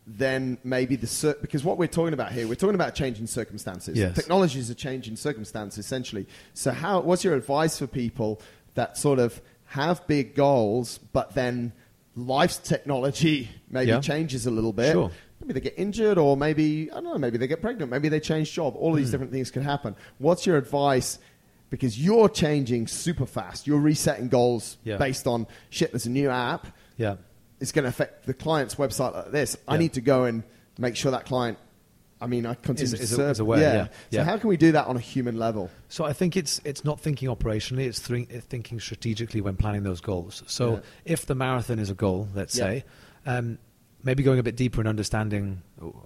then 0.06 0.58
maybe 0.64 0.96
the 0.96 1.06
cir- 1.06 1.36
because 1.40 1.64
what 1.64 1.78
we're 1.78 1.86
talking 1.86 2.12
about 2.12 2.30
here, 2.32 2.46
we're 2.46 2.54
talking 2.56 2.74
about 2.74 2.94
changing 2.94 3.26
circumstances. 3.26 3.96
Yes. 3.96 4.14
Technology 4.14 4.58
is 4.58 4.68
a 4.68 4.74
change 4.74 5.04
circumstance, 5.18 5.78
essentially. 5.78 6.26
So, 6.52 6.72
how? 6.72 7.00
What's 7.00 7.24
your 7.24 7.34
advice 7.34 7.78
for 7.78 7.86
people 7.86 8.40
that 8.74 8.98
sort 8.98 9.18
of 9.18 9.40
have 9.66 10.06
big 10.06 10.34
goals, 10.34 10.98
but 11.14 11.34
then 11.34 11.72
life's 12.16 12.58
technology 12.58 13.48
maybe 13.70 13.90
Yeah. 13.90 14.00
changes 14.00 14.46
a 14.46 14.50
little 14.50 14.72
bit? 14.72 14.92
Sure. 14.92 15.10
Maybe 15.40 15.52
they 15.54 15.60
get 15.60 15.74
injured, 15.76 16.16
or 16.16 16.36
maybe 16.36 16.90
I 16.90 16.94
don't 16.94 17.04
know. 17.04 17.18
Maybe 17.18 17.38
they 17.38 17.46
get 17.46 17.60
pregnant. 17.60 17.90
Maybe 17.90 18.08
they 18.08 18.20
change 18.20 18.52
job. 18.52 18.74
All 18.76 18.92
these 18.92 19.06
hmm. 19.08 19.12
different 19.12 19.32
things 19.32 19.50
can 19.50 19.62
happen. 19.62 19.94
What's 20.18 20.46
your 20.46 20.56
advice? 20.56 21.18
Because 21.70 21.98
you're 22.00 22.28
changing 22.28 22.86
super 22.86 23.26
fast. 23.26 23.66
You're 23.66 23.80
resetting 23.80 24.28
goals 24.28 24.76
Yeah. 24.84 24.96
based 24.96 25.26
on 25.26 25.46
shit. 25.70 25.90
There's 25.92 26.06
a 26.06 26.10
new 26.10 26.30
app. 26.30 26.68
yeah 26.96 27.16
It's 27.60 27.72
going 27.72 27.82
to 27.82 27.88
affect 27.88 28.26
the 28.26 28.34
client's 28.34 28.76
website 28.76 29.14
like 29.14 29.32
this. 29.32 29.56
I 29.66 29.76
need 29.76 29.94
to 29.94 30.00
go 30.00 30.24
and 30.24 30.44
make 30.78 30.96
sure 30.96 31.10
that 31.10 31.24
client. 31.26 31.58
I 32.20 32.26
mean, 32.26 32.46
I 32.46 32.54
continue 32.54 32.84
Is- 32.84 32.98
to 32.98 33.02
is- 33.02 33.10
serve. 33.16 33.30
is 33.32 33.40
aware, 33.40 33.60
yeah. 33.60 33.84
So 33.84 33.90
Yeah. 34.10 34.24
how 34.24 34.38
can 34.38 34.48
we 34.48 34.56
do 34.56 34.72
that 34.72 34.86
on 34.86 34.96
a 34.96 35.00
human 35.00 35.36
level? 35.38 35.70
So 35.88 36.04
I 36.04 36.12
think 36.12 36.36
it's 36.36 36.60
it's 36.64 36.84
not 36.84 37.00
thinking 37.00 37.28
operationally; 37.28 37.86
it's 37.86 38.08
it's 38.08 38.46
thinking 38.46 38.80
strategically 38.80 39.40
when 39.40 39.56
planning 39.56 39.82
those 39.82 40.00
goals. 40.00 40.42
So 40.46 40.74
Yeah. 40.74 40.80
if 41.04 41.26
the 41.26 41.34
marathon 41.34 41.78
is 41.78 41.90
a 41.90 41.94
goal, 41.94 42.28
let's 42.34 42.56
Yeah. 42.56 42.64
say, 42.64 42.84
um, 43.26 43.58
maybe 44.02 44.22
going 44.22 44.38
a 44.38 44.42
bit 44.42 44.54
deeper 44.56 44.80
and 44.80 44.88
understanding 44.88 45.62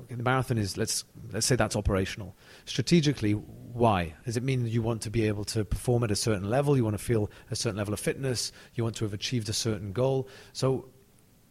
the 0.08 0.22
marathon 0.22 0.56
is 0.58 0.76
let's 0.76 1.04
let's 1.32 1.46
say 1.46 1.56
that's 1.56 1.76
operational. 1.76 2.34
Strategically, 2.64 3.32
why? 3.32 4.14
Does 4.24 4.36
it 4.36 4.42
mean 4.42 4.66
you 4.66 4.82
want 4.82 5.02
to 5.02 5.10
be 5.10 5.26
able 5.26 5.44
to 5.46 5.64
perform 5.64 6.02
at 6.04 6.10
a 6.10 6.16
certain 6.16 6.48
level? 6.50 6.76
You 6.76 6.84
want 6.84 6.98
to 6.98 7.02
feel 7.04 7.30
a 7.50 7.56
certain 7.56 7.76
level 7.76 7.92
of 7.94 8.00
fitness? 8.00 8.50
You 8.74 8.82
want 8.84 8.96
to 8.96 9.04
have 9.04 9.12
achieved 9.14 9.48
a 9.48 9.52
certain 9.52 9.92
goal? 9.92 10.28
So 10.52 10.86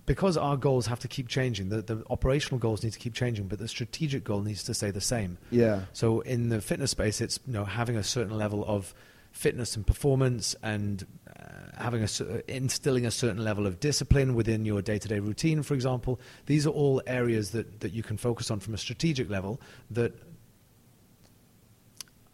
because 0.07 0.37
our 0.37 0.57
goals 0.57 0.87
have 0.87 0.99
to 1.01 1.07
keep 1.07 1.27
changing, 1.27 1.69
the, 1.69 1.81
the 1.83 2.03
operational 2.09 2.57
goals 2.57 2.81
need 2.81 2.93
to 2.93 2.99
keep 2.99 3.13
changing, 3.13 3.47
but 3.47 3.59
the 3.59 3.67
strategic 3.67 4.23
goal 4.23 4.41
needs 4.41 4.63
to 4.63 4.73
stay 4.73 4.89
the 4.89 5.01
same. 5.01 5.37
Yeah. 5.51 5.81
So 5.93 6.21
in 6.21 6.49
the 6.49 6.61
fitness 6.61 6.91
space, 6.91 7.21
it's 7.21 7.39
you 7.45 7.53
know 7.53 7.65
having 7.65 7.97
a 7.97 8.03
certain 8.03 8.35
level 8.35 8.65
of 8.65 8.95
fitness 9.31 9.75
and 9.75 9.85
performance, 9.85 10.55
and 10.63 11.05
uh, 11.29 11.43
having 11.77 12.03
a 12.03 12.07
instilling 12.47 13.05
a 13.05 13.11
certain 13.11 13.43
level 13.43 13.67
of 13.67 13.79
discipline 13.79 14.33
within 14.33 14.65
your 14.65 14.81
day-to-day 14.81 15.19
routine. 15.19 15.61
For 15.61 15.75
example, 15.75 16.19
these 16.47 16.65
are 16.65 16.71
all 16.71 17.01
areas 17.05 17.51
that 17.51 17.81
that 17.81 17.91
you 17.91 18.01
can 18.01 18.17
focus 18.17 18.49
on 18.49 18.61
from 18.61 18.73
a 18.73 18.77
strategic 18.77 19.29
level. 19.29 19.59
That 19.91 20.13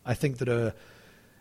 I 0.06 0.14
think 0.14 0.38
that 0.38 0.48
are 0.48 0.74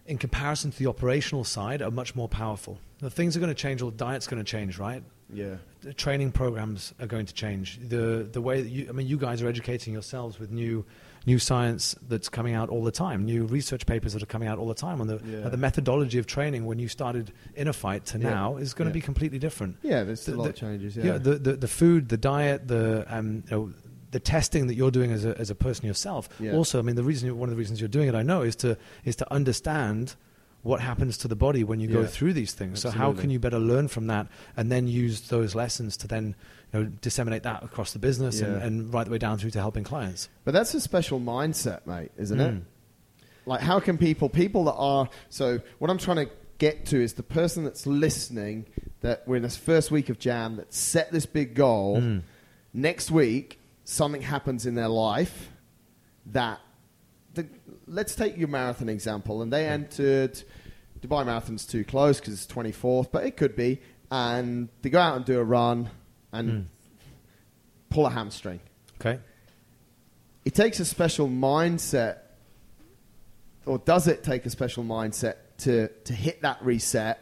in 0.06 0.16
comparison 0.18 0.70
to 0.70 0.78
the 0.78 0.88
operational 0.88 1.44
side 1.44 1.82
are 1.82 1.90
much 1.90 2.16
more 2.16 2.28
powerful. 2.28 2.78
The 2.98 3.10
things 3.10 3.36
are 3.36 3.40
going 3.40 3.54
to 3.54 3.62
change, 3.62 3.82
or 3.82 3.90
diet's 3.90 4.26
going 4.26 4.42
to 4.42 4.50
change, 4.50 4.78
right? 4.78 5.02
Yeah. 5.32 5.56
the 5.80 5.92
training 5.94 6.32
programs 6.32 6.92
are 7.00 7.06
going 7.06 7.26
to 7.26 7.34
change. 7.34 7.78
The 7.88 8.28
the 8.30 8.40
way 8.40 8.60
that 8.62 8.68
you, 8.68 8.86
I 8.88 8.92
mean, 8.92 9.06
you 9.06 9.16
guys 9.18 9.42
are 9.42 9.48
educating 9.48 9.92
yourselves 9.92 10.38
with 10.38 10.50
new 10.50 10.84
new 11.24 11.38
science 11.38 11.94
that's 12.08 12.28
coming 12.28 12.52
out 12.54 12.68
all 12.68 12.82
the 12.82 12.90
time, 12.90 13.24
new 13.24 13.44
research 13.46 13.86
papers 13.86 14.12
that 14.12 14.22
are 14.22 14.26
coming 14.26 14.48
out 14.48 14.58
all 14.58 14.66
the 14.66 14.74
time 14.74 15.00
on 15.00 15.06
the 15.06 15.20
Yeah. 15.24 15.46
uh, 15.46 15.48
the 15.50 15.56
methodology 15.56 16.18
of 16.18 16.26
training 16.26 16.66
when 16.66 16.78
you 16.80 16.88
started 16.88 17.32
InnerFight 17.56 18.04
to 18.06 18.18
Yeah. 18.18 18.30
now 18.30 18.56
is 18.56 18.74
going 18.74 18.86
Yeah. 18.88 18.92
to 18.92 18.94
be 18.94 19.00
completely 19.00 19.38
different. 19.38 19.76
Yeah. 19.82 20.02
There's 20.04 20.24
The- 20.26 20.34
a 20.34 20.36
lot 20.36 20.44
the- 20.44 20.50
of 20.50 20.56
changes. 20.56 20.96
Yeah. 20.96 21.18
the, 21.18 21.34
the 21.38 21.52
the 21.56 21.68
food, 21.68 22.08
the 22.08 22.16
diet, 22.18 22.66
the 22.68 23.04
um, 23.08 23.44
you 23.48 23.50
know, 23.56 23.72
the 24.10 24.20
testing 24.20 24.66
that 24.66 24.74
you're 24.74 24.90
doing 24.90 25.10
as 25.12 25.24
a 25.24 25.38
as 25.38 25.48
a 25.50 25.54
person 25.54 25.86
yourself. 25.86 26.28
Yeah. 26.38 26.52
Also, 26.52 26.78
I 26.78 26.82
mean, 26.82 26.96
the 26.96 27.04
reason 27.04 27.34
one 27.38 27.48
of 27.48 27.54
the 27.54 27.58
reasons 27.58 27.80
you're 27.80 27.88
doing 27.98 28.08
it, 28.08 28.14
I 28.14 28.22
know, 28.22 28.42
is 28.42 28.56
to 28.56 28.76
is 29.04 29.16
to 29.16 29.32
understand 29.32 30.16
what 30.62 30.80
happens 30.80 31.18
to 31.18 31.28
the 31.28 31.34
body 31.36 31.64
when 31.64 31.80
you 31.80 31.88
go 31.88 32.06
through 32.06 32.32
these 32.32 32.52
things. 32.52 32.80
So 32.80 32.90
how 32.90 33.12
can 33.12 33.30
you 33.30 33.38
better 33.40 33.58
learn 33.58 33.88
from 33.88 34.06
that 34.06 34.28
and 34.56 34.70
then 34.70 34.86
use 34.86 35.22
those 35.22 35.54
lessons 35.54 35.96
to 35.98 36.08
then 36.08 36.36
you 36.72 36.80
know 36.80 36.86
disseminate 37.00 37.42
that 37.42 37.64
across 37.64 37.92
the 37.92 37.98
business 37.98 38.40
and, 38.40 38.56
Yeah. 38.56 38.66
and 38.66 38.94
right 38.94 39.04
the 39.04 39.10
way 39.10 39.18
down 39.18 39.38
through 39.38 39.50
to 39.50 39.58
helping 39.58 39.82
clients. 39.84 40.28
But 40.44 40.54
that's 40.54 40.72
a 40.74 40.80
special 40.80 41.18
mindset, 41.20 41.84
mate, 41.86 42.12
isn't 42.16 42.40
it? 42.40 42.54
Mm. 42.54 42.62
Like, 43.44 43.60
how 43.60 43.80
can 43.80 43.98
people, 43.98 44.28
people 44.28 44.64
that 44.66 44.74
are, 44.74 45.08
so 45.28 45.60
what 45.80 45.90
I'm 45.90 45.98
trying 45.98 46.26
to 46.26 46.32
get 46.58 46.86
to 46.86 47.02
is 47.02 47.14
the 47.14 47.24
person 47.24 47.64
that's 47.64 47.88
listening, 47.88 48.66
that 49.00 49.24
we're 49.26 49.34
in 49.36 49.42
this 49.42 49.56
first 49.56 49.90
week 49.90 50.10
of 50.10 50.20
Jam, 50.20 50.56
that 50.56 50.72
set 50.72 51.10
this 51.10 51.26
big 51.26 51.54
goal. 51.56 51.96
Mm. 52.00 52.22
Next 52.72 53.10
week, 53.10 53.58
something 53.82 54.22
happens 54.22 54.64
in 54.64 54.76
their 54.76 54.86
life 54.88 55.50
that, 56.26 56.60
the, 57.34 57.46
let's 57.86 58.14
take 58.14 58.36
your 58.36 58.48
marathon 58.48 58.88
example, 58.88 59.42
and 59.42 59.52
they 59.52 59.66
entered, 59.66 60.42
Dubai 61.00 61.24
Marathon's 61.26 61.66
too 61.66 61.84
close 61.84 62.20
because 62.20 62.34
it's 62.34 62.46
24th, 62.52 63.10
but 63.10 63.24
it 63.24 63.36
could 63.36 63.56
be, 63.56 63.80
and 64.10 64.68
they 64.82 64.90
go 64.90 65.00
out 65.00 65.16
and 65.16 65.24
do 65.24 65.38
a 65.38 65.44
run 65.44 65.90
and 66.32 66.48
Mm. 66.50 66.64
pull 67.90 68.06
a 68.06 68.10
hamstring 68.10 68.60
Okay. 69.00 69.18
it 70.44 70.54
takes 70.54 70.80
a 70.80 70.84
special 70.84 71.28
mindset, 71.28 72.18
or 73.66 73.78
does 73.78 74.06
it 74.08 74.22
take 74.22 74.46
a 74.46 74.50
special 74.50 74.84
mindset 74.84 75.36
to, 75.58 75.88
to 76.04 76.12
hit 76.12 76.42
that 76.42 76.62
reset 76.64 77.18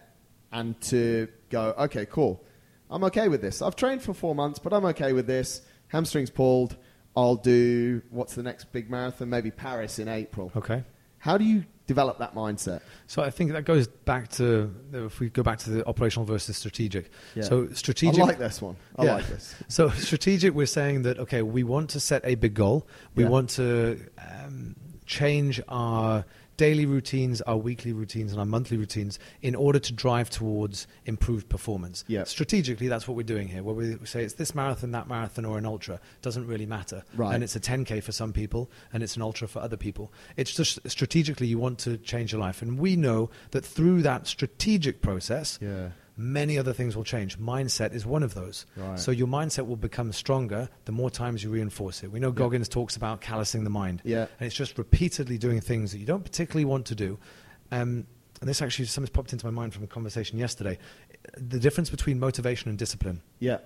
and 0.52 0.80
to 0.82 1.28
go, 1.50 1.74
okay, 1.78 2.06
cool, 2.06 2.42
I'm 2.90 3.04
okay 3.04 3.28
with 3.28 3.40
this. 3.40 3.62
I've 3.62 3.76
trained 3.76 4.02
for 4.02 4.14
four 4.14 4.34
months, 4.34 4.58
but 4.58 4.72
I'm 4.72 4.84
okay 4.86 5.12
with 5.12 5.26
this. 5.26 5.62
Hamstrings 5.88 6.30
pulled. 6.30 6.76
I'll 7.16 7.36
do 7.36 8.02
what's 8.10 8.34
the 8.34 8.42
next 8.42 8.72
big 8.72 8.90
marathon? 8.90 9.28
Maybe 9.30 9.50
Paris 9.50 9.98
in 9.98 10.08
April. 10.08 10.52
Okay. 10.56 10.84
How 11.18 11.36
do 11.36 11.44
you 11.44 11.64
develop 11.86 12.18
that 12.18 12.34
mindset? 12.34 12.80
So 13.08 13.22
I 13.22 13.30
think 13.30 13.52
that 13.52 13.64
goes 13.64 13.88
back 13.88 14.28
to 14.32 14.74
if 14.92 15.20
we 15.20 15.28
go 15.28 15.42
back 15.42 15.58
to 15.60 15.70
the 15.70 15.86
operational 15.86 16.24
versus 16.24 16.56
strategic. 16.56 17.10
Yeah. 17.34 17.42
So 17.42 17.68
strategic. 17.72 18.20
I 18.20 18.24
like 18.26 18.38
this 18.38 18.62
one. 18.62 18.76
I 18.96 19.04
Yeah. 19.04 19.14
like 19.14 19.26
this. 19.28 19.54
So 19.68 19.90
strategic, 19.90 20.54
we're 20.54 20.66
saying 20.66 21.02
that 21.02 21.18
okay, 21.18 21.42
we 21.42 21.62
want 21.64 21.90
to 21.90 22.00
set 22.00 22.22
a 22.24 22.36
big 22.36 22.54
goal. 22.54 22.86
We 23.14 23.24
Yeah. 23.24 23.30
want 23.30 23.50
to 23.50 23.98
um, 24.18 24.76
change 25.04 25.60
our 25.68 26.24
daily 26.60 26.84
routines, 26.84 27.40
our 27.42 27.56
weekly 27.56 27.90
routines, 27.90 28.32
and 28.32 28.38
our 28.38 28.44
monthly 28.44 28.76
routines 28.76 29.18
in 29.40 29.54
order 29.54 29.78
to 29.78 29.94
drive 29.94 30.28
towards 30.28 30.86
improved 31.06 31.48
performance. 31.48 32.04
Yeah. 32.06 32.24
Strategically, 32.24 32.86
that's 32.86 33.08
what 33.08 33.16
we're 33.16 33.22
doing 33.22 33.48
here. 33.48 33.62
Where 33.62 33.74
we 33.74 33.96
say 34.04 34.24
it's 34.24 34.34
this 34.34 34.54
marathon, 34.54 34.90
that 34.90 35.08
marathon, 35.08 35.46
or 35.46 35.56
an 35.56 35.64
ultra 35.64 35.98
doesn't 36.20 36.46
really 36.46 36.66
matter. 36.66 37.02
Right. 37.16 37.34
And 37.34 37.42
it's 37.42 37.56
a 37.56 37.60
10k 37.60 38.02
for 38.02 38.12
some 38.12 38.34
people, 38.34 38.70
and 38.92 39.02
it's 39.02 39.16
an 39.16 39.22
ultra 39.22 39.48
for 39.48 39.60
other 39.60 39.78
people. 39.78 40.12
It's 40.36 40.54
just 40.54 40.78
strategically 40.86 41.46
you 41.46 41.58
want 41.58 41.78
to 41.78 41.96
change 41.96 42.30
your 42.30 42.42
life, 42.42 42.60
and 42.60 42.78
we 42.78 42.94
know 42.94 43.30
that 43.52 43.64
through 43.64 44.02
that 44.02 44.26
strategic 44.26 45.00
process 45.00 45.58
Yeah. 45.62 45.92
Many 46.20 46.58
other 46.58 46.74
things 46.74 46.94
will 46.94 47.04
change. 47.04 47.38
Mindset 47.38 47.94
is 47.94 48.04
one 48.04 48.22
of 48.22 48.34
those. 48.34 48.66
Right. 48.76 48.98
So 48.98 49.10
your 49.10 49.26
mindset 49.26 49.66
will 49.66 49.76
become 49.76 50.12
stronger 50.12 50.68
the 50.84 50.92
more 50.92 51.08
times 51.10 51.42
you 51.42 51.48
reinforce 51.48 52.02
it. 52.02 52.12
We 52.12 52.20
know 52.20 52.30
Goggins 52.30 52.68
talks 52.68 52.94
about 52.94 53.22
callousing 53.22 53.64
the 53.64 53.70
mind. 53.70 54.02
Yeah. 54.04 54.26
And 54.38 54.46
it's 54.46 54.54
just 54.54 54.76
repeatedly 54.76 55.38
doing 55.38 55.62
things 55.62 55.92
that 55.92 55.98
you 55.98 56.04
don't 56.04 56.22
particularly 56.22 56.66
want 56.66 56.84
to 56.86 56.94
do. 56.94 57.18
Um, 57.72 58.06
and 58.40 58.48
this 58.50 58.60
actually 58.60 58.84
something's 58.84 59.08
popped 59.08 59.32
into 59.32 59.46
my 59.46 59.50
mind 59.50 59.72
from 59.72 59.82
a 59.82 59.86
conversation 59.86 60.38
yesterday. 60.38 60.76
The 61.38 61.58
difference 61.58 61.88
between 61.88 62.18
motivation 62.18 62.68
and 62.68 62.78
discipline. 62.78 63.22
Yeah. 63.38 63.58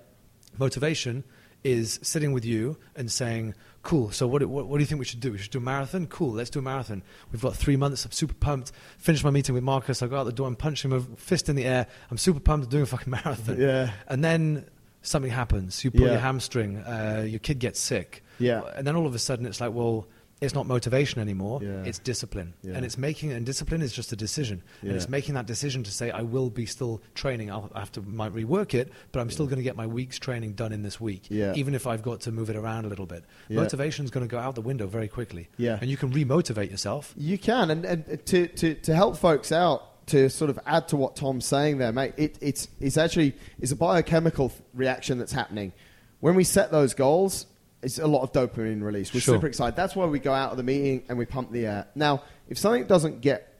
Motivation 0.57 1.25
is 1.65 1.99
sitting 2.03 2.31
with 2.31 2.45
you 2.45 2.77
and 2.95 3.11
saying, 3.11 3.55
"Cool. 3.81 4.11
So 4.11 4.27
what, 4.27 4.45
what, 4.45 4.67
what 4.67 4.77
do 4.77 4.81
you 4.83 4.85
think 4.85 4.99
we 4.99 5.05
should 5.05 5.19
do? 5.19 5.31
We 5.31 5.39
should 5.39 5.51
do 5.51 5.57
a 5.57 5.61
marathon. 5.61 6.05
Cool. 6.05 6.31
Let's 6.33 6.51
do 6.51 6.59
a 6.59 6.61
marathon. 6.61 7.01
We've 7.31 7.41
got 7.41 7.55
three 7.55 7.75
months. 7.75 8.05
I'm 8.05 8.11
super 8.11 8.35
pumped. 8.35 8.71
Finish 8.99 9.23
my 9.23 9.31
meeting 9.31 9.55
with 9.55 9.63
Marcus. 9.63 10.01
I 10.03 10.07
go 10.07 10.17
out 10.17 10.25
the 10.25 10.31
door. 10.31 10.47
I'm 10.47 10.55
punching 10.55 10.91
him 10.91 10.97
a 10.97 11.01
fist 11.17 11.49
in 11.49 11.55
the 11.55 11.65
air. 11.65 11.87
I'm 12.11 12.17
super 12.19 12.39
pumped. 12.39 12.69
Doing 12.69 12.83
a 12.83 12.85
fucking 12.85 13.09
marathon. 13.17 13.59
Yeah. 13.59 13.91
And 14.07 14.23
then 14.23 14.65
something 15.01 15.31
happens. 15.31 15.83
You 15.83 15.89
pull 15.91 16.01
Yeah. 16.01 16.11
your 16.11 16.19
hamstring. 16.19 16.77
Uh, 16.77 17.25
your 17.27 17.39
kid 17.39 17.57
gets 17.59 17.79
sick. 17.79 18.23
Yeah. 18.37 18.61
And 18.75 18.85
then 18.85 18.95
all 18.95 19.07
of 19.07 19.15
a 19.15 19.19
sudden, 19.19 19.45
it's 19.45 19.59
like, 19.59 19.73
well. 19.73 20.07
It's 20.41 20.53
not 20.53 20.67
motivation 20.67 21.21
anymore. 21.21 21.61
Yeah. 21.63 21.83
It's 21.85 21.97
discipline, 21.97 22.53
Yeah. 22.61 22.73
and 22.75 22.85
it's 22.85 22.97
making 22.97 23.31
and 23.31 23.45
discipline 23.45 23.81
is 23.81 23.93
just 23.93 24.11
a 24.11 24.17
decision, 24.17 24.61
Yeah. 24.81 24.89
and 24.89 24.97
it's 24.97 25.07
making 25.07 25.35
that 25.35 25.45
decision 25.45 25.81
to 25.83 25.91
say 25.91 26.11
I 26.11 26.23
will 26.23 26.49
be 26.49 26.65
still 26.65 27.01
training. 27.13 27.49
I'll 27.49 27.71
have 27.73 27.91
to 27.93 28.01
might 28.01 28.33
rework 28.33 28.73
it, 28.73 28.91
but 29.13 29.21
I'm 29.21 29.29
still 29.29 29.45
going 29.45 29.57
to 29.57 29.63
get 29.63 29.77
my 29.77 29.87
week's 29.87 30.19
training 30.19 30.53
done 30.53 30.73
in 30.73 30.81
this 30.83 30.99
week, 30.99 31.27
Yeah. 31.29 31.53
even 31.55 31.73
if 31.73 31.87
I've 31.87 32.03
got 32.03 32.19
to 32.21 32.31
move 32.33 32.49
it 32.49 32.57
around 32.57 32.83
a 32.85 32.89
little 32.89 33.05
bit. 33.05 33.23
Motivation 33.49 34.03
is 34.03 34.11
going 34.11 34.27
to 34.27 34.31
go 34.31 34.37
out 34.37 34.55
the 34.55 34.61
window 34.61 34.87
very 34.87 35.07
quickly, 35.07 35.47
Yeah. 35.57 35.77
and 35.79 35.89
you 35.89 35.95
can 35.95 36.11
remotivate 36.11 36.69
yourself. 36.69 37.13
You 37.17 37.37
can, 37.37 37.71
and, 37.71 37.85
and 37.85 38.25
to, 38.25 38.47
to, 38.47 38.73
to 38.75 38.93
help 38.95 39.15
folks 39.17 39.51
out, 39.53 40.05
to 40.07 40.29
sort 40.29 40.49
of 40.51 40.59
add 40.67 40.87
to 40.89 40.97
what 40.97 41.15
Tom's 41.15 41.45
saying 41.45 41.77
there, 41.79 41.91
mate, 41.93 42.13
it, 42.17 42.37
it's, 42.41 42.67
it's 42.79 42.97
actually 42.97 43.35
it's 43.59 43.71
a 43.71 43.75
biochemical 43.75 44.51
reaction 44.73 45.17
that's 45.17 45.31
happening. 45.31 45.71
When 46.19 46.35
we 46.35 46.43
set 46.43 46.71
those 46.71 46.93
goals, 46.93 47.47
it's 47.85 47.99
a 47.99 48.07
lot 48.07 48.23
of 48.23 48.31
dopamine 48.33 48.81
release. 48.83 49.13
We're 49.13 49.19
Sure. 49.21 49.35
super 49.35 49.47
excited. 49.47 49.75
That's 49.75 49.95
why 49.95 50.05
we 50.05 50.19
go 50.19 50.33
out 50.33 50.51
of 50.51 50.57
the 50.57 50.63
meeting 50.63 51.03
and 51.07 51.17
we 51.17 51.25
pump 51.25 51.51
the 51.51 51.65
air. 51.67 51.87
Now, 51.95 52.23
if 52.49 52.57
something 52.57 52.85
doesn't 52.85 53.21
get 53.21 53.53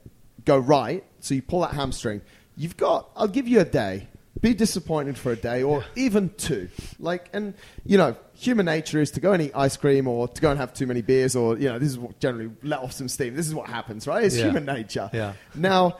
go 0.43 0.57
right, 0.57 1.03
so 1.21 1.33
you 1.33 1.41
pull 1.41 1.61
that 1.61 1.71
hamstring, 1.73 2.21
you've 2.57 2.75
got. 2.77 3.09
I'll 3.15 3.27
give 3.27 3.47
you 3.47 3.59
a 3.61 3.65
day. 3.65 4.07
Be 4.41 4.53
disappointed 4.53 5.17
for 5.17 5.31
a 5.31 5.35
day 5.35 5.63
or 5.63 5.85
even 5.95 6.29
two. 6.38 6.67
Like, 6.99 7.29
and 7.33 7.53
you 7.85 7.97
know, 7.97 8.17
human 8.33 8.65
nature 8.65 8.99
is 8.99 9.11
to 9.11 9.19
go 9.21 9.31
and 9.31 9.41
eat 9.41 9.51
ice 9.55 9.77
cream 9.77 10.07
or 10.07 10.27
to 10.27 10.41
go 10.41 10.49
and 10.51 10.59
have 10.59 10.73
too 10.73 10.85
many 10.88 11.01
beers 11.01 11.35
or 11.38 11.57
you 11.57 11.69
know, 11.69 11.79
this 11.79 11.89
is 11.89 11.97
what 11.97 12.19
generally 12.19 12.51
let 12.61 12.79
off 12.79 12.91
some 12.91 13.07
steam. 13.07 13.33
This 13.35 13.47
is 13.47 13.55
what 13.55 13.69
happens, 13.69 14.07
right? 14.07 14.23
It's 14.25 14.35
Yeah. 14.38 14.45
human 14.45 14.65
nature. 14.65 15.09
Yeah. 15.13 15.33
Now, 15.55 15.97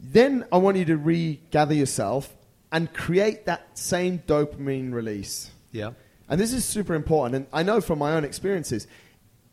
then 0.00 0.44
I 0.50 0.56
want 0.56 0.76
you 0.78 0.84
to 0.86 0.96
regather 0.96 1.74
yourself 1.74 2.34
and 2.72 2.92
create 2.92 3.46
that 3.46 3.76
same 3.78 4.20
dopamine 4.26 4.92
release. 4.92 5.50
Yeah, 5.72 5.90
And 6.28 6.40
this 6.40 6.52
is 6.52 6.64
super 6.64 6.94
important. 6.94 7.34
And 7.36 7.46
I 7.52 7.62
know 7.62 7.80
from 7.80 7.98
my 7.98 8.12
own 8.14 8.24
experiences. 8.24 8.86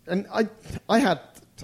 And 0.08 0.26
I, 0.34 0.48
I 0.90 1.00
had, 1.00 1.20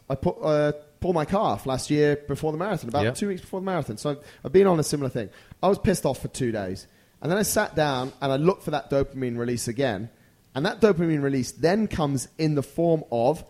I 0.10 0.16
put, 0.16 0.38
uh, 0.42 0.74
pulled 1.00 1.16
my 1.16 1.26
calf 1.26 1.66
last 1.66 1.90
year 1.90 2.18
before 2.28 2.52
the 2.52 2.58
marathon, 2.58 2.90
about 2.90 3.04
Yeah. 3.04 3.12
two 3.12 3.28
weeks 3.28 3.42
before 3.42 3.60
the 3.60 3.66
marathon. 3.66 3.98
So 3.98 4.12
I've, 4.12 4.18
I've 4.46 4.52
been 4.54 4.68
on 4.68 4.80
a 4.80 4.84
similar 4.84 5.10
thing. 5.10 5.30
I 5.64 5.68
was 5.68 5.80
pissed 5.80 6.06
off 6.06 6.22
for 6.22 6.28
two 6.28 6.52
days. 6.52 6.88
And 7.22 7.32
then 7.32 7.38
I 7.38 7.44
sat 7.44 7.76
down 7.76 8.14
and 8.22 8.32
I 8.32 8.36
looked 8.38 8.64
for 8.64 8.72
that 8.72 8.90
dopamine 8.90 9.38
release 9.38 9.68
again. 9.68 10.10
And 10.56 10.66
that 10.66 10.80
dopamine 10.82 11.22
release 11.22 11.52
then 11.52 11.88
comes 11.88 12.28
in 12.38 12.56
the 12.56 12.64
form 12.64 13.04
of 13.12 13.44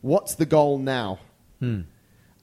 what's 0.00 0.34
the 0.36 0.46
goal 0.46 0.78
now? 0.78 1.18
Hmm. 1.60 1.82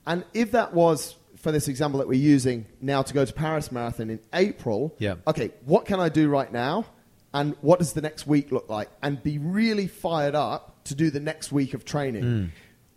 And 0.05 0.25
if 0.33 0.51
that 0.51 0.73
was, 0.73 1.15
for 1.37 1.51
this 1.51 1.67
example 1.67 1.99
that 1.99 2.07
we're 2.07 2.19
using 2.19 2.65
now 2.81 3.01
to 3.01 3.13
go 3.13 3.23
to 3.23 3.33
Paris 3.33 3.71
Marathon 3.71 4.09
in 4.09 4.19
April, 4.33 4.93
Yeah. 4.99 5.15
okay, 5.27 5.51
what 5.65 5.85
can 5.85 5.99
I 5.99 6.09
do 6.09 6.27
right 6.29 6.51
now? 6.51 6.85
And 7.33 7.55
what 7.61 7.79
does 7.79 7.93
the 7.93 8.01
next 8.01 8.27
week 8.27 8.51
look 8.51 8.69
like? 8.69 8.89
And 9.01 9.21
be 9.21 9.37
really 9.39 9.87
fired 9.87 10.35
up 10.35 10.83
to 10.85 10.95
do 10.95 11.09
the 11.09 11.19
next 11.19 11.51
week 11.51 11.73
of 11.73 11.83
training. 11.85 12.23
Mm. 12.23 12.49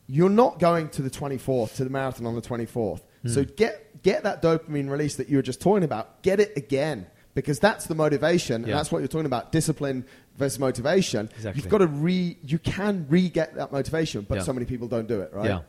You're 0.09 0.31
not 0.31 0.59
going 0.59 0.90
to 0.90 1.03
the 1.03 1.11
24th, 1.11 1.77
to 1.77 1.85
the 1.85 1.90
marathon 1.90 2.27
on 2.27 2.35
the 2.35 2.42
24th. 2.42 3.01
Mm. 3.25 3.31
So 3.35 3.44
get, 3.44 4.03
get 4.03 4.25
that 4.25 4.42
dopamine 4.42 4.90
release 4.90 5.16
that 5.16 5.29
you 5.29 5.37
were 5.37 5.42
just 5.42 5.61
talking 5.61 5.85
about. 5.85 6.22
Get 6.22 6.38
it 6.40 6.53
again. 6.57 7.07
Because 7.35 7.59
that's 7.59 7.87
the 7.87 7.94
motivation, 7.94 8.64
and 8.64 8.72
that's 8.72 8.90
what 8.90 9.01
you're 9.01 9.09
talking 9.09 9.27
about 9.27 9.53
discipline 9.53 10.07
versus 10.38 10.59
motivation. 10.59 11.29
Exactly. 11.35 11.61
You've 11.61 11.70
got 11.70 11.79
to 11.79 11.87
re, 11.87 12.38
you 12.42 12.59
can 12.59 13.05
re 13.11 13.29
get 13.29 13.57
that 13.57 13.72
motivation, 13.72 14.22
but 14.27 14.37
Yeah. 14.37 14.42
so 14.42 14.55
many 14.55 14.64
people 14.64 14.88
don't 14.88 15.07
do 15.07 15.20
it, 15.20 15.35
right? 15.35 15.51
Yeah. 15.51 15.61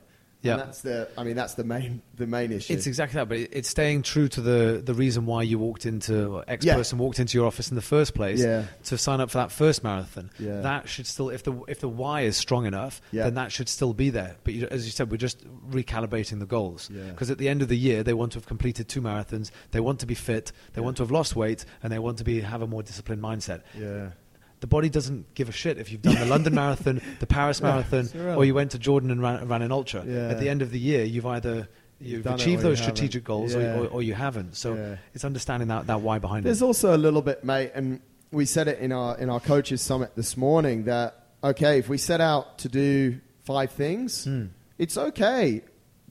Yeah. 0.43 0.53
And 0.53 0.61
that's 0.61 0.81
the. 0.81 1.09
I 1.17 1.23
mean, 1.23 1.35
that's 1.35 1.55
the 1.55 1.63
main 1.63 2.01
the 2.15 2.27
main 2.27 2.51
issue. 2.51 2.71
It's 2.73 2.85
exactly 2.85 3.17
that, 3.17 3.27
but 3.27 3.37
it- 3.39 3.49
it's 3.53 3.69
staying 3.69 4.03
true 4.03 4.27
to 4.29 4.39
the, 4.41 4.81
the 4.85 4.93
reason 4.93 5.25
why 5.25 5.41
you 5.41 5.57
walked 5.57 5.85
into 5.85 6.27
or 6.27 6.43
X 6.47 6.63
Yeah. 6.63 6.75
person 6.75 6.99
walked 6.99 7.19
into 7.19 7.37
your 7.37 7.47
office 7.47 7.69
in 7.69 7.75
the 7.75 7.81
first 7.81 8.13
place 8.13 8.39
Yeah. 8.39 8.65
to 8.85 8.97
sign 8.99 9.19
up 9.19 9.31
for 9.31 9.39
that 9.39 9.51
first 9.51 9.83
marathon. 9.83 10.29
Yeah. 10.39 10.61
That 10.61 10.87
should 10.87 11.07
still, 11.07 11.29
if 11.29 11.41
the 11.43 11.59
if 11.67 11.79
the 11.79 11.89
why 11.89 12.21
is 12.21 12.37
strong 12.37 12.65
enough, 12.67 13.01
Yeah. 13.11 13.23
then 13.23 13.33
that 13.35 13.51
should 13.51 13.67
still 13.67 13.93
be 13.93 14.09
there. 14.11 14.35
But 14.43 14.53
you, 14.53 14.67
as 14.69 14.85
you 14.85 14.91
said, 14.91 15.09
we're 15.11 15.17
just 15.17 15.43
recalibrating 15.71 16.39
the 16.39 16.45
goals 16.45 16.89
Yeah. 16.93 17.09
because 17.09 17.29
at 17.31 17.39
the 17.39 17.49
end 17.49 17.61
of 17.61 17.67
the 17.67 17.77
year, 17.77 18.03
they 18.03 18.13
want 18.13 18.33
to 18.33 18.37
have 18.37 18.45
completed 18.45 18.87
two 18.87 19.01
marathons. 19.01 19.51
They 19.71 19.79
want 19.79 19.99
to 20.01 20.05
be 20.05 20.15
fit. 20.15 20.51
They 20.73 20.81
want 20.81 20.97
to 20.97 21.03
have 21.03 21.11
lost 21.11 21.35
weight, 21.35 21.65
and 21.81 21.91
they 21.91 21.99
want 21.99 22.19
to 22.19 22.23
be 22.23 22.41
have 22.41 22.61
a 22.61 22.67
more 22.67 22.83
disciplined 22.83 23.21
mindset. 23.21 23.61
yeah. 23.77 24.09
The 24.59 24.67
body 24.67 24.89
doesn't 24.89 25.35
give 25.35 25.49
a 25.49 25.51
shit 25.51 25.77
if 25.77 25.91
you've 25.91 26.01
done 26.01 26.15
the 26.15 26.25
London 26.35 26.55
Marathon, 26.55 27.01
the 27.19 27.27
Paris 27.27 27.61
Marathon, 27.61 28.09
irrelevant. 28.13 28.37
or 28.37 28.45
you 28.45 28.53
went 28.55 28.71
to 28.71 28.79
Jordan 28.79 29.11
and 29.11 29.21
ran, 29.21 29.47
ran 29.47 29.61
an 29.61 29.71
ultra. 29.71 30.03
Yeah. 30.05 30.29
At 30.29 30.39
the 30.39 30.49
end 30.49 30.61
of 30.61 30.71
the 30.71 30.79
year, 30.79 31.03
you've 31.03 31.25
either 31.27 31.67
You've 31.99 32.25
you've, 32.25 32.25
achieved 32.27 32.47
you 32.47 32.69
those 32.69 32.79
haven't. 32.79 32.95
strategic 32.95 33.23
goals 33.23 33.53
Yeah. 33.55 33.75
or, 33.79 33.83
or, 33.85 33.87
or 33.87 34.03
you 34.03 34.13
haven't. 34.13 34.55
So 34.55 34.73
Yeah. 34.75 34.95
it's 35.13 35.25
understanding 35.25 35.67
that, 35.69 35.87
that 35.87 36.01
why 36.01 36.19
behind 36.19 36.45
There's 36.45 36.57
it. 36.57 36.59
There's 36.59 36.67
also 36.67 36.95
a 36.95 36.97
little 36.97 37.21
bit, 37.23 37.43
mate, 37.43 37.71
and 37.75 38.01
we 38.31 38.45
said 38.45 38.67
it 38.67 38.79
in 38.79 38.91
our 38.91 39.17
in 39.17 39.29
our 39.29 39.39
coaches 39.39 39.81
summit 39.81 40.15
this 40.15 40.35
morning 40.37 40.83
that 40.85 41.23
okay, 41.43 41.77
if 41.79 41.87
we 41.89 41.97
set 41.97 42.19
out 42.21 42.57
to 42.59 42.67
do 42.69 43.19
five 43.45 43.71
things, 43.71 44.25
Hmm. 44.25 44.45
it's 44.77 44.97
okay 44.97 45.61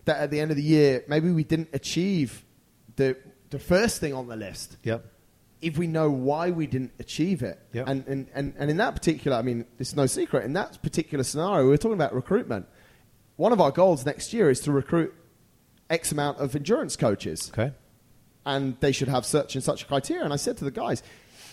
that 0.06 0.16
at 0.18 0.30
the 0.30 0.40
end 0.40 0.50
of 0.52 0.56
the 0.56 0.62
year 0.62 1.04
maybe 1.09 1.30
we 1.30 1.44
didn't 1.44 1.68
achieve 1.72 2.44
the 2.96 3.16
the 3.50 3.59
first 3.59 4.00
thing 4.00 4.12
on 4.14 4.28
the 4.28 4.37
list. 4.37 4.76
Yep. 4.82 5.04
If 5.62 5.79
we 5.79 5.87
know 5.87 6.11
why 6.11 6.51
we 6.51 6.66
didn't 6.66 6.92
achieve 6.99 7.42
it, 7.42 7.59
Yep. 7.73 7.88
and, 7.88 8.07
and, 8.07 8.27
and, 8.35 8.55
and 8.59 8.71
in 8.71 8.77
that 8.77 8.95
particular, 8.95 9.37
I 9.37 9.42
mean, 9.42 9.64
it's 9.79 9.97
no 9.97 10.07
secret. 10.07 10.45
In 10.45 10.53
that 10.53 10.81
particular 10.83 11.25
scenario, 11.25 11.66
we're 11.66 11.77
talking 11.79 11.95
about 11.95 12.14
recruitment. 12.14 12.66
One 13.37 13.53
of 13.53 13.61
our 13.61 13.71
goals 13.71 14.05
next 14.05 14.33
year 14.33 14.51
is 14.51 14.61
to 14.61 14.73
recruit 14.73 15.14
X 15.88 16.12
amount 16.12 16.38
of 16.38 16.55
endurance 16.57 16.97
coaches 16.97 17.51
Okay. 17.53 17.73
and 18.45 18.77
they 18.81 18.92
should 18.92 19.09
have 19.09 19.25
such 19.25 19.55
and 19.55 19.64
such 19.64 19.87
criteria. 19.88 20.25
And 20.25 20.33
I 20.33 20.37
said 20.37 20.57
to 20.59 20.64
the 20.64 20.71
guys, 20.71 21.03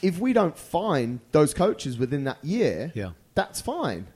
if 0.01 0.19
we 0.19 0.33
don't 0.33 0.57
find 0.57 1.19
those 1.31 1.53
coaches 1.53 1.97
within 1.97 2.23
that 2.25 2.43
year, 2.43 2.91
Yeah. 2.95 3.11
that's 3.35 3.61
fine. 3.61 4.07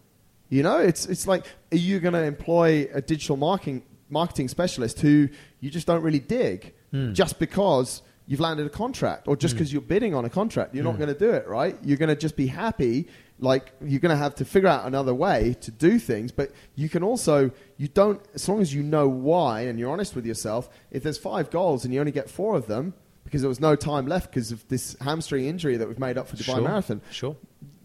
You 0.49 0.63
know, 0.63 0.79
it's 0.79 1.05
it's 1.05 1.27
like 1.27 1.45
are 1.71 1.77
you 1.77 1.99
going 1.99 2.13
to 2.13 2.23
employ 2.23 2.89
a 2.93 3.01
digital 3.01 3.35
marketing 3.37 3.83
marketing 4.09 4.47
specialist 4.47 4.99
who 5.01 5.27
you 5.59 5.69
just 5.69 5.85
don't 5.87 6.01
really 6.01 6.19
dig 6.19 6.73
Hmm. 6.91 7.11
just 7.13 7.37
because 7.37 8.01
you've 8.27 8.39
landed 8.39 8.65
a 8.65 8.69
contract 8.69 9.27
or 9.27 9.35
just 9.37 9.53
because 9.55 9.71
you're 9.73 9.81
bidding 9.81 10.13
on 10.13 10.25
a 10.25 10.29
contract? 10.29 10.75
You're 10.75 10.83
not 10.83 10.95
Hmm. 10.95 11.01
going 11.03 11.13
to 11.13 11.19
do 11.19 11.31
it, 11.31 11.47
right? 11.47 11.75
You're 11.83 11.97
going 11.97 12.09
to 12.09 12.15
just 12.15 12.35
be 12.35 12.47
happy. 12.47 13.07
Like 13.39 13.71
you're 13.85 13.99
going 13.99 14.11
to 14.15 14.17
have 14.17 14.35
to 14.35 14.45
figure 14.45 14.67
out 14.69 14.85
another 14.85 15.13
way 15.13 15.55
to 15.61 15.71
do 15.71 15.99
things, 15.99 16.31
but 16.31 16.51
you 16.75 16.89
can 16.89 17.03
also 17.03 17.51
you 17.77 17.87
don't 17.87 18.19
as 18.33 18.47
long 18.49 18.61
as 18.61 18.73
you 18.73 18.81
know 18.83 19.07
why 19.07 19.61
and 19.61 19.77
you're 19.79 19.91
honest 19.91 20.15
with 20.15 20.25
yourself. 20.25 20.69
If 20.91 21.03
there's 21.03 21.17
five 21.19 21.51
goals 21.51 21.85
and 21.85 21.93
you 21.93 21.99
only 21.99 22.11
get 22.11 22.29
four 22.29 22.55
of 22.55 22.65
them 22.67 22.93
because 23.23 23.41
there 23.41 23.49
was 23.49 23.59
no 23.59 23.75
time 23.75 24.07
left 24.07 24.31
because 24.31 24.51
of 24.51 24.67
this 24.69 24.95
hamstring 25.01 25.45
injury 25.45 25.77
that 25.77 25.87
we've 25.87 25.99
made 25.99 26.17
up 26.17 26.27
for 26.27 26.35
Dubai 26.35 26.45
Sure. 26.55 26.61
Marathon, 26.61 27.01
Sure. 27.11 27.35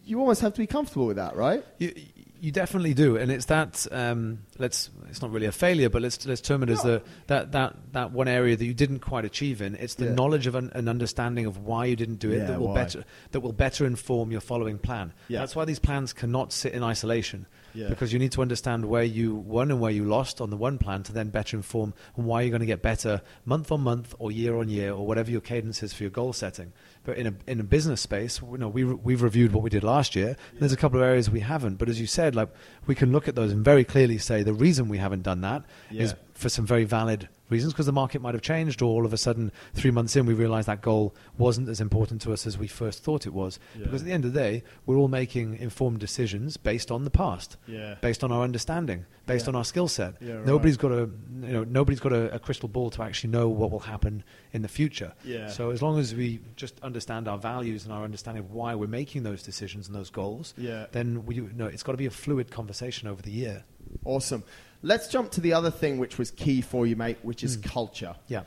you 0.05 0.21
almost 0.21 0.41
have 0.41 0.55
to 0.55 0.61
be 0.61 0.67
comfortable 0.67 1.05
with 1.07 1.17
that, 1.17 1.37
right? 1.37 1.65
You, 1.79 1.93
you 2.41 2.51
definitely 2.51 2.95
do, 2.95 3.17
and 3.17 3.31
it's 3.31 3.45
that. 3.47 3.87
Um, 3.93 4.39
let's. 4.59 4.91
It's 5.09 5.23
not 5.23 5.31
really 5.31 5.47
a 5.47 5.53
failure, 5.53 5.89
but 5.89 6.03
let's 6.03 6.25
let's 6.27 6.41
term 6.41 6.63
it 6.63 6.69
as 6.69 6.83
the 6.83 7.03
that 7.27 7.53
that 7.53 7.77
that 7.93 8.13
one 8.13 8.29
area 8.29 8.57
that 8.57 8.65
you 8.65 8.75
didn't 8.75 9.01
quite 9.01 9.25
achieve 9.25 9.61
in. 9.63 9.75
It's 9.77 9.95
the 9.95 10.07
Yeah. 10.07 10.15
knowledge 10.15 10.47
of 10.47 10.55
an, 10.55 10.71
an 10.75 10.89
understanding 10.89 11.47
of 11.47 11.59
why 11.59 11.87
you 11.87 11.97
didn't 11.97 12.17
do 12.21 12.31
it 12.31 12.39
Yeah, 12.39 12.47
that 12.47 12.61
will 12.61 12.69
why. 12.69 12.75
better 12.75 13.05
that 13.33 13.41
will 13.41 13.53
better 13.53 13.87
inform 13.87 14.31
your 14.31 14.41
following 14.41 14.79
plan. 14.79 15.13
Yeah. 15.29 15.41
That's 15.41 15.57
why 15.57 15.65
these 15.65 15.79
plans 15.79 16.13
cannot 16.13 16.53
sit 16.53 16.73
in 16.73 16.83
isolation. 16.83 17.47
Because 17.75 18.13
you 18.13 18.19
need 18.19 18.33
to 18.33 18.43
understand 18.43 18.85
where 18.85 19.03
you 19.03 19.35
won 19.35 19.71
and 19.71 19.81
where 19.81 19.91
you 19.91 20.05
lost 20.05 20.43
on 20.43 20.51
the 20.51 20.59
one 20.59 20.77
plan 20.77 21.03
to 21.05 21.13
then 21.13 21.31
better 21.31 21.57
inform 21.57 21.95
why 22.15 22.43
you're 22.43 22.51
going 22.51 22.61
to 22.61 22.67
get 22.67 22.83
better 22.83 23.23
month 23.47 23.73
on 23.73 23.81
month 23.81 24.15
or 24.19 24.31
year 24.31 24.57
on 24.59 24.69
year 24.69 24.93
or 24.93 25.07
whatever 25.07 25.31
your 25.31 25.41
cadence 25.41 25.83
is 25.83 25.95
for 25.95 26.03
your 26.03 26.11
goal 26.11 26.35
setting. 26.35 26.75
But 27.05 27.17
in 27.17 27.27
a 27.29 27.35
in 27.47 27.61
a 27.61 27.65
business 27.65 28.03
space, 28.03 28.43
you 28.43 28.59
know, 28.59 28.69
we 28.69 28.85
we've 28.85 29.23
reviewed 29.23 29.53
what 29.55 29.63
we 29.65 29.71
did 29.71 29.85
last 29.85 30.15
year. 30.15 30.37
There's 30.59 30.75
a 30.75 30.77
couple 30.77 31.01
of 31.01 31.07
areas 31.07 31.31
we 31.31 31.41
haven't, 31.41 31.77
but 31.77 31.89
as 31.89 31.99
you 31.99 32.07
said, 32.07 32.35
like 32.37 32.51
we 32.87 32.95
can 32.95 33.11
look 33.11 33.27
at 33.27 33.37
those 33.37 33.53
and 33.53 33.65
very 33.65 33.85
clearly 33.85 34.19
say 34.19 34.43
the 34.43 34.52
reason 34.53 34.89
we 34.89 34.99
haven't 34.99 35.23
done 35.23 35.41
that 35.43 35.65
is 35.91 36.11
Yeah. 36.11 36.17
For 36.43 36.49
some 36.49 36.67
very 36.67 36.85
valid 36.85 37.29
reasons 37.49 37.73
because 37.73 37.87
the 37.87 37.93
market 37.93 38.21
might 38.21 38.35
have 38.35 38.43
changed, 38.43 38.83
or 38.83 38.87
all 38.87 39.05
of 39.07 39.13
a 39.13 39.17
sudden, 39.17 39.53
three 39.75 39.91
months 39.91 40.17
in, 40.17 40.27
we 40.27 40.35
realized 40.35 40.67
that 40.69 40.81
goal 40.81 41.15
wasn't 41.39 41.69
as 41.69 41.81
important 41.81 42.21
to 42.23 42.33
us 42.33 42.47
as 42.47 42.57
we 42.59 42.67
first 42.67 43.05
thought 43.05 43.27
it 43.27 43.33
was. 43.33 43.59
Yeah. 43.77 43.85
Because 43.85 44.03
at 44.03 44.07
the 44.07 44.13
end 44.13 44.25
of 44.25 44.33
the 44.33 44.41
day, 44.41 44.63
we're 44.87 44.97
all 44.97 45.09
making 45.09 45.59
informed 45.59 46.01
decisions 46.01 46.57
based 46.57 46.91
on 46.91 47.05
the 47.05 47.11
past, 47.11 47.57
Yeah. 47.67 47.97
based 48.01 48.25
on 48.25 48.33
our 48.33 48.43
understanding, 48.43 49.05
based 49.27 49.45
Yeah. 49.47 49.51
on 49.51 49.57
our 49.57 49.65
skill 49.65 49.87
set. 49.89 50.15
Right. 50.21 50.45
Nobody's 50.47 50.77
got 50.77 50.93
a 50.93 51.09
you 51.43 51.53
know 51.53 51.65
nobody's 51.65 52.01
got 52.01 52.13
a, 52.13 52.35
a 52.35 52.39
crystal 52.39 52.69
ball 52.69 52.91
to 52.91 53.03
actually 53.03 53.31
know 53.31 53.49
what 53.49 53.71
will 53.71 53.81
happen 53.95 54.25
in 54.53 54.63
the 54.63 54.69
future. 54.69 55.13
Yeah. 55.25 55.49
So 55.49 55.71
as 55.71 55.81
long 55.83 55.99
as 55.99 56.15
we 56.15 56.41
just 56.57 56.81
understand 56.81 57.29
our 57.29 57.39
values 57.39 57.85
and 57.85 57.93
our 57.93 58.03
understanding 58.05 58.43
of 58.45 58.51
why 58.51 58.75
we're 58.75 58.87
making 58.89 59.23
those 59.25 59.43
decisions 59.43 59.87
and 59.89 59.95
those 59.95 60.11
goals, 60.11 60.55
Yeah. 60.57 60.87
then 60.93 61.25
we 61.27 61.35
you 61.37 61.51
know 61.55 61.67
it's 61.67 61.83
got 61.83 61.93
to 61.93 61.99
be 61.99 62.07
a 62.07 62.11
fluid 62.11 62.51
conversation 62.51 63.07
over 63.09 63.23
the 63.23 63.31
year. 63.31 63.65
Awesome. 64.05 64.43
Let's 64.83 65.09
jump 65.09 65.31
to 65.33 65.41
the 65.41 65.53
other 65.53 65.71
thing 65.71 65.99
which 65.99 66.19
was 66.19 66.31
key 66.31 66.61
for 66.61 66.87
you, 66.87 66.97
mate, 66.97 67.19
which 67.23 67.45
is 67.45 67.57
mm. 67.57 67.65
culture. 67.65 68.17
Yeah. 68.27 68.43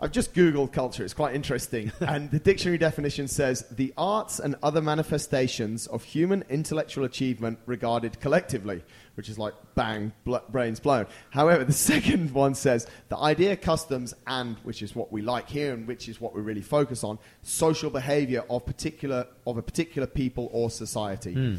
I've 0.00 0.12
just 0.12 0.32
Googled 0.32 0.72
culture. 0.72 1.02
It's 1.02 1.14
quite 1.14 1.34
interesting. 1.34 1.90
and 2.00 2.30
the 2.30 2.38
dictionary 2.38 2.78
definition 2.78 3.26
says 3.26 3.64
the 3.70 3.92
arts 3.96 4.38
and 4.38 4.54
other 4.62 4.80
manifestations 4.80 5.88
of 5.88 6.04
human 6.04 6.44
intellectual 6.48 7.04
achievement 7.04 7.58
regarded 7.66 8.20
collectively, 8.20 8.84
which 9.14 9.28
is 9.28 9.38
like 9.38 9.54
bang, 9.74 10.12
bl- 10.24 10.36
brains 10.50 10.78
blown. 10.78 11.06
However, 11.30 11.64
the 11.64 11.72
second 11.92 12.30
one 12.30 12.54
says 12.54 12.86
the 13.08 13.16
idea, 13.16 13.56
customs, 13.56 14.14
and, 14.26 14.56
which 14.62 14.82
is 14.82 14.94
what 14.94 15.10
we 15.10 15.20
like 15.20 15.48
here 15.48 15.74
and 15.74 15.88
which 15.88 16.08
is 16.08 16.20
what 16.20 16.32
we 16.32 16.42
really 16.42 16.62
focus 16.62 17.02
on, 17.02 17.18
social 17.42 17.90
behavior 17.90 18.44
of, 18.48 18.64
particular, 18.64 19.26
of 19.48 19.58
a 19.58 19.62
particular 19.62 20.06
people 20.06 20.48
or 20.52 20.70
society. 20.70 21.32
Hmm. 21.32 21.56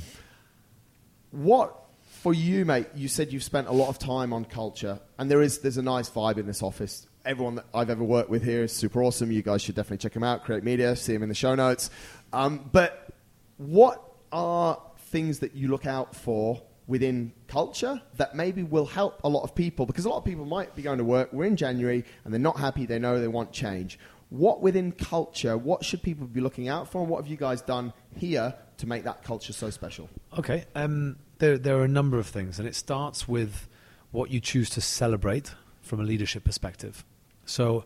What 1.31 1.88
for 2.19 2.33
you, 2.33 2.65
mate? 2.65 2.87
You 2.93 3.07
said 3.07 3.31
you've 3.31 3.43
spent 3.43 3.67
a 3.67 3.71
lot 3.71 3.87
of 3.87 3.97
time 3.97 4.33
on 4.33 4.45
culture, 4.45 4.99
and 5.17 5.31
there 5.31 5.41
is 5.41 5.59
there's 5.59 5.77
a 5.77 5.81
nice 5.81 6.09
vibe 6.09 6.37
in 6.37 6.45
this 6.45 6.61
office. 6.61 7.07
Everyone 7.25 7.55
that 7.55 7.65
I've 7.73 7.89
ever 7.89 8.03
worked 8.03 8.29
with 8.29 8.43
here 8.43 8.63
is 8.63 8.73
super 8.73 9.01
awesome. 9.03 9.31
You 9.31 9.41
guys 9.41 9.61
should 9.61 9.75
definitely 9.75 9.97
check 9.97 10.13
them 10.13 10.23
out. 10.23 10.43
Create 10.43 10.63
Media, 10.63 10.95
see 10.95 11.13
them 11.13 11.23
in 11.23 11.29
the 11.29 11.35
show 11.35 11.55
notes. 11.55 11.89
Um, 12.33 12.69
but 12.71 13.13
what 13.57 14.03
are 14.31 14.81
things 14.97 15.39
that 15.39 15.55
you 15.55 15.69
look 15.69 15.85
out 15.85 16.15
for 16.15 16.61
within 16.87 17.31
culture 17.47 18.01
that 18.17 18.35
maybe 18.35 18.63
will 18.63 18.85
help 18.85 19.19
a 19.23 19.29
lot 19.29 19.43
of 19.43 19.55
people? 19.55 19.85
Because 19.85 20.05
a 20.05 20.09
lot 20.09 20.17
of 20.17 20.25
people 20.25 20.45
might 20.45 20.75
be 20.75 20.81
going 20.81 20.97
to 20.97 21.03
work. 21.03 21.31
We're 21.31 21.45
in 21.45 21.55
January, 21.55 22.03
and 22.25 22.33
they're 22.33 22.39
not 22.39 22.59
happy. 22.59 22.85
They 22.85 22.99
know 22.99 23.19
they 23.19 23.27
want 23.27 23.51
change. 23.53 23.97
What 24.29 24.61
within 24.61 24.91
culture? 24.91 25.57
What 25.57 25.85
should 25.85 26.03
people 26.03 26.27
be 26.27 26.41
looking 26.41 26.67
out 26.67 26.91
for? 26.91 27.01
And 27.01 27.09
what 27.09 27.23
have 27.23 27.31
you 27.31 27.37
guys 27.37 27.61
done 27.61 27.93
here 28.15 28.53
to 28.77 28.87
make 28.87 29.03
that 29.05 29.23
culture 29.23 29.53
so 29.53 29.69
special? 29.69 30.09
Okay. 30.37 30.65
Um, 30.75 31.17
there, 31.39 31.57
there 31.57 31.77
are 31.77 31.83
a 31.83 31.89
number 31.89 32.19
of 32.19 32.27
things, 32.27 32.59
and 32.59 32.67
it 32.67 32.75
starts 32.75 33.27
with 33.27 33.67
what 34.11 34.29
you 34.29 34.39
choose 34.39 34.69
to 34.71 34.81
celebrate 34.81 35.53
from 35.81 35.99
a 35.99 36.03
leadership 36.03 36.43
perspective. 36.43 37.03
So, 37.45 37.85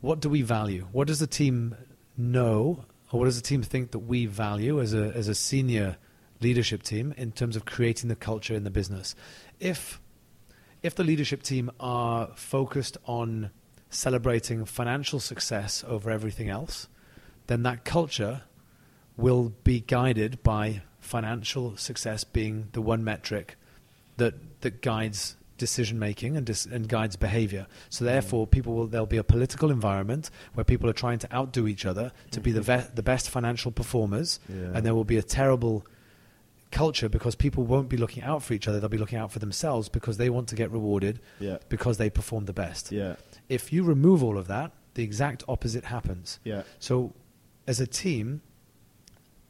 what 0.00 0.20
do 0.20 0.28
we 0.28 0.42
value? 0.42 0.86
What 0.92 1.08
does 1.08 1.18
the 1.18 1.26
team 1.26 1.76
know, 2.16 2.84
or 3.10 3.20
what 3.20 3.24
does 3.26 3.40
the 3.40 3.46
team 3.46 3.62
think 3.62 3.92
that 3.92 4.00
we 4.00 4.26
value 4.26 4.80
as 4.80 4.94
a, 4.94 5.12
as 5.14 5.28
a 5.28 5.34
senior 5.34 5.96
leadership 6.40 6.82
team 6.82 7.14
in 7.16 7.32
terms 7.32 7.56
of 7.56 7.64
creating 7.64 8.08
the 8.08 8.16
culture 8.16 8.54
in 8.54 8.64
the 8.64 8.70
business? 8.70 9.14
If, 9.58 10.00
if 10.82 10.94
the 10.94 11.04
leadership 11.04 11.42
team 11.42 11.70
are 11.80 12.28
focused 12.34 12.98
on 13.06 13.50
celebrating 13.90 14.64
financial 14.64 15.20
success 15.20 15.84
over 15.86 16.10
everything 16.10 16.48
else, 16.48 16.88
then 17.46 17.62
that 17.62 17.84
culture 17.84 18.42
will 19.16 19.52
be 19.64 19.80
guided 19.80 20.42
by 20.42 20.82
financial 21.08 21.76
success 21.76 22.24
being 22.24 22.68
the 22.72 22.82
one 22.82 23.02
metric 23.02 23.56
that 24.18 24.34
that 24.60 24.82
guides 24.82 25.36
decision 25.58 25.98
making 25.98 26.36
and 26.36 26.46
dis- 26.46 26.66
and 26.66 26.88
guides 26.88 27.16
behavior. 27.16 27.66
So 27.90 28.04
mm-hmm. 28.04 28.12
therefore, 28.12 28.46
people 28.46 28.74
will 28.74 28.86
there'll 28.86 29.06
be 29.06 29.16
a 29.18 29.24
political 29.24 29.70
environment 29.70 30.30
where 30.54 30.64
people 30.64 30.88
are 30.88 30.94
trying 30.94 31.18
to 31.20 31.34
outdo 31.34 31.66
each 31.66 31.84
other 31.84 32.12
to 32.30 32.40
be 32.40 32.52
the 32.52 32.60
mm-hmm. 32.60 32.86
ve- 32.86 32.94
the 32.94 33.02
best 33.02 33.28
financial 33.28 33.72
performers, 33.72 34.40
Yeah. 34.48 34.72
and 34.74 34.86
there 34.86 34.94
will 34.94 35.04
be 35.04 35.18
a 35.18 35.22
terrible 35.22 35.84
culture 36.70 37.08
because 37.08 37.34
people 37.34 37.64
won't 37.64 37.88
be 37.88 37.96
looking 37.96 38.22
out 38.22 38.42
for 38.42 38.54
each 38.54 38.68
other; 38.68 38.78
they'll 38.80 38.88
be 38.88 38.98
looking 38.98 39.18
out 39.18 39.32
for 39.32 39.40
themselves 39.40 39.88
because 39.88 40.16
they 40.16 40.30
want 40.30 40.48
to 40.48 40.54
get 40.54 40.70
rewarded 40.70 41.20
Yeah. 41.40 41.58
because 41.68 41.98
they 41.98 42.10
perform 42.10 42.44
the 42.46 42.52
best. 42.52 42.92
Yeah. 42.92 43.16
If 43.48 43.72
you 43.72 43.82
remove 43.82 44.22
all 44.22 44.38
of 44.38 44.46
that, 44.46 44.72
the 44.94 45.02
exact 45.02 45.44
opposite 45.48 45.84
happens. 45.84 46.38
Yeah. 46.44 46.62
So, 46.78 47.14
as 47.66 47.80
a 47.80 47.86
team, 47.86 48.42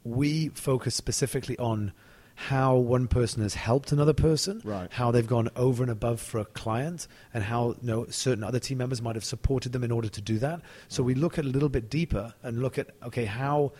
we 0.03 0.49
focus 0.49 0.95
specifically 0.95 1.57
on 1.57 1.91
how 2.35 2.75
one 2.77 3.05
person 3.07 3.43
has 3.43 3.53
helped 3.53 3.91
another 3.91 4.13
person, 4.13 4.61
Right. 4.63 4.89
how 4.93 5.11
they've 5.11 5.27
gone 5.27 5.49
over 5.57 5.83
and 5.83 5.91
above 5.91 6.21
for 6.21 6.39
a 6.39 6.45
client, 6.45 7.05
and 7.33 7.43
how 7.43 7.71
you 7.81 7.87
know, 7.87 8.05
certain 8.09 8.45
other 8.45 8.59
team 8.59 8.77
members 8.77 9.01
might 9.01 9.15
have 9.15 9.25
supported 9.25 9.73
them 9.73 9.83
in 9.83 9.91
order 9.91 10.07
to 10.07 10.21
do 10.21 10.39
that. 10.39 10.61
So 10.87 11.03
we 11.03 11.15
look 11.15 11.37
at 11.37 11.43
a 11.43 11.49
little 11.49 11.67
bit 11.67 11.89
deeper 11.89 12.33
and 12.41 12.61
look 12.61 12.77
at 12.77 12.91
okay 13.03 13.25
how 13.25 13.73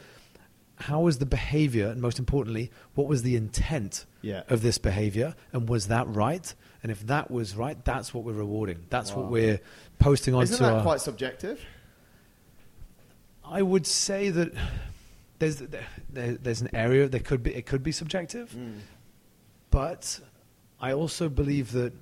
how 0.75 1.01
was 1.01 1.17
the 1.19 1.25
behavior, 1.25 1.87
and 1.89 2.01
most 2.01 2.19
importantly, 2.19 2.71
what 2.95 3.05
was 3.07 3.21
the 3.23 3.35
intent 3.35 4.05
Yeah. 4.21 4.43
of 4.47 4.61
this 4.61 4.77
behavior, 4.77 5.35
and 5.51 5.67
was 5.67 5.87
that 5.87 6.07
right? 6.07 6.53
And 6.83 6.89
if 6.89 7.05
that 7.07 7.29
was 7.29 7.55
right, 7.57 7.83
that's 7.83 8.13
what 8.13 8.23
we're 8.23 8.31
rewarding. 8.31 8.85
That's 8.89 9.11
Wow. 9.11 9.23
what 9.23 9.31
we're 9.31 9.59
posting 9.99 10.33
on. 10.33 10.43
Isn't 10.43 10.59
that 10.61 10.73
our. 10.75 10.81
quite 10.81 11.01
subjective? 11.01 11.59
I 13.43 13.61
would 13.61 13.85
say 13.87 14.29
that 14.29 14.53
there's 15.39 15.57
there, 15.57 16.35
there's 16.35 16.61
an 16.61 16.69
area 16.73 17.07
that 17.07 17.25
could 17.25 17.41
be 17.43 17.55
it 17.55 17.65
could 17.65 17.83
be 17.83 17.91
subjective, 17.91 18.51
hmm. 18.51 18.73
but 19.71 20.19
I 20.79 20.93
also 20.93 21.29
believe 21.29 21.71
that 21.71 21.93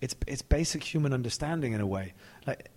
it's 0.00 0.14
it's 0.26 0.42
basic 0.42 0.82
human 0.82 1.12
understanding 1.12 1.72
in 1.72 1.80
a 1.80 1.86
way. 1.86 2.14
Like 2.46 2.70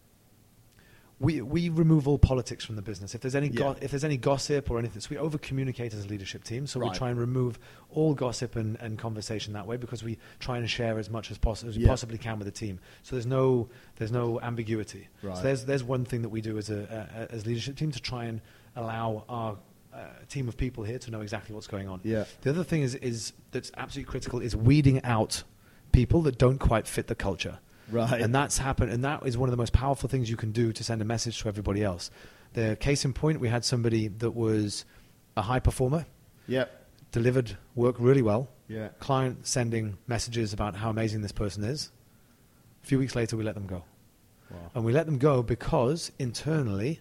we 1.20 1.42
we 1.42 1.70
remove 1.70 2.08
all 2.08 2.20
politics 2.20 2.64
from 2.64 2.76
the 2.76 2.82
business. 2.82 3.16
If 3.16 3.22
there's 3.22 3.34
any 3.36 3.50
go- 3.50 3.76
if 3.82 3.90
there's 3.90 4.04
any 4.04 4.18
gossip 4.18 4.70
or 4.70 4.78
anything, 4.78 5.02
so 5.02 5.08
we 5.10 5.18
over 5.18 5.38
communicate 5.40 5.94
as 5.94 6.06
a 6.06 6.08
leadership 6.08 6.44
team. 6.44 6.68
So 6.68 6.80
Right. 6.80 6.92
we 6.92 6.98
try 6.98 7.10
and 7.10 7.20
remove 7.20 7.58
all 7.90 8.14
gossip 8.14 8.56
and, 8.56 8.78
and 8.80 9.00
conversation 9.00 9.54
that 9.54 9.66
way 9.66 9.78
because 9.78 10.04
we 10.04 10.20
try 10.40 10.58
and 10.60 10.70
share 10.70 11.00
as 11.00 11.10
much 11.10 11.32
as 11.32 11.40
possible 11.40 11.70
as 11.70 11.78
we 11.78 11.84
Yeah. 11.84 11.90
possibly 11.90 12.20
can 12.20 12.38
with 12.38 12.46
the 12.46 12.52
team. 12.52 12.80
So 13.02 13.16
there's 13.16 13.26
no 13.26 13.68
there's 13.96 14.12
no 14.12 14.40
ambiguity. 14.42 15.08
Right. 15.24 15.36
So 15.38 15.44
there's 15.44 15.66
there's 15.66 15.84
one 15.84 16.06
thing 16.06 16.22
that 16.22 16.30
we 16.30 16.42
do 16.42 16.58
as 16.58 16.70
a, 16.70 17.28
a 17.30 17.34
as 17.34 17.48
leadership 17.48 17.78
team 17.78 17.92
to 17.92 18.00
try 18.00 18.26
and 18.26 18.40
allow 18.76 19.26
our 19.28 19.58
uh, 19.98 20.02
team 20.30 20.48
of 20.48 20.56
people 20.58 20.84
here 20.84 21.00
to 21.00 21.12
know 21.12 21.22
exactly 21.22 21.54
what's 21.56 21.68
going 21.68 21.88
on. 21.88 22.00
Yeah. 22.04 22.26
The 22.42 22.52
other 22.52 22.64
thing 22.64 22.82
is 22.84 22.96
is 22.96 23.34
that's 23.52 23.72
absolutely 23.78 24.10
critical 24.12 24.40
is 24.40 24.56
weeding 24.56 25.04
out 25.04 25.44
people 25.92 26.22
that 26.24 26.38
don't 26.38 26.60
quite 26.60 26.88
fit 26.88 27.08
the 27.08 27.16
culture. 27.16 27.60
Right. 27.90 28.22
And 28.22 28.36
that's 28.36 28.58
happened, 28.58 28.92
and 28.92 29.04
that 29.06 29.26
is 29.26 29.38
one 29.38 29.50
of 29.50 29.52
the 29.52 29.58
most 29.58 29.74
powerful 29.74 30.10
things 30.10 30.30
you 30.30 30.36
can 30.36 30.52
do 30.52 30.74
to 30.74 30.84
send 30.84 31.02
a 31.02 31.06
message 31.06 31.40
to 31.42 31.48
everybody 31.48 31.84
else. 31.84 32.12
The 32.54 32.76
case 32.80 33.06
in 33.06 33.14
point, 33.14 33.40
we 33.40 33.48
had 33.48 33.64
somebody 33.64 34.10
that 34.10 34.32
was 34.32 34.84
a 35.38 35.42
high 35.42 35.60
performer, 35.60 36.06
Yeah. 36.48 36.66
delivered 37.14 37.58
work 37.76 37.96
really 38.00 38.22
well. 38.22 38.50
Yeah. 38.68 38.90
Client 39.00 39.48
sending 39.48 39.98
messages 40.08 40.52
about 40.52 40.76
how 40.76 40.90
amazing 40.90 41.22
this 41.22 41.32
person 41.32 41.64
is. 41.64 41.90
A 42.84 42.86
few 42.88 43.00
weeks 43.00 43.16
later, 43.16 43.38
we 43.38 43.44
let 43.44 43.56
them 43.56 43.68
go. 43.68 43.84
Wow. 44.52 44.72
And 44.76 44.84
we 44.86 44.92
let 44.92 45.06
them 45.06 45.18
go 45.18 45.42
because 45.42 46.12
internally, 46.20 47.00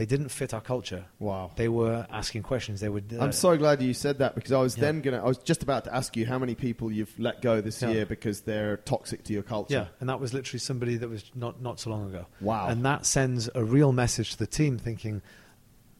they 0.00 0.06
didn't 0.06 0.30
fit 0.30 0.54
our 0.54 0.62
culture. 0.62 1.04
Wow. 1.18 1.50
They 1.56 1.68
were 1.68 2.06
asking 2.10 2.42
questions. 2.44 2.80
They 2.80 2.88
were. 2.88 3.02
uh, 3.12 3.22
I'm 3.22 3.32
so 3.32 3.58
glad 3.58 3.82
you 3.82 3.92
said 3.92 4.16
that 4.20 4.34
because 4.34 4.50
I 4.50 4.58
was 4.58 4.74
Yeah. 4.74 4.80
then 4.84 5.02
gonna. 5.02 5.18
I 5.22 5.28
was 5.28 5.36
just 5.36 5.62
about 5.62 5.84
to 5.84 5.94
ask 5.94 6.16
you 6.16 6.24
how 6.24 6.38
many 6.38 6.54
people 6.54 6.90
you've 6.90 7.12
let 7.18 7.42
go 7.42 7.60
this 7.60 7.82
Yeah. 7.82 7.90
year 7.90 8.06
because 8.06 8.40
they're 8.40 8.78
toxic 8.78 9.24
to 9.24 9.34
your 9.34 9.42
culture. 9.42 9.74
Yeah, 9.74 9.86
and 10.00 10.08
that 10.08 10.18
was 10.18 10.32
literally 10.32 10.58
somebody 10.58 10.96
that 10.96 11.10
was 11.10 11.30
not, 11.34 11.60
not 11.60 11.80
so 11.80 11.90
long 11.90 12.08
ago. 12.08 12.24
Wow. 12.40 12.68
And 12.68 12.82
that 12.86 13.04
sends 13.04 13.50
a 13.54 13.62
real 13.62 13.92
message 13.92 14.30
to 14.30 14.38
the 14.38 14.46
team 14.46 14.78
thinking 14.78 15.20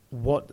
what 0.08 0.52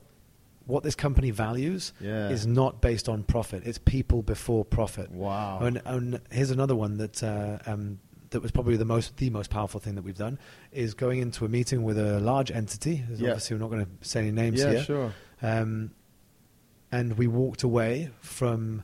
what 0.65 0.83
this 0.83 0.95
company 0.95 1.31
values 1.31 1.93
Yeah. 2.01 2.27
is 2.27 2.45
not 2.45 2.81
based 2.81 3.07
on 3.07 3.23
profit. 3.23 3.63
It's 3.65 3.77
people 3.77 4.21
before 4.23 4.65
profit. 4.65 5.09
Wow. 5.09 5.59
And, 5.61 5.81
and 5.85 6.19
here's 6.29 6.51
another 6.51 6.75
one 6.75 6.97
that 6.97 7.23
uh, 7.23 7.59
um, 7.65 7.99
that 8.31 8.41
was 8.41 8.51
probably 8.51 8.75
the 8.77 8.85
most 8.85 9.17
the 9.17 9.29
most 9.29 9.49
powerful 9.49 9.79
thing 9.79 9.95
that 9.95 10.01
we've 10.03 10.17
done 10.17 10.37
is 10.71 10.93
going 10.93 11.19
into 11.19 11.45
a 11.45 11.49
meeting 11.49 11.83
with 11.83 11.97
a 11.97 12.19
large 12.19 12.51
entity. 12.51 13.03
Yeah. 13.09 13.29
Obviously, 13.31 13.55
we're 13.55 13.61
not 13.61 13.69
going 13.71 13.85
to 13.85 14.07
say 14.07 14.19
any 14.21 14.31
names 14.31 14.59
Yeah, 14.59 14.71
here. 14.71 14.83
sure. 14.83 15.13
Um, 15.41 15.91
and 16.91 17.17
we 17.17 17.27
walked 17.27 17.63
away 17.63 18.09
from 18.21 18.83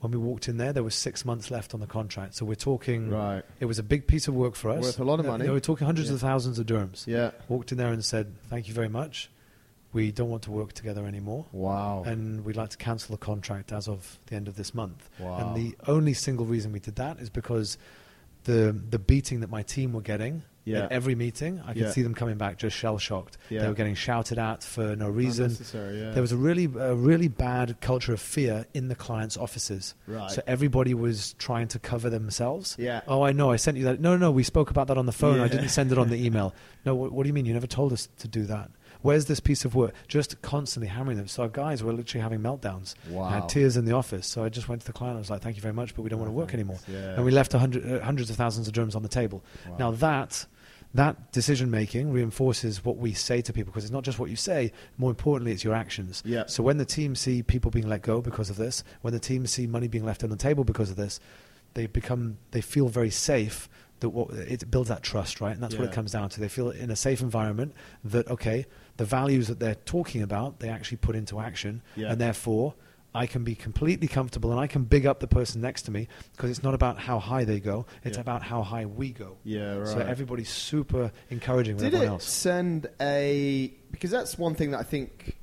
when 0.00 0.12
we 0.12 0.18
walked 0.18 0.48
in 0.48 0.56
there. 0.58 0.72
There 0.72 0.82
was 0.82 0.94
six 0.94 1.24
months 1.24 1.50
left 1.50 1.72
on 1.74 1.80
the 1.80 1.86
contract, 1.86 2.34
so 2.34 2.44
we're 2.44 2.54
talking. 2.54 3.10
Right. 3.10 3.42
It 3.60 3.64
was 3.64 3.78
a 3.78 3.82
big 3.82 4.06
piece 4.06 4.28
of 4.28 4.34
work 4.34 4.54
for 4.54 4.70
us. 4.70 4.82
Worth 4.82 5.00
a 5.00 5.04
lot 5.04 5.20
of 5.20 5.26
money. 5.26 5.44
you 5.44 5.48
know, 5.48 5.54
we're 5.54 5.60
talking 5.60 5.86
hundreds 5.86 6.08
Yeah. 6.08 6.14
of 6.16 6.20
thousands 6.20 6.58
of 6.58 6.66
dirhams. 6.66 7.06
Yeah. 7.06 7.30
Walked 7.48 7.72
in 7.72 7.78
there 7.78 7.92
and 7.92 8.04
said, 8.04 8.34
"Thank 8.48 8.68
you 8.68 8.74
very 8.74 8.88
much. 8.88 9.30
We 9.96 10.12
don't 10.12 10.30
want 10.34 10.42
to 10.44 10.50
work 10.60 10.72
together 10.80 11.04
anymore." 11.06 11.42
Wow. 11.52 12.04
And 12.06 12.44
we'd 12.44 12.56
like 12.62 12.70
to 12.70 12.76
cancel 12.88 13.14
the 13.16 13.22
contract 13.30 13.72
as 13.72 13.88
of 13.88 14.18
the 14.26 14.36
end 14.36 14.46
of 14.48 14.54
this 14.56 14.72
month. 14.74 15.08
Wow. 15.18 15.38
And 15.38 15.56
the 15.60 15.76
only 15.86 16.14
single 16.14 16.46
reason 16.46 16.72
we 16.72 16.80
did 16.80 16.96
that 16.96 17.18
is 17.18 17.30
because 17.30 17.78
the 18.44 18.76
the 18.90 18.98
beating 18.98 19.40
that 19.40 19.50
my 19.50 19.62
team 19.62 19.92
were 19.92 20.00
getting 20.14 20.42
Yeah. 20.64 20.84
at 20.84 20.92
every 20.92 21.14
meeting. 21.14 21.60
I 21.64 21.72
could 21.72 21.82
Yeah. 21.82 21.90
see 21.90 22.02
them 22.02 22.14
coming 22.14 22.36
back 22.38 22.58
just 22.58 22.76
shell 22.76 22.98
shocked. 22.98 23.38
Yeah. 23.50 23.62
They 23.62 23.68
were 23.68 23.74
getting 23.82 23.94
shouted 23.96 24.38
at 24.38 24.62
for 24.64 24.94
no 24.96 25.08
reason. 25.08 25.56
There 25.72 26.20
was 26.22 26.32
a 26.32 26.36
really 26.36 26.64
a 26.92 26.94
really 26.94 27.28
bad 27.28 27.80
culture 27.80 28.12
of 28.12 28.20
fear 28.20 28.66
in 28.74 28.88
the 28.88 28.94
client's 28.94 29.36
offices. 29.36 29.94
Right. 30.06 30.30
So 30.30 30.42
everybody 30.46 30.92
was 30.94 31.34
trying 31.38 31.68
to 31.68 31.78
cover 31.80 32.08
themselves. 32.10 32.76
Yeah. 32.78 33.00
Oh, 33.08 33.22
I 33.22 33.32
know. 33.32 33.50
I 33.52 33.56
sent 33.56 33.76
you 33.78 33.84
that. 33.84 34.00
No, 34.00 34.10
no, 34.12 34.18
no. 34.26 34.30
We 34.30 34.42
spoke 34.44 34.70
about 34.70 34.86
that 34.88 34.98
on 34.98 35.06
the 35.06 35.12
phone. 35.22 35.40
I 35.40 35.48
didn't 35.48 35.70
send 35.70 35.90
it 35.92 35.98
on 35.98 36.08
the 36.08 36.16
email. 36.26 36.54
No. 36.84 36.94
What, 36.94 37.12
what 37.12 37.22
do 37.24 37.28
you 37.28 37.32
mean? 37.34 37.46
You 37.46 37.54
never 37.54 37.66
told 37.68 37.92
us 37.92 38.08
to 38.18 38.28
do 38.28 38.44
that. 38.46 38.70
Where's 39.02 39.26
this 39.26 39.40
piece 39.40 39.64
of 39.64 39.74
work? 39.74 39.94
Just 40.08 40.40
constantly 40.42 40.88
hammering 40.88 41.16
them. 41.16 41.28
So 41.28 41.44
our 41.44 41.48
guys 41.48 41.82
were 41.82 41.92
literally 41.92 42.22
having 42.22 42.40
meltdowns. 42.40 42.94
Wow. 43.10 43.24
I 43.24 43.34
had 43.36 43.48
tears 43.48 43.76
in 43.76 43.84
the 43.84 43.92
office. 43.92 44.26
So 44.26 44.44
I 44.44 44.48
just 44.48 44.68
went 44.68 44.80
to 44.82 44.86
the 44.86 44.92
client. 44.92 45.16
I 45.16 45.18
was 45.18 45.30
like, 45.30 45.42
"Thank 45.42 45.56
you 45.56 45.62
very 45.62 45.74
much, 45.74 45.94
but 45.94 46.02
we 46.02 46.10
don't 46.10 46.20
want 46.20 46.30
to 46.30 46.36
work 46.36 46.54
anymore." 46.54 46.78
Yeah. 46.88 47.14
And 47.14 47.24
we 47.24 47.30
left 47.30 47.52
hundred, 47.52 47.90
uh, 47.90 48.04
hundreds 48.04 48.30
of 48.30 48.36
thousands 48.36 48.68
of 48.68 48.74
dirhams 48.74 48.96
on 48.96 49.02
the 49.02 49.08
table. 49.08 49.42
Wow. 49.68 49.76
Now 49.78 49.90
that 49.92 50.46
that 50.94 51.32
decision 51.32 51.70
making 51.70 52.12
reinforces 52.12 52.84
what 52.84 52.96
we 52.96 53.12
say 53.12 53.42
to 53.42 53.52
people 53.52 53.70
because 53.70 53.84
it's 53.84 53.92
not 53.92 54.04
just 54.04 54.18
what 54.18 54.30
you 54.30 54.36
say. 54.36 54.72
More 54.98 55.10
importantly, 55.10 55.52
it's 55.52 55.64
your 55.64 55.74
actions. 55.74 56.22
Yeah. 56.24 56.46
So 56.46 56.62
when 56.62 56.78
the 56.78 56.84
team 56.84 57.14
see 57.14 57.42
people 57.42 57.70
being 57.70 57.88
let 57.88 58.02
go 58.02 58.20
because 58.20 58.50
of 58.50 58.56
this, 58.56 58.82
when 59.02 59.12
the 59.12 59.20
team 59.20 59.46
see 59.46 59.66
money 59.66 59.88
being 59.88 60.04
left 60.04 60.24
on 60.24 60.30
the 60.30 60.36
table 60.36 60.64
because 60.64 60.90
of 60.90 60.96
this, 60.96 61.20
they 61.74 61.86
become 61.86 62.38
they 62.50 62.60
feel 62.60 62.88
very 62.88 63.10
safe. 63.10 63.68
That 64.00 64.10
what 64.10 64.30
it 64.30 64.70
builds 64.70 64.90
that 64.90 65.02
trust, 65.02 65.40
right? 65.40 65.52
And 65.52 65.62
that's 65.62 65.74
what 65.74 65.88
it 65.88 65.92
comes 65.92 66.12
down 66.12 66.28
to. 66.28 66.40
They 66.40 66.48
feel 66.48 66.68
in 66.68 66.90
a 66.90 66.96
safe 66.96 67.22
environment 67.22 67.74
that 68.04 68.28
okay, 68.28 68.66
the 68.96 69.04
values 69.04 69.48
that 69.48 69.58
they're 69.60 69.74
talking 69.74 70.22
about, 70.22 70.60
they 70.60 70.68
actually 70.68 70.98
put 70.98 71.14
into 71.16 71.40
action, 71.40 71.82
Yeah. 71.96 72.12
and 72.12 72.20
therefore 72.20 72.74
I 73.14 73.26
can 73.26 73.44
be 73.44 73.54
completely 73.54 74.08
comfortable 74.08 74.50
and 74.50 74.60
I 74.60 74.66
can 74.66 74.84
big 74.84 75.06
up 75.06 75.20
the 75.20 75.26
person 75.26 75.62
next 75.62 75.82
to 75.82 75.90
me 75.90 76.06
because 76.32 76.50
it's 76.50 76.62
not 76.62 76.74
about 76.74 76.98
how 76.98 77.18
high 77.18 77.44
they 77.44 77.60
go, 77.60 77.86
it's 78.04 78.16
Yeah. 78.18 78.20
about 78.20 78.42
how 78.42 78.62
high 78.62 78.84
we 78.84 79.10
go. 79.12 79.38
Yeah, 79.42 79.76
right. 79.76 79.88
So 79.88 79.98
everybody's 80.00 80.50
super 80.50 81.10
encouraging 81.30 81.76
with 81.76 81.84
Did 81.84 81.94
everyone 81.94 82.06
it 82.08 82.10
else. 82.16 82.24
send 82.24 82.88
a 83.00 83.72
because 83.90 84.10
that's 84.10 84.36
one 84.38 84.54
thing 84.54 84.72
that 84.72 84.80
I 84.80 84.82
think 84.82 85.36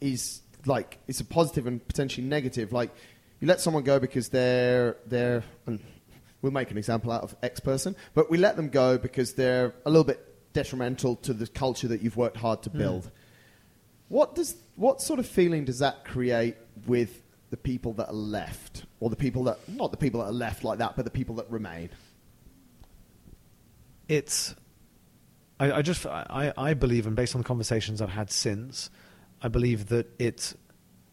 is 0.00 0.40
like 0.66 0.98
it's 1.06 1.20
a 1.20 1.24
positive 1.24 1.66
and 1.66 1.86
potentially 1.86 2.26
negative. 2.26 2.72
Like 2.72 2.90
you 3.40 3.48
let 3.48 3.60
someone 3.60 3.82
go 3.82 3.98
because 3.98 4.28
they're 4.30 4.96
they're 5.06 5.44
and 5.66 5.80
we'll 6.40 6.52
make 6.52 6.70
an 6.70 6.78
example 6.78 7.10
out 7.12 7.22
of 7.22 7.36
X 7.42 7.60
person, 7.60 7.96
but 8.14 8.30
we 8.30 8.38
let 8.38 8.56
them 8.56 8.68
go 8.68 8.96
because 8.96 9.34
they're 9.34 9.74
a 9.84 9.90
little 9.90 10.04
bit 10.04 10.24
detrimental 10.58 11.14
to 11.14 11.32
the 11.32 11.46
culture 11.46 11.86
that 11.86 12.02
you've 12.02 12.16
worked 12.16 12.36
hard 12.36 12.62
to 12.64 12.70
hmm. 12.70 12.78
build. 12.78 13.10
What 14.08 14.34
does 14.34 14.56
what 14.74 15.00
sort 15.00 15.20
of 15.20 15.26
feeling 15.26 15.64
does 15.64 15.78
that 15.78 16.04
create 16.04 16.56
with 16.86 17.22
the 17.50 17.56
people 17.56 17.92
that 17.94 18.08
are 18.08 18.12
left, 18.38 18.84
or 19.00 19.08
the 19.08 19.16
people 19.16 19.44
that 19.44 19.58
not 19.68 19.90
the 19.90 19.96
people 19.96 20.20
that 20.20 20.26
are 20.26 20.40
left 20.46 20.64
like 20.64 20.78
that, 20.78 20.96
but 20.96 21.04
the 21.04 21.10
people 21.10 21.36
that 21.36 21.50
remain? 21.50 21.90
It's, 24.08 24.54
I, 25.60 25.72
I 25.72 25.82
just, 25.82 26.06
I, 26.06 26.52
I 26.56 26.72
believe, 26.74 27.06
and 27.06 27.14
based 27.14 27.34
on 27.34 27.42
the 27.42 27.46
conversations 27.46 28.00
I've 28.00 28.08
had 28.08 28.30
since, 28.30 28.88
I 29.42 29.48
believe 29.48 29.88
that 29.88 30.06
it, 30.18 30.54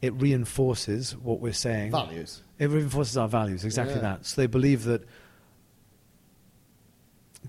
it 0.01 0.13
reinforces 0.13 1.15
what 1.17 1.41
we're 1.41 1.51
saying. 1.51 1.91
Values. 1.91 2.41
It 2.57 2.69
reinforces 2.69 3.17
our 3.17 3.27
values, 3.27 3.65
exactly 3.65 3.95
Yeah. 3.95 4.01
that. 4.01 4.25
So 4.25 4.41
they 4.41 4.47
believe 4.47 4.85
that 4.85 5.03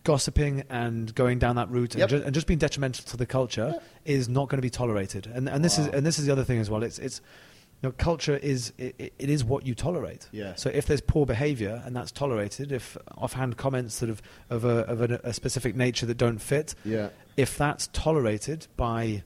gossiping 0.04 0.64
and 0.70 1.14
going 1.14 1.38
down 1.38 1.56
that 1.56 1.70
route 1.70 1.94
Yep. 1.94 2.10
and, 2.10 2.20
ju- 2.20 2.26
and 2.26 2.34
just 2.34 2.46
being 2.46 2.58
detrimental 2.58 3.04
to 3.06 3.16
the 3.16 3.26
culture 3.26 3.80
is 4.04 4.28
not 4.28 4.48
going 4.48 4.58
to 4.58 4.62
be 4.62 4.70
tolerated. 4.70 5.26
And, 5.26 5.48
and 5.48 5.64
this 5.64 5.78
is 5.78 5.86
and 5.88 6.04
this 6.04 6.18
is 6.18 6.26
the 6.26 6.32
other 6.32 6.44
thing 6.44 6.58
as 6.58 6.68
well. 6.70 6.82
It's 6.82 6.98
it's 6.98 7.20
you 7.82 7.88
know, 7.90 7.92
culture 7.98 8.36
is 8.38 8.72
it, 8.78 8.94
it 8.98 9.12
it 9.18 9.28
is 9.30 9.44
what 9.44 9.66
you 9.66 9.74
tolerate. 9.74 10.28
Yeah. 10.32 10.54
So 10.54 10.70
if 10.70 10.86
there's 10.86 11.00
poor 11.02 11.26
behaviour 11.26 11.82
and 11.84 11.94
that's 11.94 12.10
tolerated, 12.10 12.72
if 12.72 12.96
offhand 13.18 13.56
comments 13.56 13.98
that 14.00 14.08
of 14.10 14.22
of 14.50 14.64
a 14.64 14.78
of 14.86 15.02
a, 15.02 15.20
a 15.24 15.32
specific 15.32 15.76
nature 15.76 16.06
that 16.06 16.16
don't 16.16 16.38
fit, 16.38 16.74
Yeah. 16.84 17.08
if 17.36 17.58
that's 17.58 17.88
tolerated 17.92 18.66
by 18.76 19.22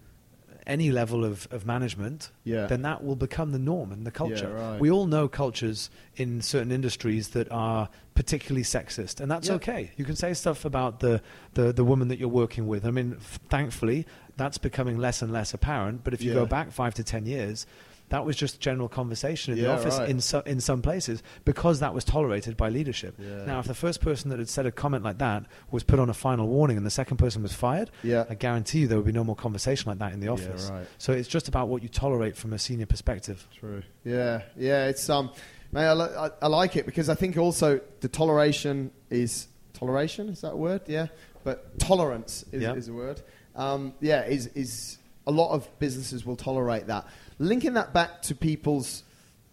any 0.71 0.91
level 0.91 1.25
of, 1.25 1.49
of 1.51 1.67
management, 1.67 2.31
Yeah. 2.45 2.67
then 2.67 2.83
that 2.83 3.03
will 3.05 3.17
become 3.17 3.51
the 3.53 3.59
norm 3.59 3.93
and 3.93 4.07
the 4.07 4.11
culture. 4.11 4.49
right. 4.55 4.81
We 4.81 4.91
all 4.91 5.07
know 5.07 5.29
cultures 5.29 5.91
in 6.17 6.41
certain 6.41 6.71
industries 6.73 7.29
that 7.31 7.51
are 7.51 7.89
particularly 8.15 8.63
sexist, 8.65 9.21
and 9.21 9.31
that's 9.31 9.49
Yeah. 9.49 9.55
okay. 9.55 9.91
You 9.97 10.05
can 10.05 10.17
say 10.17 10.33
stuff 10.35 10.65
about 10.65 11.01
the, 11.01 11.21
the, 11.55 11.73
the 11.73 11.85
woman 11.85 12.09
that 12.09 12.19
you're 12.19 12.29
working 12.45 12.67
with. 12.67 12.85
I 12.87 12.91
mean, 12.91 13.17
f- 13.19 13.41
thankfully, 13.49 14.07
that's 14.37 14.59
becoming 14.59 14.97
less 14.99 15.23
and 15.23 15.33
less 15.33 15.53
apparent, 15.55 16.05
but 16.05 16.15
if 16.15 16.23
you 16.23 16.31
Yeah. 16.31 16.41
go 16.43 16.47
back 16.47 16.71
five 16.71 16.95
to 16.95 17.05
ten 17.05 17.27
years, 17.27 17.67
that 18.11 18.25
was 18.25 18.37
just 18.37 18.61
general 18.61 18.89
conversation 18.89 19.55
in 19.55 19.61
the 19.61 19.71
office 19.73 19.99
right. 19.99 20.09
in, 20.11 20.21
so, 20.21 20.41
in 20.41 20.61
some 20.61 20.83
places 20.83 21.23
because 21.45 21.81
that 21.81 21.95
was 21.95 22.05
tolerated 22.05 22.57
by 22.57 22.69
leadership. 22.69 23.15
Yeah. 23.19 23.45
Now, 23.47 23.59
if 23.61 23.67
the 23.67 23.75
first 23.75 24.01
person 24.01 24.31
that 24.31 24.39
had 24.39 24.49
said 24.49 24.67
a 24.67 24.71
comment 24.73 25.03
like 25.05 25.19
that 25.19 25.47
was 25.71 25.83
put 25.83 25.99
on 25.99 26.11
a 26.11 26.15
final 26.15 26.47
warning 26.49 26.77
and 26.77 26.85
the 26.85 26.91
second 26.91 27.17
person 27.17 27.43
was 27.43 27.53
fired, 27.53 27.91
Yeah. 28.03 28.25
I 28.29 28.35
guarantee 28.35 28.81
you 28.81 28.87
there 28.89 28.99
would 28.99 29.07
be 29.07 29.13
no 29.13 29.25
more 29.25 29.37
conversation 29.37 29.89
like 29.89 29.99
that 30.01 30.13
in 30.13 30.21
the 30.21 30.27
Yeah, 30.27 30.33
office. 30.33 30.71
right. 30.73 30.87
So 30.99 31.13
it's 31.13 31.29
just 31.29 31.49
about 31.49 31.69
what 31.69 31.83
you 31.83 31.89
tolerate 31.89 32.37
from 32.37 32.53
a 32.53 32.59
senior 32.59 32.87
perspective. 32.87 33.47
True. 33.59 33.83
Yeah, 34.05 34.43
yeah. 34.57 34.87
It's 34.87 35.09
um, 35.09 35.31
man, 35.73 35.89
I, 35.89 35.93
li- 35.95 36.15
I, 36.19 36.31
I 36.43 36.47
like 36.49 36.77
it 36.77 36.87
because 36.87 37.09
I 37.09 37.15
think 37.15 37.37
also 37.39 37.81
the 38.01 38.09
toleration 38.09 38.91
is 39.09 39.47
toleration. 39.73 40.29
Is 40.29 40.41
that 40.41 40.53
a 40.53 40.57
word? 40.57 40.83
Yeah, 40.87 41.07
but 41.45 41.79
tolerance 41.79 42.45
is, 42.53 42.63
Yeah. 42.63 42.75
is 42.75 42.89
a 42.89 42.93
word. 42.93 43.23
Um, 43.55 43.95
yeah, 44.01 44.25
is 44.25 44.47
is 44.49 44.99
a 45.27 45.31
lot 45.31 45.53
of 45.53 45.69
businesses 45.79 46.25
will 46.27 46.37
tolerate 46.37 46.87
that. 46.89 47.07
Linking 47.41 47.73
that 47.75 47.93
back 47.93 48.23
to 48.23 48.35
people's 48.37 49.03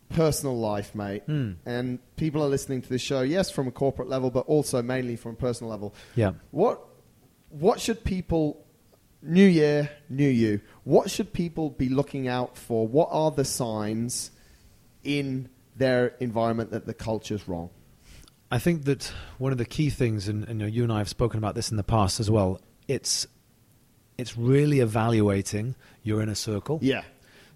personal 0.09 0.57
life, 0.57 0.93
mate, 0.93 1.23
Hmm. 1.25 1.53
and 1.65 1.99
people 2.17 2.43
are 2.43 2.47
listening 2.49 2.81
to 2.81 2.89
this 2.89 3.01
show. 3.01 3.21
Yes, 3.21 3.49
from 3.49 3.67
a 3.67 3.71
corporate 3.71 4.07
level, 4.09 4.29
but 4.29 4.45
also 4.45 4.81
mainly 4.81 5.15
from 5.15 5.31
a 5.31 5.35
personal 5.35 5.71
level. 5.71 5.95
Yeah. 6.15 6.33
What 6.51 6.81
what 7.49 7.79
should 7.79 8.03
people 8.03 8.63
new 9.21 9.45
year, 9.47 9.89
new 10.09 10.27
you. 10.29 10.59
What 10.83 11.09
should 11.09 11.31
people 11.33 11.69
be 11.69 11.89
looking 11.89 12.27
out 12.27 12.57
for? 12.57 12.85
What 12.87 13.07
are 13.11 13.31
the 13.31 13.45
signs 13.45 14.31
in 15.03 15.49
their 15.75 16.07
environment 16.19 16.71
that 16.71 16.85
the 16.85 16.93
culture's 16.93 17.47
wrong? 17.47 17.69
I 18.51 18.59
think 18.59 18.83
that 18.85 19.11
one 19.37 19.51
of 19.51 19.57
the 19.57 19.65
key 19.65 19.89
things, 19.89 20.27
and, 20.27 20.43
and 20.47 20.61
you, 20.61 20.67
you 20.67 20.83
and 20.83 20.91
I 20.91 20.99
have 20.99 21.09
spoken 21.09 21.37
about 21.37 21.55
this 21.55 21.71
in 21.71 21.77
the 21.77 21.83
past 21.83 22.19
as 22.19 22.29
well, 22.29 22.59
it's 22.87 23.27
it's 24.17 24.35
really 24.37 24.79
evaluating 24.79 25.75
your 26.03 26.21
inner 26.21 26.35
circle. 26.35 26.79
Yeah. 26.81 27.03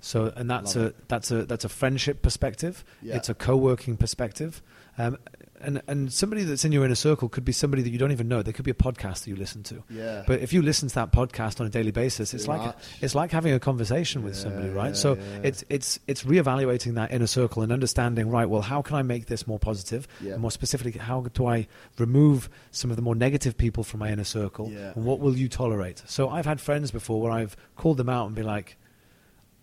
So, 0.01 0.33
and 0.35 0.49
that's 0.49 0.75
Love 0.75 0.87
a 0.87 0.93
that's 1.07 1.31
a 1.31 1.45
that's 1.45 1.63
a 1.63 1.69
friendship 1.69 2.21
perspective. 2.23 2.83
Yeah. 3.01 3.17
It's 3.17 3.29
a 3.29 3.35
co-working 3.35 3.97
perspective, 3.97 4.61
um, 4.97 5.17
and 5.59 5.79
and 5.87 6.11
somebody 6.11 6.43
that's 6.43 6.65
in 6.65 6.71
your 6.71 6.83
inner 6.83 6.95
circle 6.95 7.29
could 7.29 7.45
be 7.45 7.51
somebody 7.51 7.83
that 7.83 7.91
you 7.91 7.99
don't 7.99 8.11
even 8.11 8.27
know. 8.27 8.41
There 8.41 8.51
could 8.51 8.65
be 8.65 8.71
a 8.71 8.73
podcast 8.73 9.19
that 9.23 9.27
you 9.27 9.35
listen 9.35 9.61
to. 9.63 9.83
Yeah. 9.91 10.23
But 10.25 10.39
if 10.41 10.53
you 10.53 10.63
listen 10.63 10.89
to 10.89 10.95
that 10.95 11.11
podcast 11.11 11.59
on 11.61 11.67
a 11.67 11.69
daily 11.69 11.91
basis, 11.91 12.33
it's 12.33 12.47
like 12.47 12.61
much. 12.61 12.75
it's 12.99 13.13
like 13.13 13.31
having 13.31 13.53
a 13.53 13.59
conversation 13.59 14.23
with 14.23 14.33
Yeah, 14.35 14.41
somebody, 14.41 14.69
right? 14.69 14.87
yeah, 14.87 14.93
so 14.93 15.13
yeah. 15.13 15.21
it's 15.43 15.63
it's 15.69 15.99
it's 16.07 16.23
reevaluating 16.23 16.95
that 16.95 17.11
inner 17.11 17.27
circle 17.27 17.61
and 17.61 17.71
understanding, 17.71 18.27
right? 18.31 18.49
Well, 18.49 18.61
how 18.63 18.81
can 18.81 18.95
I 18.95 19.03
make 19.03 19.27
this 19.27 19.45
more 19.45 19.59
positive? 19.59 20.07
Yeah. 20.19 20.33
And 20.33 20.41
more 20.41 20.49
specifically, 20.51 20.99
how 20.99 21.21
do 21.21 21.45
I 21.45 21.67
remove 21.99 22.49
some 22.71 22.89
of 22.89 22.95
the 22.95 23.03
more 23.03 23.13
negative 23.13 23.55
people 23.55 23.83
from 23.83 23.99
my 23.99 24.09
inner 24.11 24.23
circle? 24.23 24.71
Yeah. 24.71 24.93
And 24.95 25.05
what 25.05 25.19
will 25.19 25.37
you 25.37 25.47
tolerate? 25.47 26.01
So 26.07 26.27
I've 26.27 26.47
had 26.47 26.59
friends 26.59 26.89
before 26.89 27.21
where 27.21 27.31
I've 27.31 27.55
called 27.75 27.97
them 27.97 28.09
out 28.09 28.25
and 28.25 28.35
be 28.35 28.41
like. 28.41 28.77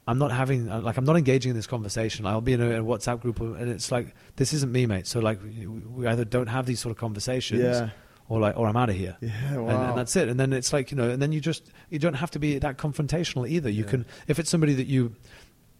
I'm 0.09 0.19
not 0.19 0.33
having 0.33 0.69
uh, 0.71 0.81
like 0.81 0.97
I'm 0.97 1.05
not 1.05 1.17
engaging 1.17 1.51
in 1.51 1.57
this 1.57 1.67
conversation. 1.67 2.27
I'll 2.27 2.41
be 2.41 2.55
in 2.55 2.61
a, 2.63 2.81
a 2.81 2.83
WhatsApp 2.85 3.21
group 3.21 3.39
and 3.41 3.69
it's 3.71 3.93
like 3.93 4.15
this 4.37 4.53
isn't 4.55 4.73
me, 4.73 4.87
mate. 4.87 5.07
So 5.07 5.21
like 5.21 5.39
we 5.43 6.07
either 6.07 6.25
don't 6.25 6.47
have 6.49 6.65
these 6.67 6.81
sort 6.81 6.91
of 6.93 6.99
conversations, 6.99 7.61
Yeah. 7.63 7.91
or 8.29 8.41
like 8.41 8.57
or 8.57 8.67
I'm 8.67 8.77
out 8.77 8.89
of 8.91 8.97
here. 8.97 9.17
Yeah, 9.21 9.31
And, 9.53 9.67
wow. 9.67 9.89
and 9.91 9.99
that's 9.99 10.17
it. 10.17 10.29
And 10.29 10.41
then 10.41 10.53
it's 10.53 10.73
like 10.73 10.91
you 10.91 10.97
know, 10.97 11.11
and 11.11 11.21
then 11.21 11.33
you 11.33 11.41
just 11.41 11.63
you 11.91 11.99
don't 11.99 12.15
have 12.15 12.31
to 12.33 12.39
be 12.39 12.59
that 12.59 12.79
confrontational 12.79 13.49
either. 13.49 13.69
You 13.71 13.85
Yeah. 13.85 13.91
can 13.91 14.07
if 14.29 14.39
it's 14.39 14.49
somebody 14.51 14.75
that 14.75 14.87
you 14.87 15.15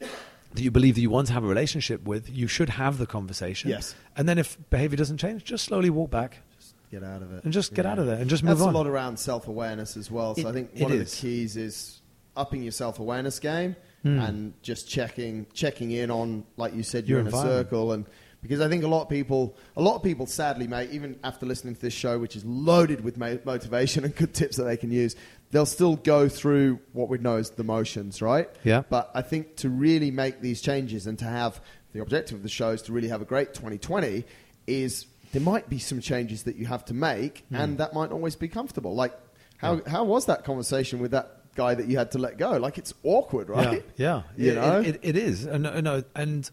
that 0.01 0.63
you 0.63 0.71
believe 0.71 0.95
that 0.95 1.01
you 1.01 1.11
want 1.11 1.27
to 1.29 1.33
have 1.33 1.45
a 1.45 1.47
relationship 1.47 2.05
with, 2.05 2.29
you 2.31 2.47
should 2.49 2.69
have 2.71 2.99
the 2.99 3.07
conversation. 3.07 3.71
Yes. 3.71 3.95
And 4.17 4.29
then 4.29 4.39
if 4.39 4.59
behavior 4.71 4.97
doesn't 4.97 5.19
change, 5.19 5.45
just 5.45 5.65
slowly 5.65 5.91
walk 5.91 6.11
back 6.11 6.39
Just 6.59 6.75
Get 6.91 7.03
out 7.05 7.21
of 7.23 7.33
it. 7.33 7.45
and 7.45 7.53
just 7.53 7.75
get 7.75 7.85
Yeah. 7.85 7.93
out 7.93 7.99
of 7.99 8.07
there 8.07 8.17
and 8.17 8.29
just 8.31 8.43
move 8.43 8.59
That's 8.59 8.67
on. 8.69 8.75
a 8.75 8.77
lot 8.79 8.87
around 8.87 9.19
self 9.19 9.47
awareness 9.49 9.97
as 9.97 10.11
well. 10.11 10.35
So 10.35 10.43
It- 10.43 10.47
I 10.47 10.53
think 10.53 10.71
one 10.79 10.93
of 10.93 11.01
is. 11.01 11.11
the 11.13 11.17
keys 11.19 11.57
is 11.57 12.01
upping 12.37 12.63
your 12.63 12.73
self 12.73 12.99
awareness 12.99 13.39
game 13.39 13.77
Hmm. 14.03 14.19
and 14.21 14.63
just 14.63 14.89
checking 14.89 15.47
checking 15.53 15.91
in 15.91 16.11
on, 16.11 16.45
like 16.57 16.75
you 16.75 16.83
said, 16.83 17.09
you're 17.09 17.21
in 17.21 17.27
a 17.27 17.33
circle 17.33 17.93
and. 17.93 18.07
Because 18.41 18.61
I 18.61 18.69
think 18.69 18.85
a 18.85 18.87
lot 18.87 19.03
of 19.03 19.09
people, 19.09 19.57
a 19.77 19.83
lot 19.83 19.97
of 19.97 20.05
people, 20.05 20.25
sadly, 20.25 20.69
mate, 20.69 20.91
even 20.93 21.19
after 21.25 21.45
listening 21.45 21.75
to 21.75 21.81
this 21.81 21.93
show, 21.93 22.21
which 22.21 22.37
is 22.37 22.45
loaded 22.45 23.03
with 23.03 23.17
mo- 23.17 23.41
motivation 23.45 24.05
and 24.05 24.15
good 24.15 24.33
tips 24.33 24.59
that 24.59 24.63
they 24.63 24.77
can 24.77 24.93
use, 24.93 25.17
they'll 25.51 25.67
still 25.67 25.97
go 25.97 26.29
through 26.29 26.79
what 26.93 27.09
we 27.09 27.19
know 27.19 27.37
as 27.39 27.51
the 27.51 27.65
motions, 27.65 28.23
right? 28.23 28.49
Yeah. 28.63 28.85
But 28.89 29.11
I 29.13 29.23
think 29.23 29.57
to 29.57 29.69
really 29.69 30.13
make 30.13 30.41
these 30.41 30.61
changes 30.61 31.09
and 31.09 31.19
to 31.19 31.25
have 31.25 31.61
the 31.93 32.01
objective 32.01 32.37
of 32.37 32.45
the 32.45 32.49
show 32.49 32.71
is 32.71 32.83
to 32.83 32.93
really 32.93 33.09
have 33.09 33.23
a 33.23 33.25
great 33.25 33.55
2020 33.55 34.25
is 34.69 35.07
there 35.33 35.43
might 35.43 35.69
be 35.69 35.79
some 35.79 36.01
changes 36.01 36.45
that 36.45 36.57
you 36.57 36.67
have 36.67 36.85
to 36.85 36.95
make 36.95 37.45
and 37.51 37.79
that 37.79 37.93
might 37.93 38.13
always 38.13 38.37
be 38.37 38.47
comfortable. 38.47 38.95
Like 38.95 39.19
how 39.57 39.81
how 39.87 40.05
was 40.05 40.27
that 40.27 40.45
conversation 40.45 41.01
with 41.01 41.11
that 41.11 41.38
guy 41.63 41.75
that 41.79 41.87
you 41.91 41.97
had 41.99 42.11
to 42.13 42.19
let 42.27 42.35
go? 42.39 42.51
Like 42.67 42.79
it's 42.83 42.93
awkward, 43.03 43.49
right? 43.49 43.83
Yeah, 43.97 44.23
yeah. 44.37 44.45
You 44.45 44.51
It- 44.53 44.55
know? 44.55 44.81
it, 44.91 44.97
it, 45.11 45.17
is, 45.29 45.45
and 45.55 45.67
uh, 45.67 46.03
and 46.25 46.51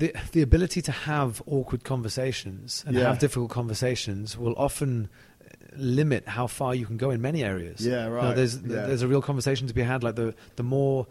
the 0.00 0.08
the 0.32 0.42
ability 0.42 0.80
to 0.82 0.92
have 0.92 1.30
awkward 1.46 1.82
conversations 1.84 2.82
and 2.86 2.96
Yeah. 2.96 3.04
have 3.10 3.18
difficult 3.18 3.50
conversations 3.50 4.36
will 4.38 4.54
often 4.56 4.92
uh, 5.04 5.46
limit 5.76 6.22
how 6.36 6.46
far 6.48 6.74
you 6.74 6.86
can 6.86 6.96
go 6.96 7.10
in 7.10 7.20
many 7.20 7.40
areas. 7.44 7.78
Yeah, 7.86 8.06
right. 8.08 8.34
there's 8.36 8.54
Yeah. 8.56 8.86
there's 8.88 9.02
a 9.02 9.08
real 9.08 9.22
conversation 9.22 9.68
to 9.68 9.74
be 9.74 9.82
had. 9.92 10.02
Like 10.02 10.16
the 10.16 10.34
the 10.56 10.62
more 10.64 11.06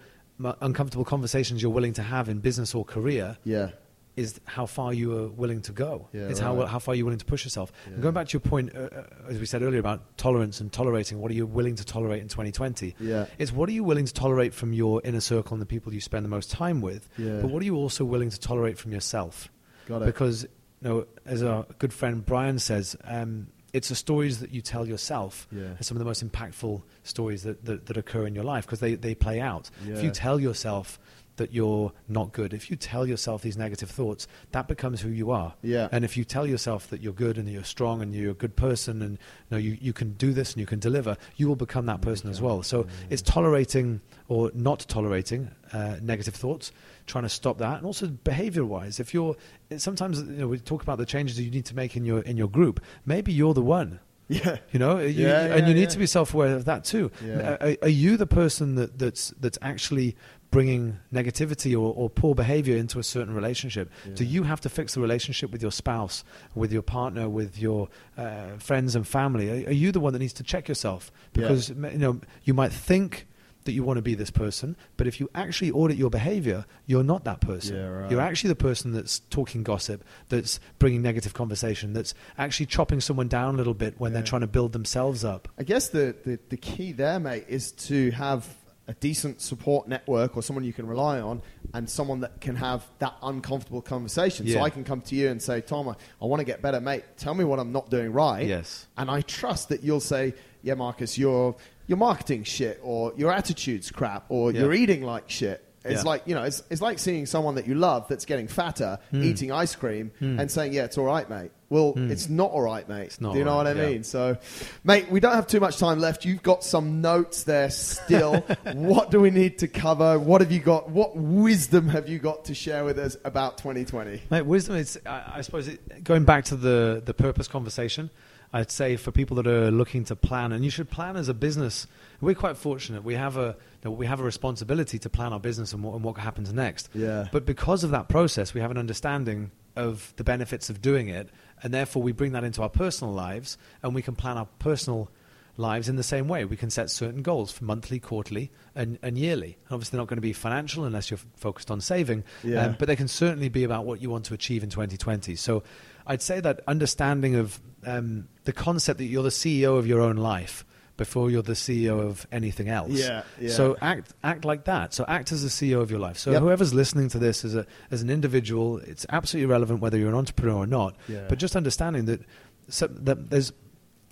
uncomfortable 0.62 1.06
conversations 1.06 1.62
you're 1.62 1.76
willing 1.80 1.94
to 1.94 2.04
have 2.04 2.28
in 2.32 2.40
business 2.42 2.76
or 2.76 2.84
career 2.86 3.38
Yeah. 3.46 3.70
Is 4.16 4.40
how 4.46 4.66
far 4.66 4.94
you 4.94 5.18
are 5.18 5.28
willing 5.28 5.62
to 5.64 5.72
go. 5.72 6.08
Yeah, 6.14 6.28
it's 6.30 6.40
how 6.40 6.56
right. 6.58 6.68
how 6.68 6.80
far 6.80 6.96
you're 6.96 7.06
willing 7.06 7.20
to 7.20 7.26
push 7.26 7.44
yourself. 7.44 7.72
Yeah. 7.88 7.94
And 7.94 8.02
going 8.02 8.14
back 8.14 8.28
to 8.30 8.34
your 8.34 8.40
point, 8.40 8.76
uh, 8.76 8.80
uh, 8.82 9.04
as 9.28 9.40
we 9.40 9.46
said 9.46 9.62
earlier 9.62 9.80
about 9.80 10.18
tolerance 10.18 10.62
and 10.62 10.72
tolerating, 10.72 11.20
what 11.20 11.32
are 11.32 11.34
you 11.34 11.46
willing 11.46 11.76
to 11.76 11.84
tolerate 11.86 12.22
in 12.22 12.28
2020? 12.28 12.96
Yeah. 13.00 13.26
It's 13.38 13.52
what 13.52 13.68
are 13.70 13.74
you 13.74 13.84
willing 13.84 14.06
to 14.06 14.14
tolerate 14.14 14.54
from 14.54 14.74
your 14.74 15.02
inner 15.04 15.20
circle 15.22 15.54
and 15.54 15.62
the 15.62 15.66
people 15.66 15.94
you 15.94 16.02
spend 16.02 16.24
the 16.24 16.30
most 16.30 16.50
time 16.52 16.82
with, 16.82 17.10
Yeah. 17.18 17.40
but 17.42 17.50
what 17.50 17.62
are 17.62 17.66
you 17.66 17.76
also 17.76 18.06
willing 18.06 18.30
to 18.30 18.40
tolerate 18.40 18.78
from 18.78 18.92
yourself? 18.94 19.50
Got 19.88 20.02
it. 20.02 20.06
Because, 20.06 20.44
you 20.44 20.90
know, 20.90 21.06
as 21.26 21.44
our 21.44 21.66
good 21.80 21.94
friend 21.94 22.26
Brian 22.26 22.58
says, 22.60 22.96
um, 23.04 23.48
it's 23.74 23.90
the 23.90 23.96
stories 23.96 24.40
that 24.40 24.52
you 24.52 24.62
tell 24.62 24.88
yourself 24.88 25.48
Yeah. 25.52 25.64
are 25.78 25.84
some 25.84 25.98
of 25.98 26.00
the 26.00 26.06
most 26.06 26.26
impactful 26.26 26.82
stories 27.04 27.44
that, 27.44 27.66
that, 27.66 27.86
that 27.88 27.98
occur 27.98 28.26
in 28.26 28.34
your 28.34 28.46
life 28.46 28.66
because 28.66 28.80
they, 28.80 28.96
they 28.96 29.14
play 29.14 29.42
out. 29.42 29.70
If 29.86 30.02
you 30.02 30.12
tell 30.12 30.40
yourself 30.40 30.98
that 31.38 31.54
you're 31.54 31.92
not 32.08 32.32
good, 32.32 32.54
if 32.54 32.70
you 32.70 32.76
tell 32.76 33.06
yourself 33.06 33.42
these 33.42 33.58
negative 33.58 33.90
thoughts, 33.90 34.28
that 34.52 34.68
becomes 34.68 35.02
who 35.02 35.10
you 35.10 35.32
are. 35.32 35.54
Yeah. 35.62 35.90
And 35.92 36.06
if 36.06 36.16
you 36.16 36.24
tell 36.24 36.48
yourself 36.48 36.90
that 36.90 37.02
you're 37.02 37.14
good 37.14 37.38
and 37.38 37.50
you're 37.50 37.64
strong 37.64 38.02
and 38.02 38.14
you're 38.14 38.32
a 38.32 38.36
good 38.36 38.56
person 38.56 39.02
and 39.02 39.12
you, 39.14 39.18
know, 39.52 39.58
you, 39.58 39.78
you 39.82 39.94
can 39.94 40.14
do 40.14 40.34
this 40.34 40.54
and 40.54 40.60
you 40.62 40.66
can 40.66 40.80
deliver, 40.80 41.18
you 41.36 41.48
will 41.48 41.56
become 41.56 41.86
that 41.88 42.02
person 42.02 42.30
as 42.30 42.42
well. 42.42 42.64
So 42.64 42.88
it's 43.10 43.22
tolerating 43.22 44.02
or 44.28 44.52
not 44.54 44.80
tolerating 44.88 45.52
uh, 45.74 45.98
negative 46.02 46.36
thoughts, 46.36 46.72
trying 47.06 47.24
to 47.24 47.30
stop 47.30 47.58
that, 47.58 47.78
and 47.78 47.86
also 47.86 48.08
behavior-wise. 48.08 49.00
If 49.00 49.14
you're 49.14 49.36
sometimes 49.78 50.22
you 50.22 50.38
know 50.38 50.48
we 50.48 50.60
talk 50.60 50.82
about 50.82 50.98
the 50.98 51.06
changes 51.06 51.38
that 51.38 51.44
you 51.44 51.52
need 51.52 51.66
to 51.66 51.76
make 51.76 51.96
in 51.96 52.06
your 52.06 52.22
in 52.22 52.38
your 52.38 52.48
group. 52.48 52.82
Maybe 53.06 53.34
you're 53.34 53.54
the 53.54 53.62
one. 53.62 54.00
Yeah. 54.28 54.58
You 54.72 54.80
know, 54.80 54.98
you, 54.98 55.28
Yeah, 55.28 55.54
and 55.54 55.68
you 55.68 55.76
need 55.76 55.82
yeah. 55.82 55.88
to 55.90 56.00
be 56.00 56.08
self-aware 56.08 56.56
of 56.56 56.66
that 56.66 56.84
too. 56.84 57.12
Yeah. 57.24 57.58
Are, 57.62 57.76
are 57.84 57.90
you 57.90 58.18
the 58.18 58.26
person 58.26 58.74
that, 58.76 58.98
that's 58.98 59.30
that's 59.40 59.60
actually 59.62 60.16
bringing 60.56 60.98
negativity 61.14 61.74
or, 61.74 61.94
or 61.94 62.10
poor 62.10 62.34
behavior 62.34 62.78
into 62.78 62.98
a 62.98 63.04
certain 63.04 63.36
relationship? 63.36 63.92
Do 64.14 64.24
you 64.24 64.44
have 64.44 64.62
to 64.62 64.70
fix 64.70 64.94
the 64.94 65.02
relationship 65.02 65.52
with 65.52 65.62
your 65.62 65.72
spouse, 65.72 66.24
with 66.56 66.72
your 66.72 66.82
partner, 66.82 67.28
with 67.28 67.60
your 67.60 67.90
uh, 68.18 68.56
friends 68.58 68.96
and 68.96 69.06
family? 69.06 69.50
Are, 69.50 69.68
are 69.68 69.74
you 69.74 69.92
the 69.92 70.00
one 70.00 70.14
that 70.14 70.20
needs 70.20 70.32
to 70.32 70.44
check 70.44 70.70
yourself? 70.70 71.12
Yeah. 71.34 71.42
Because 71.42 71.70
you 71.72 71.98
know 71.98 72.22
you 72.46 72.54
might 72.54 72.72
think 72.72 73.28
that 73.66 73.74
you 73.74 73.84
want 73.84 73.98
to 73.98 74.02
be 74.02 74.16
this 74.16 74.32
person, 74.32 74.78
but 74.96 75.08
if 75.08 75.20
you 75.20 75.30
actually 75.36 75.72
audit 75.72 75.98
your 75.98 76.10
behavior, 76.10 76.66
you're 76.86 77.04
not 77.04 77.26
that 77.26 77.42
person. 77.42 77.76
Yeah, 77.76 77.88
right. 77.88 78.12
You're 78.12 78.22
actually 78.22 78.50
the 78.50 78.56
person 78.56 78.94
that's 78.94 79.20
talking 79.20 79.62
gossip, 79.62 80.06
that's 80.30 80.62
bringing 80.80 81.02
negative 81.02 81.34
conversation, 81.34 81.92
that's 81.92 82.14
actually 82.38 82.68
chopping 82.68 83.02
someone 83.02 83.28
down 83.28 83.56
a 83.56 83.58
little 83.58 83.74
bit 83.74 83.96
when 83.98 84.14
they're 84.14 84.24
trying 84.24 84.42
to 84.42 84.48
build 84.48 84.72
themselves 84.72 85.26
up. 85.26 85.50
I 85.58 85.64
guess 85.64 85.90
the, 85.90 86.16
the, 86.24 86.40
the 86.48 86.58
key 86.58 86.94
there, 86.94 87.20
mate, 87.20 87.46
is 87.50 87.72
to 87.90 88.12
have 88.12 88.48
a 88.88 88.94
decent 88.94 89.42
support 89.42 89.88
network 89.88 90.38
or 90.38 90.44
someone 90.44 90.64
you 90.64 90.72
can 90.74 90.86
rely 90.86 91.20
on 91.20 91.42
and 91.74 91.90
someone 91.90 92.20
that 92.20 92.40
can 92.40 92.56
have 92.56 92.86
that 93.00 93.16
uncomfortable 93.24 93.82
conversation. 93.82 94.48
So 94.48 94.62
I 94.62 94.70
can 94.70 94.84
come 94.84 95.02
to 95.02 95.16
you 95.16 95.30
and 95.30 95.42
say, 95.42 95.62
Tom, 95.62 95.90
I, 95.90 95.96
I 96.22 96.26
want 96.26 96.40
to 96.40 96.46
get 96.46 96.62
better, 96.62 96.80
mate. 96.80 97.04
Tell 97.18 97.34
me 97.34 97.44
what 97.44 97.60
I'm 97.60 97.72
not 97.72 97.90
doing 97.90 98.12
right. 98.14 98.46
Yes. 98.46 98.86
And 98.96 99.10
I 99.10 99.22
trust 99.22 99.70
that 99.70 99.84
you'll 99.84 100.00
say, 100.00 100.36
yeah, 100.62 100.76
Marcus, 100.76 101.18
your, 101.18 101.56
your 101.88 101.98
marketing 101.98 102.44
shit 102.44 102.80
or 102.84 103.12
your 103.18 103.32
attitude's 103.32 103.90
crap 103.90 104.26
or 104.30 104.52
Yeah. 104.52 104.62
you're 104.62 104.74
eating 104.74 105.02
like 105.02 105.30
shit. 105.32 105.65
It's 105.86 106.04
Yeah. 106.04 106.10
like, 106.10 106.24
you 106.26 106.36
know, 106.36 106.44
it's, 106.44 106.64
it's 106.70 106.82
like 106.82 107.00
seeing 107.00 107.26
someone 107.26 107.56
that 107.56 107.68
you 107.68 107.76
love 107.76 108.08
that's 108.08 108.26
getting 108.26 108.48
fatter, 108.48 108.98
Hmm. 109.12 109.24
eating 109.24 109.52
ice 109.52 109.76
cream 109.76 110.12
and 110.20 110.50
saying, 110.52 110.74
yeah, 110.74 110.84
it's 110.84 110.98
all 110.98 111.06
right, 111.06 111.30
mate. 111.30 111.52
Well, 111.70 111.94
it's 111.96 112.30
not 112.30 112.52
all 112.52 112.62
right, 112.62 112.88
mate. 112.88 113.18
Do 113.20 113.34
you 113.38 113.44
know 113.44 113.52
all 113.52 113.58
what 113.58 113.68
I 113.68 113.74
yeah. 113.74 113.86
mean? 113.88 114.04
So, 114.04 114.38
mate, 114.84 115.10
we 115.10 115.20
don't 115.20 115.34
have 115.34 115.48
too 115.48 115.60
much 115.60 115.78
time 115.78 116.00
left. 116.00 116.24
You've 116.24 116.44
got 116.44 116.64
some 116.64 117.02
notes 117.02 117.44
there 117.44 117.70
still. 117.72 118.42
what 118.74 119.10
do 119.12 119.20
we 119.20 119.32
need 119.32 119.58
to 119.60 119.68
cover? 119.68 120.18
What 120.20 120.42
have 120.42 120.52
you 120.52 120.60
got? 120.60 120.90
What 120.90 121.16
wisdom 121.18 121.90
have 121.90 122.08
you 122.08 122.20
got 122.20 122.46
to 122.46 122.54
share 122.56 122.86
with 122.86 123.00
us 123.00 123.18
about 123.26 123.58
2020? 123.58 124.22
Mate, 124.30 124.44
wisdom 124.46 124.76
is, 124.76 125.00
I, 125.06 125.24
I 125.38 125.42
suppose, 125.42 125.68
it, 125.68 126.04
going 126.04 126.24
back 126.24 126.46
to 126.46 126.56
the, 126.56 127.02
the 127.04 127.14
purpose 127.16 127.48
conversation, 127.48 128.10
I'd 128.54 128.72
say 128.72 128.96
for 128.96 129.12
people 129.12 129.36
that 129.38 129.48
are 129.48 129.72
looking 129.72 130.06
to 130.06 130.16
plan, 130.16 130.52
and 130.52 130.64
you 130.64 130.70
should 130.70 130.90
plan 130.90 131.18
as 131.18 131.30
a 131.30 131.34
business. 131.34 131.88
We're 132.22 132.36
quite 132.36 132.58
fortunate. 132.58 133.04
We 133.04 133.16
have 133.16 133.38
a 133.38 133.58
know, 133.86 133.92
we 133.92 134.06
have 134.06 134.20
a 134.20 134.24
responsibility 134.24 135.00
to 135.00 135.10
plan 135.10 135.32
our 135.34 135.40
business 135.40 135.74
and 135.74 135.84
what, 135.84 135.94
and 135.96 136.04
what 136.04 136.18
happens 136.18 136.52
next. 136.54 136.90
Yeah. 136.94 137.28
But 137.32 137.46
because 137.46 137.84
of 137.84 137.92
that 137.92 138.10
process, 138.10 138.54
we 138.54 138.62
have 138.62 138.72
an 138.72 138.78
understanding 138.78 139.52
of 139.76 140.14
the 140.18 140.24
benefits 140.24 140.70
of 140.70 140.82
doing 140.82 141.08
it, 141.10 141.30
and 141.64 141.74
therefore 141.74 142.02
we 142.04 142.12
bring 142.12 142.32
that 142.34 142.44
into 142.44 142.62
our 142.62 142.70
personal 142.70 143.14
lives, 143.14 143.58
and 143.84 143.94
we 143.96 144.02
can 144.02 144.16
plan 144.16 144.38
our 144.38 144.48
personal 144.60 145.10
lives 145.58 145.88
in 145.88 145.96
the 145.96 146.04
same 146.04 146.28
way. 146.28 146.44
We 146.44 146.58
can 146.58 146.70
set 146.70 146.90
certain 146.90 147.22
goals 147.22 147.52
for 147.52 147.64
monthly, 147.64 147.98
quarterly, 148.00 148.52
and, 148.76 149.00
and 149.02 149.18
yearly. 149.18 149.58
Obviously, 149.72 149.92
they're 149.96 150.02
not 150.02 150.08
going 150.10 150.18
to 150.18 150.22
be 150.22 150.34
financial 150.34 150.84
unless 150.84 151.10
you're 151.10 151.18
f- 151.18 151.26
focused 151.38 151.72
on 151.72 151.80
saving, 151.80 152.26
Yeah. 152.44 152.66
um, 152.66 152.76
but 152.78 152.88
they 152.90 152.96
can 152.98 153.08
certainly 153.08 153.48
be 153.50 153.64
about 153.64 153.86
what 153.86 154.02
you 154.02 154.10
want 154.10 154.26
to 154.26 154.34
achieve 154.34 154.64
in 154.64 154.70
2020. 154.70 155.36
So 155.38 155.64
I'd 156.06 156.22
say 156.22 156.42
that 156.42 156.60
understanding 156.68 157.36
of 157.36 157.62
um, 157.86 158.28
the 158.44 158.52
concept 158.52 158.98
that 158.98 159.06
you're 159.06 159.24
the 159.24 159.30
CEO 159.30 159.78
of 159.78 159.88
your 159.88 160.02
own 160.02 160.18
life 160.18 160.66
before 160.98 161.30
you're 161.30 161.42
the 161.42 161.54
CEO 161.54 162.00
of 162.00 162.26
anything 162.32 162.70
else. 162.70 162.92
Yeah, 162.92 163.24
yeah. 163.40 163.50
So 163.50 163.76
act 163.82 164.14
act 164.24 164.46
like 164.46 164.66
that. 164.66 164.94
So 164.94 165.06
act 165.08 165.32
as 165.32 165.44
the 165.44 165.50
CEO 165.50 165.82
of 165.82 165.92
your 165.92 166.00
life. 166.00 166.18
So 166.18 166.32
Yep. 166.32 166.42
whoever's 166.42 166.74
listening 166.74 167.10
to 167.10 167.20
this 167.20 167.44
as 167.44 167.56
a 167.56 167.66
as 167.92 168.02
an 168.02 168.10
individual, 168.10 168.78
it's 168.80 169.06
absolutely 169.10 169.52
relevant 169.52 169.82
whether 169.82 169.98
you're 169.98 170.10
an 170.10 170.16
entrepreneur 170.16 170.56
or 170.58 170.68
not. 170.68 170.96
Yeah. 171.08 171.26
But 171.28 171.38
just 171.38 171.56
understanding 171.56 172.06
that 172.06 172.22
so, 172.70 172.88
that 172.88 173.30
there's 173.30 173.52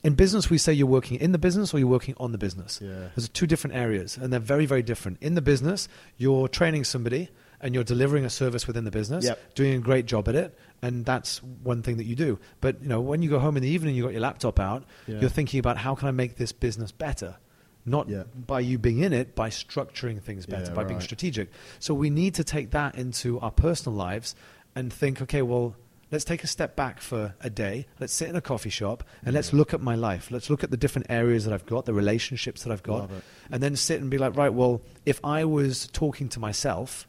in 0.03 0.15
business 0.15 0.49
we 0.49 0.57
say 0.57 0.73
you're 0.73 0.85
working 0.85 1.17
in 1.19 1.31
the 1.31 1.37
business 1.37 1.73
or 1.73 1.79
you're 1.79 1.87
working 1.87 2.15
on 2.17 2.33
the 2.33 2.37
business. 2.37 2.79
Yeah. 2.81 3.09
There's 3.15 3.29
two 3.29 3.47
different 3.47 3.75
areas 3.75 4.17
and 4.17 4.33
they're 4.33 4.39
very 4.39 4.65
very 4.65 4.83
different. 4.83 5.17
In 5.21 5.35
the 5.35 5.41
business, 5.41 5.87
you're 6.17 6.47
training 6.47 6.83
somebody 6.83 7.29
and 7.63 7.73
you're 7.73 7.83
delivering 7.83 8.25
a 8.25 8.29
service 8.29 8.67
within 8.67 8.83
the 8.83 8.91
business, 8.91 9.23
Yep. 9.25 9.55
doing 9.55 9.73
a 9.73 9.79
great 9.79 10.05
job 10.05 10.27
at 10.27 10.35
it, 10.35 10.55
and 10.81 11.05
that's 11.05 11.41
one 11.41 11.81
thing 11.81 11.97
that 11.97 12.03
you 12.03 12.15
do. 12.15 12.37
But 12.61 12.83
you 12.83 12.89
know, 12.89 12.99
when 12.99 13.23
you 13.23 13.29
go 13.29 13.39
home 13.39 13.55
in 13.55 13.63
the 13.63 13.69
evening, 13.69 13.95
you 13.95 14.03
got 14.03 14.11
your 14.11 14.21
laptop 14.21 14.59
out, 14.59 14.83
Yeah. 15.07 15.21
you're 15.21 15.29
thinking 15.29 15.59
about 15.59 15.77
how 15.77 15.95
can 15.95 16.09
I 16.09 16.11
make 16.11 16.35
this 16.35 16.51
business 16.51 16.91
better, 16.91 17.37
not 17.85 18.09
Yeah. 18.09 18.23
by 18.35 18.59
you 18.59 18.77
being 18.77 18.99
in 18.99 19.13
it, 19.13 19.33
by 19.33 19.49
structuring 19.49 20.21
things 20.21 20.45
better, 20.45 20.71
Yeah, 20.71 20.75
by 20.75 20.83
being 20.83 20.99
strategic. 20.99 21.51
So 21.79 21.93
we 21.93 22.09
need 22.09 22.35
to 22.35 22.43
take 22.43 22.71
that 22.71 22.95
into 22.95 23.39
our 23.39 23.51
personal 23.51 23.97
lives 23.97 24.35
and 24.75 24.93
think, 24.93 25.21
okay, 25.23 25.41
well. 25.41 25.75
Let's 26.11 26.25
take 26.25 26.43
a 26.43 26.47
step 26.47 26.75
back 26.75 27.01
for 27.01 27.33
a 27.41 27.49
day. 27.49 27.87
Let's 27.99 28.13
sit 28.13 28.29
in 28.29 28.35
a 28.35 28.41
coffee 28.41 28.69
shop 28.69 29.03
and 29.25 29.33
let's 29.33 29.49
mm. 29.49 29.53
look 29.53 29.73
at 29.73 29.81
my 29.81 29.95
life. 29.95 30.29
Let's 30.29 30.47
look 30.47 30.63
at 30.63 30.69
the 30.69 30.77
different 30.77 31.07
areas 31.09 31.45
that 31.45 31.53
I've 31.55 31.65
got, 31.65 31.85
the 31.85 31.93
relationships 31.95 32.61
that 32.61 32.71
I've 32.71 32.83
got, 32.83 33.09
and 33.49 33.63
then 33.63 33.75
sit 33.75 33.99
and 33.99 34.11
be 34.11 34.19
like, 34.19 34.37
right, 34.37 34.53
well, 34.53 34.83
if 35.07 35.19
I 35.25 35.45
was 35.45 35.87
talking 35.91 36.29
to 36.29 36.39
myself, 36.39 37.07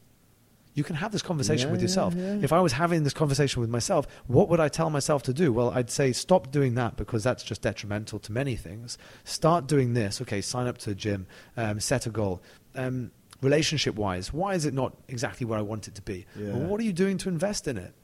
you 0.75 0.85
can 0.85 0.97
have 0.97 1.13
this 1.13 1.23
conversation 1.23 1.69
Yeah, 1.69 1.73
with 1.73 1.81
yeah, 1.81 1.85
yourself. 1.85 2.15
yeah. 2.15 2.39
If 2.43 2.53
I 2.53 2.61
was 2.61 2.73
having 2.73 3.05
this 3.05 3.15
conversation 3.15 3.61
with 3.61 3.71
myself, 3.71 4.07
what 4.27 4.49
would 4.49 4.61
I 4.61 4.69
tell 4.69 4.91
myself 4.91 5.23
to 5.25 5.33
do? 5.33 5.53
Well, 5.53 5.71
I'd 5.71 5.91
say 5.91 6.13
stop 6.13 6.51
doing 6.51 6.75
that 6.75 6.97
because 6.97 7.23
that's 7.25 7.43
just 7.43 7.63
detrimental 7.63 8.19
to 8.21 8.33
many 8.33 8.57
things. 8.57 8.99
Start 9.25 9.67
doing 9.67 9.95
this. 9.95 10.21
Okay, 10.21 10.41
sign 10.41 10.67
up 10.67 10.79
to 10.79 10.91
a 10.91 10.95
gym, 10.95 11.27
um, 11.57 11.81
set 11.81 12.07
a 12.07 12.11
goal. 12.11 12.43
Um, 12.75 13.13
relationship 13.41 13.95
wise, 13.95 14.33
why 14.33 14.55
is 14.55 14.65
it 14.67 14.75
not 14.75 14.97
exactly 15.09 15.47
where 15.47 15.59
I 15.59 15.63
want 15.63 15.87
it 15.89 15.95
to 15.97 16.03
be? 16.03 16.27
Yeah. 16.37 16.51
Well, 16.53 16.61
what 16.67 16.81
are 16.81 16.85
you 16.85 16.93
doing 16.93 17.19
to 17.19 17.29
invest 17.29 17.69
in 17.69 17.77
it? 17.79 17.95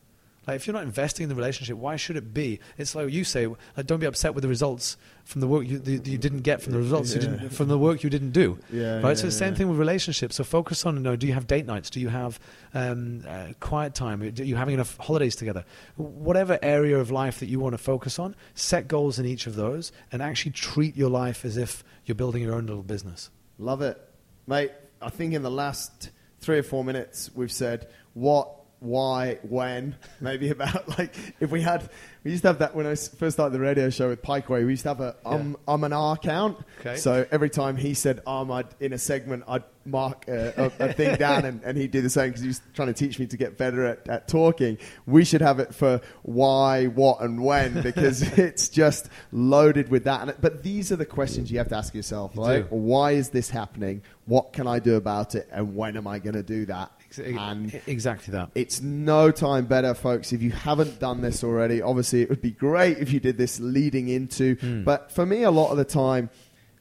Like 0.46 0.56
if 0.56 0.66
you're 0.66 0.74
not 0.74 0.84
investing 0.84 1.24
in 1.24 1.28
the 1.28 1.34
relationship, 1.34 1.76
why 1.76 1.96
should 1.96 2.16
it 2.16 2.32
be? 2.32 2.60
It's 2.78 2.94
like 2.94 3.10
you 3.10 3.24
say, 3.24 3.46
like, 3.46 3.86
don't 3.86 4.00
be 4.00 4.06
upset 4.06 4.34
with 4.34 4.42
the 4.42 4.48
results 4.48 4.96
from 5.24 5.42
the 5.42 5.46
work 5.46 5.66
you, 5.66 5.78
that 5.78 6.06
you 6.06 6.18
didn't 6.18 6.40
get 6.40 6.62
from 6.62 6.72
the 6.72 6.78
results 6.78 7.14
you 7.14 7.20
didn't 7.20 7.50
from 7.50 7.68
the 7.68 7.78
work 7.78 8.02
you 8.02 8.10
didn't 8.10 8.30
do. 8.30 8.58
Yeah, 8.72 9.00
right. 9.00 9.16
so 9.16 9.24
yeah, 9.24 9.26
the 9.26 9.32
same 9.32 9.54
thing 9.54 9.68
with 9.68 9.78
relationships. 9.78 10.36
So 10.36 10.44
focus 10.44 10.86
on, 10.86 10.96
you 10.96 11.02
know, 11.02 11.14
do 11.14 11.26
you 11.26 11.34
have 11.34 11.46
date 11.46 11.66
nights? 11.66 11.90
Do 11.90 12.00
you 12.00 12.08
have 12.08 12.40
um, 12.72 13.22
uh, 13.28 13.48
quiet 13.60 13.94
time? 13.94 14.22
Are 14.22 14.26
you 14.26 14.56
having 14.56 14.74
enough 14.74 14.96
holidays 14.96 15.36
together? 15.36 15.64
Whatever 15.96 16.58
area 16.62 16.98
of 16.98 17.10
life 17.10 17.40
that 17.40 17.46
you 17.46 17.60
want 17.60 17.74
to 17.74 17.78
focus 17.78 18.18
on, 18.18 18.34
set 18.54 18.88
goals 18.88 19.18
in 19.18 19.26
each 19.26 19.46
of 19.46 19.56
those, 19.56 19.92
and 20.10 20.22
actually 20.22 20.52
treat 20.52 20.96
your 20.96 21.10
life 21.10 21.44
as 21.44 21.58
if 21.58 21.84
you're 22.06 22.14
building 22.14 22.42
your 22.42 22.54
own 22.54 22.66
little 22.66 22.82
business. 22.82 23.30
Love 23.58 23.82
it. 23.82 24.00
Mate, 24.46 24.72
I 25.02 25.10
think 25.10 25.34
in 25.34 25.42
the 25.42 25.50
last 25.50 26.10
three 26.40 26.58
or 26.58 26.62
four 26.62 26.82
minutes 26.82 27.30
we've 27.34 27.52
said 27.52 27.88
what, 28.14 28.50
why, 28.80 29.38
when, 29.42 29.94
maybe 30.20 30.50
about 30.50 30.98
like 30.98 31.14
if 31.38 31.50
we 31.50 31.62
had, 31.62 31.88
we 32.24 32.32
used 32.32 32.42
to 32.42 32.48
have 32.48 32.58
that 32.58 32.74
when 32.74 32.86
I 32.86 32.94
first 32.94 33.36
started 33.36 33.52
the 33.52 33.60
radio 33.60 33.90
show 33.90 34.08
with 34.08 34.22
Pikeway, 34.22 34.64
we 34.64 34.70
used 34.70 34.82
to 34.82 34.88
have 34.88 35.00
a 35.00 35.16
um, 35.24 35.56
um 35.68 35.84
and 35.84 35.94
R 35.94 36.16
count. 36.16 36.58
Okay. 36.80 36.96
So 36.96 37.26
every 37.30 37.50
time 37.50 37.76
he 37.76 37.94
said 37.94 38.20
um, 38.26 38.50
I'd, 38.50 38.66
in 38.80 38.92
a 38.92 38.98
segment, 38.98 39.44
I'd 39.46 39.64
mark 39.84 40.26
a, 40.28 40.72
a, 40.80 40.86
a 40.86 40.92
thing 40.92 41.16
down 41.18 41.44
and, 41.44 41.62
and 41.62 41.76
he'd 41.76 41.90
do 41.90 42.00
the 42.00 42.10
same 42.10 42.30
because 42.30 42.42
he 42.42 42.48
was 42.48 42.60
trying 42.74 42.88
to 42.88 42.94
teach 42.94 43.18
me 43.18 43.26
to 43.26 43.36
get 43.36 43.58
better 43.58 43.84
at, 43.84 44.08
at 44.08 44.28
talking. 44.28 44.78
We 45.06 45.24
should 45.24 45.40
have 45.42 45.58
it 45.60 45.74
for 45.74 46.00
why, 46.22 46.86
what, 46.86 47.20
and 47.20 47.42
when 47.42 47.82
because 47.82 48.22
it's 48.38 48.68
just 48.68 49.08
loaded 49.32 49.90
with 49.90 50.04
that. 50.04 50.22
And, 50.22 50.34
but 50.40 50.62
these 50.62 50.90
are 50.90 50.96
the 50.96 51.06
questions 51.06 51.50
you 51.50 51.58
have 51.58 51.68
to 51.68 51.76
ask 51.76 51.94
yourself, 51.94 52.32
You 52.34 52.42
right? 52.42 52.70
do. 52.70 52.76
Why 52.76 53.12
is 53.12 53.28
this 53.30 53.50
happening? 53.50 54.02
What 54.26 54.52
can 54.52 54.66
I 54.66 54.78
do 54.78 54.96
about 54.96 55.34
it? 55.34 55.48
And 55.52 55.74
when 55.74 55.96
am 55.96 56.06
I 56.06 56.18
going 56.18 56.34
to 56.34 56.42
do 56.42 56.66
that? 56.66 56.92
And 57.18 57.80
exactly 57.86 58.32
that. 58.32 58.50
It's 58.54 58.80
no 58.80 59.30
time 59.30 59.66
better, 59.66 59.94
folks. 59.94 60.32
If 60.32 60.42
you 60.42 60.50
haven't 60.50 61.00
done 61.00 61.20
this 61.20 61.42
already, 61.42 61.82
obviously 61.82 62.22
it 62.22 62.30
would 62.30 62.42
be 62.42 62.52
great 62.52 62.98
if 62.98 63.12
you 63.12 63.20
did 63.20 63.36
this 63.36 63.58
leading 63.60 64.08
into. 64.08 64.56
Hmm. 64.56 64.84
But 64.84 65.12
for 65.12 65.26
me, 65.26 65.42
a 65.42 65.50
lot 65.50 65.70
of 65.70 65.76
the 65.76 65.84
time, 65.84 66.30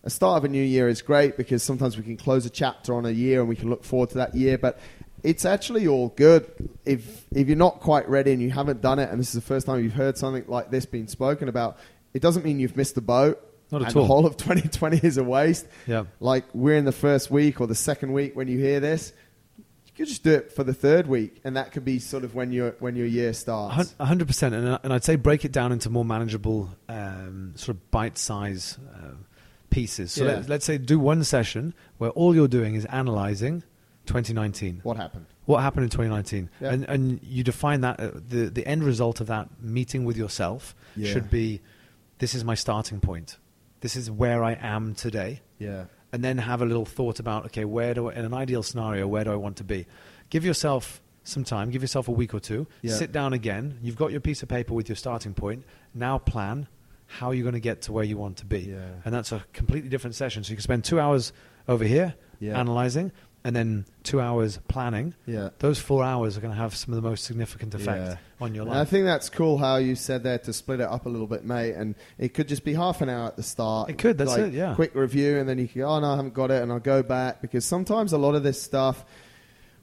a 0.04 0.10
start 0.10 0.38
of 0.38 0.46
a 0.46 0.48
new 0.48 0.64
year 0.64 0.88
is 0.88 1.02
great 1.02 1.38
because 1.38 1.64
sometimes 1.64 1.98
we 1.98 2.04
can 2.04 2.18
close 2.18 2.46
a 2.46 2.50
chapter 2.50 2.94
on 2.94 3.06
a 3.06 3.12
year 3.12 3.40
and 3.40 3.50
we 3.50 3.56
can 3.56 3.70
look 3.70 3.84
forward 3.84 4.10
to 4.12 4.18
that 4.20 4.36
year. 4.36 4.58
But 4.58 4.80
it's 5.24 5.46
actually 5.46 5.88
all 5.88 6.10
good 6.10 6.70
if 6.86 7.26
if 7.32 7.48
you're 7.48 7.58
not 7.58 7.80
quite 7.80 8.08
ready 8.08 8.32
and 8.32 8.42
you 8.42 8.52
haven't 8.52 8.82
done 8.82 9.00
it, 9.00 9.10
and 9.10 9.20
this 9.20 9.30
is 9.30 9.34
the 9.34 9.42
first 9.42 9.66
time 9.66 9.84
you've 9.84 9.94
heard 9.94 10.18
something 10.18 10.46
like 10.48 10.72
this 10.72 10.86
being 10.86 11.08
spoken 11.08 11.50
about. 11.50 11.78
It 12.14 12.22
doesn't 12.22 12.44
mean 12.44 12.60
you've 12.60 12.78
missed 12.78 12.96
the 12.96 13.02
boat. 13.02 13.46
Not 13.72 13.84
at 13.84 13.90
and 13.90 13.98
all. 13.98 14.04
The 14.04 14.08
whole 14.08 14.26
of 14.26 14.38
2020 14.38 15.00
is 15.04 15.18
a 15.18 15.24
waste. 15.24 15.68
Yeah. 15.86 16.06
Like 16.20 16.46
we're 16.54 16.78
in 16.78 16.86
the 16.86 16.92
first 16.92 17.30
week 17.30 17.62
or 17.62 17.68
the 17.68 17.76
second 17.76 18.14
week 18.14 18.36
when 18.36 18.48
you 18.48 18.58
hear 18.58 18.80
this. 18.80 19.14
You 20.00 20.06
just 20.06 20.24
do 20.24 20.32
it 20.32 20.52
for 20.54 20.64
the 20.64 20.74
third 20.74 21.08
week, 21.08 21.42
and 21.44 21.58
that 21.58 21.74
could 21.74 21.84
be 21.84 22.00
sort 22.00 22.24
of 22.24 22.34
when 22.34 22.52
your 22.54 22.72
when 22.80 22.96
your 22.96 23.06
year 23.06 23.34
starts. 23.34 23.94
A 24.00 24.06
hundred 24.06 24.28
percent, 24.28 24.56
and 24.56 24.80
and 24.82 24.94
I'd 24.94 25.04
say 25.04 25.18
break 25.18 25.44
it 25.44 25.52
down 25.52 25.72
into 25.74 25.90
more 25.90 26.06
manageable, 26.06 26.70
um, 26.88 27.52
sort 27.56 27.76
of 27.76 27.92
bite-size 27.92 28.78
uh, 28.96 29.16
pieces. 29.70 30.14
So 30.14 30.24
Yeah. 30.26 30.36
let, 30.36 30.50
let's 30.50 30.66
say 30.66 30.78
do 30.78 30.98
one 31.00 31.24
session 31.26 31.74
where 31.98 32.12
all 32.12 32.34
you're 32.34 32.48
doing 32.48 32.76
is 32.76 32.86
analyzing 32.86 33.64
2019. 34.06 34.80
What 34.84 34.96
happened? 34.98 35.26
What 35.46 35.62
happened 35.64 35.84
in 35.84 35.90
2019, 35.90 36.50
Yeah. 36.62 36.72
and 36.72 36.86
and 36.86 37.20
you 37.22 37.44
define 37.44 37.82
that 37.82 38.00
uh, 38.00 38.12
the 38.16 38.46
the 38.50 38.66
end 38.66 38.84
result 38.86 39.20
of 39.20 39.28
that 39.28 39.50
meeting 39.62 40.06
with 40.06 40.16
yourself 40.16 40.76
Yeah. 40.96 41.12
should 41.12 41.30
be, 41.30 41.60
this 42.20 42.34
is 42.34 42.46
my 42.46 42.56
starting 42.56 43.02
point, 43.02 43.38
this 43.82 43.96
is 43.98 44.10
where 44.10 44.44
I 44.46 44.54
am 44.54 44.96
today, 44.96 45.42
Yeah. 45.60 45.86
And 46.12 46.24
then 46.24 46.38
have 46.40 46.62
a 46.62 46.66
little 46.66 46.86
thought 46.86 47.20
about 47.20 47.46
okay 47.46 47.66
where 47.66 47.94
do 47.94 48.10
I, 48.10 48.14
in 48.16 48.26
an 48.26 48.34
ideal 48.34 48.64
scenario 48.64 49.08
where 49.08 49.24
do 49.24 49.32
I 49.32 49.36
want 49.36 49.58
to 49.58 49.64
be 49.64 49.86
give 50.30 50.44
yourself 50.46 51.02
some 51.24 51.44
time 51.44 51.70
give 51.70 51.82
yourself 51.82 52.08
a 52.08 52.12
week 52.12 52.34
or 52.34 52.40
two 52.40 52.66
Yeah. 52.82 52.94
sit 52.96 53.12
down 53.12 53.34
again 53.34 53.78
you've 53.82 53.98
got 53.98 54.12
your 54.12 54.22
piece 54.22 54.42
of 54.44 54.50
paper 54.50 54.74
with 54.74 54.90
your 54.90 54.96
starting 54.96 55.34
point 55.34 55.64
now 55.94 56.18
plan 56.18 56.68
how 57.08 57.32
you're 57.32 57.44
going 57.44 57.54
to 57.54 57.60
get 57.60 57.82
to 57.84 57.92
where 57.92 58.04
you 58.04 58.18
want 58.18 58.38
to 58.38 58.46
be 58.46 58.62
Yeah. 58.62 58.78
and 59.06 59.14
that's 59.14 59.32
a 59.32 59.44
completely 59.54 59.90
different 59.90 60.16
session 60.16 60.44
so 60.44 60.50
you 60.52 60.56
can 60.56 60.64
spend 60.64 60.84
two 60.84 61.00
hours 61.00 61.32
over 61.68 61.84
here 61.84 62.16
Yeah. 62.40 62.60
analyzing 62.60 63.12
and 63.44 63.56
then 63.56 63.86
two 64.04 64.20
hours 64.20 64.60
planning 64.68 65.14
Yeah. 65.26 65.50
those 65.60 65.80
four 65.80 66.04
hours 66.04 66.38
are 66.38 66.42
going 66.42 66.54
to 66.54 66.60
have 66.60 66.76
some 66.76 66.94
of 66.94 67.02
the 67.02 67.08
most 67.10 67.24
significant 67.24 67.74
effect 67.74 68.06
Yeah. 68.06 68.16
on 68.42 68.54
your 68.54 68.66
life. 68.66 68.74
And 68.74 68.82
I 68.82 68.86
think 68.86 69.06
that's 69.06 69.30
cool 69.30 69.58
how 69.58 69.78
you 69.78 69.96
said 69.96 70.24
there 70.24 70.38
to 70.40 70.52
split 70.52 70.82
it 70.82 70.88
up 70.90 71.06
a 71.06 71.10
little 71.10 71.26
bit, 71.28 71.46
mate. 71.46 71.74
And 71.76 71.96
it 72.18 72.34
could 72.34 72.48
just 72.50 72.66
be 72.66 72.74
half 72.74 73.02
an 73.02 73.08
hour 73.10 73.28
at 73.28 73.38
the 73.38 73.44
start. 73.44 73.90
It 73.90 73.98
could, 73.98 74.18
that's 74.18 74.32
like, 74.32 74.42
it, 74.42 74.54
yeah. 74.54 74.76
Quick 74.76 74.94
review, 74.94 75.38
and 75.38 75.48
then 75.48 75.58
you 75.58 75.68
can 75.70 75.82
go, 75.82 75.88
oh, 75.88 76.00
no, 76.02 76.08
I 76.12 76.16
haven't 76.18 76.34
got 76.34 76.52
it, 76.52 76.62
and 76.62 76.72
I'll 76.72 76.80
go 76.80 77.02
back. 77.02 77.42
Because 77.42 77.64
sometimes 77.64 78.12
a 78.12 78.18
lot 78.18 78.36
of 78.36 78.44
this 78.44 78.62
stuff, 78.62 79.06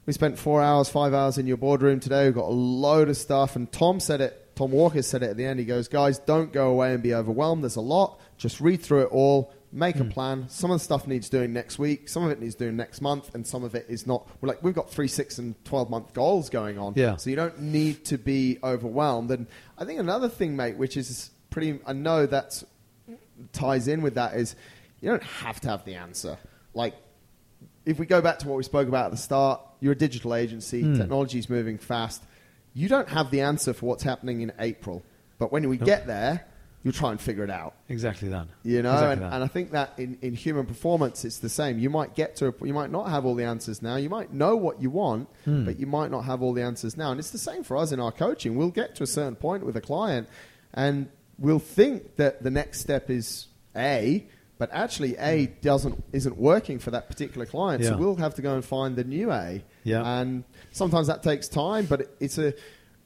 we 0.05 0.13
spent 0.13 0.37
four 0.37 0.61
hours, 0.61 0.87
five 0.89 1.13
hours 1.13 1.37
in 1.39 1.47
your 1.47 1.57
boardroom 1.57 1.99
today. 1.99 2.25
We've 2.25 2.35
got 2.35 2.45
a 2.45 2.53
load 2.53 3.09
of 3.09 3.17
stuff. 3.17 3.55
And 3.55 3.71
Tom 3.71 3.99
said 3.99 4.21
it, 4.21 4.55
Tom 4.55 4.71
Walker 4.71 5.01
said 5.01 5.23
it 5.23 5.31
at 5.31 5.37
the 5.37 5.45
end. 5.45 5.59
He 5.59 5.65
goes, 5.65 5.87
guys, 5.87 6.19
don't 6.19 6.53
go 6.53 6.69
away 6.69 6.93
and 6.93 7.01
be 7.03 7.13
overwhelmed. 7.13 7.63
There's 7.63 7.75
a 7.75 7.81
lot. 7.81 8.19
Just 8.37 8.61
read 8.61 8.81
through 8.81 9.01
it 9.03 9.09
all. 9.11 9.51
Make 9.77 9.97
a 9.97 10.03
Hmm. 10.03 10.09
plan. 10.09 10.45
Some 10.49 10.71
of 10.71 10.79
the 10.79 10.83
stuff 10.83 11.05
needs 11.07 11.29
doing 11.29 11.53
next 11.53 11.77
week. 11.77 12.09
Some 12.09 12.23
of 12.23 12.31
it 12.31 12.41
needs 12.41 12.55
doing 12.55 12.75
next 12.75 12.99
month, 12.99 13.35
and 13.35 13.45
some 13.45 13.63
of 13.63 13.75
it 13.75 13.85
is 13.87 14.07
not. 14.07 14.27
We're 14.41 14.47
like 14.49 14.63
we've 14.63 14.73
got 14.73 14.89
three, 14.89 15.07
six, 15.07 15.37
and 15.37 15.53
twelve 15.65 15.89
month 15.89 16.13
goals 16.13 16.49
going 16.49 16.79
on. 16.79 16.93
Yeah. 16.95 17.15
So 17.17 17.29
you 17.29 17.35
don't 17.35 17.61
need 17.61 18.03
to 18.05 18.17
be 18.17 18.57
overwhelmed. 18.63 19.29
And 19.29 19.45
I 19.77 19.85
think 19.85 19.99
another 19.99 20.29
thing, 20.29 20.55
mate, 20.55 20.77
which 20.77 20.97
is 20.97 21.29
pretty, 21.51 21.79
I 21.85 21.93
know 21.93 22.25
that 22.25 22.63
ties 23.53 23.87
in 23.87 24.01
with 24.01 24.15
that 24.15 24.33
is 24.35 24.55
you 24.99 25.09
don't 25.09 25.21
have 25.23 25.61
to 25.61 25.69
have 25.69 25.85
the 25.85 25.93
answer. 25.95 26.37
Like, 26.73 26.95
if 27.85 27.99
we 27.99 28.05
go 28.07 28.19
back 28.19 28.39
to 28.39 28.47
what 28.47 28.57
we 28.57 28.63
spoke 28.63 28.87
about 28.87 29.05
at 29.05 29.11
the 29.11 29.17
start, 29.17 29.61
you're 29.79 29.93
a 29.93 29.97
digital 29.97 30.33
agency, 30.33 30.81
Hmm. 30.81 30.97
technology's 30.97 31.49
moving 31.49 31.77
fast. 31.77 32.23
You 32.73 32.87
don't 32.89 33.09
have 33.09 33.29
the 33.31 33.41
answer 33.41 33.73
for 33.73 33.85
what's 33.85 34.03
happening 34.03 34.41
in 34.41 34.51
April. 34.59 35.03
But 35.37 35.51
when 35.51 35.67
we 35.69 35.77
Nope. 35.77 35.85
get 35.85 36.07
there, 36.07 36.45
you'll 36.87 36.93
try 36.93 37.11
and 37.11 37.19
figure 37.19 37.43
it 37.43 37.49
out. 37.49 37.73
exactly 37.89 38.29
that 38.29 38.47
You 38.63 38.81
know, 38.81 38.93
Exactly 38.93 39.13
and, 39.13 39.21
that. 39.23 39.33
and 39.35 39.43
I 39.43 39.47
think 39.47 39.71
that 39.71 39.93
in, 39.97 40.17
in 40.21 40.33
human 40.35 40.65
performance, 40.65 41.25
it's 41.25 41.39
the 41.39 41.49
same. 41.49 41.79
You 41.79 41.89
might 41.89 42.15
get 42.15 42.37
to, 42.37 42.47
a, 42.47 42.53
you 42.65 42.73
might 42.73 42.91
not 42.91 43.09
have 43.09 43.25
all 43.25 43.35
the 43.35 43.43
answers 43.43 43.81
now. 43.81 43.97
You 43.97 44.09
might 44.09 44.31
know 44.33 44.55
what 44.55 44.81
you 44.81 44.89
want, 44.89 45.27
Hmm. 45.45 45.65
but 45.65 45.77
you 45.79 45.85
might 45.85 46.11
not 46.11 46.21
have 46.21 46.41
all 46.41 46.53
the 46.53 46.63
answers 46.63 46.95
now. 46.95 47.11
And 47.11 47.19
it's 47.19 47.31
the 47.31 47.37
same 47.37 47.63
for 47.63 47.75
us 47.75 47.91
in 47.91 47.99
our 47.99 48.11
coaching. 48.13 48.55
We'll 48.55 48.69
get 48.71 48.95
to 48.95 49.03
a 49.03 49.07
certain 49.07 49.35
point 49.35 49.65
with 49.65 49.75
a 49.75 49.81
client, 49.81 50.29
and 50.73 51.09
we'll 51.37 51.59
think 51.59 52.15
that 52.15 52.41
the 52.41 52.51
next 52.51 52.79
step 52.79 53.09
is 53.09 53.47
A, 53.75 54.25
but 54.57 54.69
actually 54.71 55.15
A 55.17 55.47
doesn't 55.61 56.03
isn't 56.13 56.37
working 56.37 56.79
for 56.79 56.91
that 56.91 57.07
particular 57.09 57.45
client. 57.45 57.83
So 57.83 57.93
Hmm. 57.93 57.99
We'll 58.01 58.15
have 58.15 58.35
to 58.35 58.41
go 58.41 58.55
and 58.55 58.63
find 58.65 58.95
the 58.95 59.03
new 59.03 59.31
A. 59.31 59.61
Yeah. 59.83 60.01
And 60.19 60.43
sometimes 60.71 61.07
that 61.07 61.21
takes 61.21 61.47
time, 61.47 61.85
but 61.85 62.01
it- 62.01 62.15
it's 62.19 62.37
a 62.37 62.53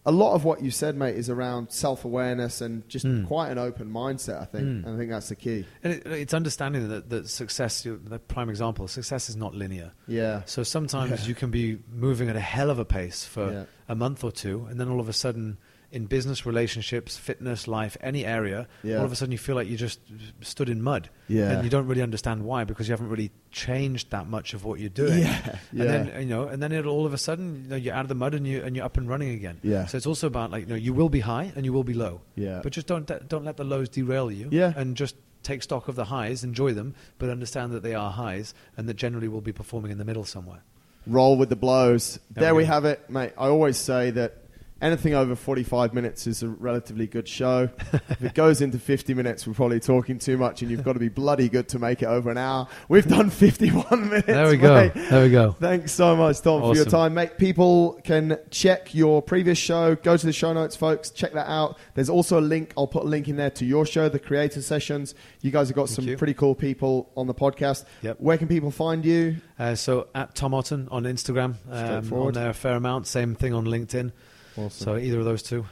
a 0.05 0.11
lot 0.11 0.33
of 0.33 0.43
what 0.43 0.61
you 0.63 0.71
said, 0.71 0.95
mate, 0.95 1.15
is 1.15 1.29
around 1.29 1.71
self 1.71 2.05
awareness 2.05 2.59
and 2.61 2.87
just 2.89 3.05
Mm. 3.05 3.27
quite 3.27 3.51
an 3.51 3.57
open 3.57 3.87
mindset. 3.91 4.41
I 4.41 4.45
think, 4.45 4.63
Mm. 4.65 4.85
and 4.85 4.95
I 4.95 4.97
think 4.97 5.11
that's 5.11 5.29
the 5.29 5.35
key. 5.35 5.65
and 5.83 5.93
it, 5.93 6.05
it's 6.07 6.33
understanding 6.33 6.89
that, 6.89 7.09
that 7.09 7.29
success 7.29 7.83
the 7.83 8.19
prime 8.19 8.49
example 8.49 8.87
success 8.87 9.29
is 9.29 9.35
not 9.35 9.53
linear 9.53 9.91
Yeah. 10.07 10.41
So 10.45 10.63
sometimes 10.63 11.21
Yeah. 11.23 11.27
you 11.27 11.35
can 11.35 11.51
be 11.51 11.79
moving 11.91 12.29
at 12.29 12.35
a 12.35 12.39
hell 12.39 12.69
of 12.71 12.79
a 12.79 12.85
pace 12.85 13.23
for 13.25 13.51
Yeah. 13.51 13.63
a 13.87 13.95
month 13.95 14.23
or 14.23 14.31
two, 14.31 14.65
and 14.69 14.79
then 14.79 14.89
all 14.89 14.99
of 14.99 15.07
a 15.09 15.13
sudden, 15.13 15.57
in 15.91 16.05
business, 16.05 16.45
relationships, 16.45 17.17
fitness, 17.17 17.67
life, 17.67 17.97
any 18.01 18.25
area, 18.25 18.67
Yeah. 18.83 18.97
all 18.99 19.05
of 19.05 19.11
a 19.11 19.15
sudden 19.15 19.31
you 19.31 19.37
feel 19.37 19.55
like 19.55 19.67
you 19.67 19.75
just 19.77 19.99
stood 20.41 20.69
in 20.69 20.81
mud, 20.81 21.09
Yeah. 21.27 21.51
and 21.51 21.63
you 21.63 21.69
don't 21.69 21.85
really 21.87 22.01
understand 22.01 22.43
why 22.45 22.63
because 22.63 22.87
you 22.87 22.93
haven't 22.93 23.09
really 23.09 23.31
changed 23.51 24.09
that 24.11 24.27
much 24.27 24.53
of 24.53 24.63
what 24.63 24.79
you're 24.79 24.89
doing. 24.89 25.19
Yeah. 25.19 25.55
And 25.71 25.89
then 25.89 26.21
you 26.21 26.25
know, 26.27 26.47
and 26.47 26.61
then 26.63 26.71
it 26.71 26.85
all 26.85 27.05
of 27.05 27.13
a 27.13 27.17
sudden 27.17 27.63
you 27.63 27.69
know, 27.69 27.75
you're 27.75 27.93
out 27.93 28.05
of 28.05 28.09
the 28.09 28.15
mud 28.15 28.33
and 28.33 28.47
you 28.47 28.61
and 28.63 28.75
you're 28.75 28.85
up 28.85 28.97
and 28.97 29.09
running 29.09 29.31
again. 29.31 29.59
Yeah. 29.63 29.85
So 29.85 29.97
it's 29.97 30.07
also 30.07 30.27
about 30.27 30.51
like 30.51 30.63
you 30.63 30.69
know 30.69 30.75
you 30.75 30.93
will 30.93 31.09
be 31.09 31.19
high 31.19 31.51
and 31.55 31.65
you 31.65 31.73
will 31.73 31.83
be 31.83 31.93
low. 31.93 32.21
Yeah. 32.35 32.61
But 32.63 32.71
just 32.73 32.87
don't 32.87 33.05
don't 33.27 33.43
let 33.45 33.57
the 33.57 33.63
lows 33.65 33.89
derail 33.89 34.31
you. 34.31 34.47
Yeah. 34.51 34.73
And 34.75 34.95
just 34.95 35.15
take 35.43 35.63
stock 35.63 35.87
of 35.87 35.95
the 35.95 36.05
highs, 36.05 36.43
enjoy 36.43 36.71
them, 36.73 36.93
but 37.17 37.29
understand 37.29 37.71
that 37.73 37.81
they 37.83 37.95
are 37.95 38.11
highs 38.11 38.53
and 38.77 38.87
that 38.87 38.93
generally 38.95 39.27
we'll 39.27 39.41
be 39.41 39.51
performing 39.51 39.91
in 39.91 39.97
the 39.97 40.05
middle 40.05 40.23
somewhere. 40.23 40.61
roll 41.07 41.35
with 41.35 41.49
the 41.49 41.55
blows. 41.55 42.19
There 42.29 42.43
There 42.43 42.53
we 42.55 42.61
we 42.61 42.65
have 42.67 42.85
it, 42.85 43.09
mate. 43.09 43.33
I 43.37 43.47
always 43.47 43.75
say 43.77 44.11
that 44.11 44.37
anything 44.81 45.13
over 45.13 45.35
45 45.35 45.93
minutes 45.93 46.27
is 46.27 46.43
a 46.43 46.49
relatively 46.49 47.07
good 47.07 47.27
show. 47.27 47.69
if 47.93 48.23
it 48.23 48.33
goes 48.33 48.61
into 48.61 48.79
50 48.79 49.13
minutes, 49.13 49.45
we're 49.45 49.53
probably 49.53 49.79
talking 49.79 50.17
too 50.19 50.37
much, 50.37 50.61
and 50.61 50.71
you've 50.71 50.83
got 50.83 50.93
to 50.93 50.99
be 50.99 51.09
bloody 51.09 51.47
good 51.49 51.69
to 51.69 51.79
make 51.79 52.01
it 52.01 52.07
over 52.07 52.31
an 52.31 52.37
hour. 52.37 52.67
We've 52.89 53.07
done 53.07 53.29
51 53.29 54.09
minutes. 54.09 54.27
There 54.27 54.49
we 54.49 54.57
go. 54.57 54.89
There 54.89 55.23
we 55.23 55.29
go. 55.29 55.51
Thanks 55.59 55.91
so 55.91 56.15
much, 56.15 56.41
Tom, 56.41 56.61
for 56.61 56.75
your 56.75 56.85
time, 56.85 57.13
mate. 57.13 57.37
People 57.37 57.99
can 58.03 58.37
check 58.49 58.93
your 58.93 59.21
previous 59.21 59.57
show. 59.57 59.95
Go 59.95 60.17
to 60.17 60.25
the 60.25 60.33
show 60.33 60.53
notes, 60.53 60.75
folks. 60.75 61.11
Check 61.11 61.33
that 61.33 61.49
out. 61.49 61.77
There's 61.93 62.09
also 62.09 62.39
a 62.39 62.41
link. 62.41 62.73
I'll 62.77 62.87
put 62.87 63.03
a 63.03 63.07
link 63.07 63.27
in 63.27 63.35
there 63.35 63.51
to 63.51 63.65
your 63.65 63.85
show, 63.85 64.09
the 64.09 64.19
Creator 64.19 64.61
Sessions. 64.61 65.13
You 65.41 65.51
guys 65.51 65.69
have 65.69 65.75
got 65.75 65.87
Thank 65.87 65.95
some 65.95 66.07
you. 66.07 66.17
pretty 66.17 66.33
cool 66.33 66.55
people 66.55 67.11
on 67.15 67.27
the 67.27 67.35
podcast. 67.35 67.85
Yep. 68.01 68.17
Where 68.19 68.37
can 68.37 68.47
people 68.47 68.71
find 68.71 69.05
you? 69.05 69.37
Uh, 69.59 69.75
so 69.75 70.07
at 70.15 70.33
Tom 70.33 70.53
Otton 70.53 70.87
on 70.91 71.03
Instagram, 71.03 71.55
um, 71.69 72.11
on 72.13 72.33
there 72.33 72.49
a 72.49 72.53
fair 72.53 72.75
amount. 72.75 73.05
Same 73.07 73.35
thing 73.35 73.53
on 73.53 73.65
LinkedIn. 73.65 74.11
Awesome. 74.57 74.69
So 74.85 74.97
either 74.97 75.19
of 75.19 75.25
those 75.25 75.43
two. 75.43 75.65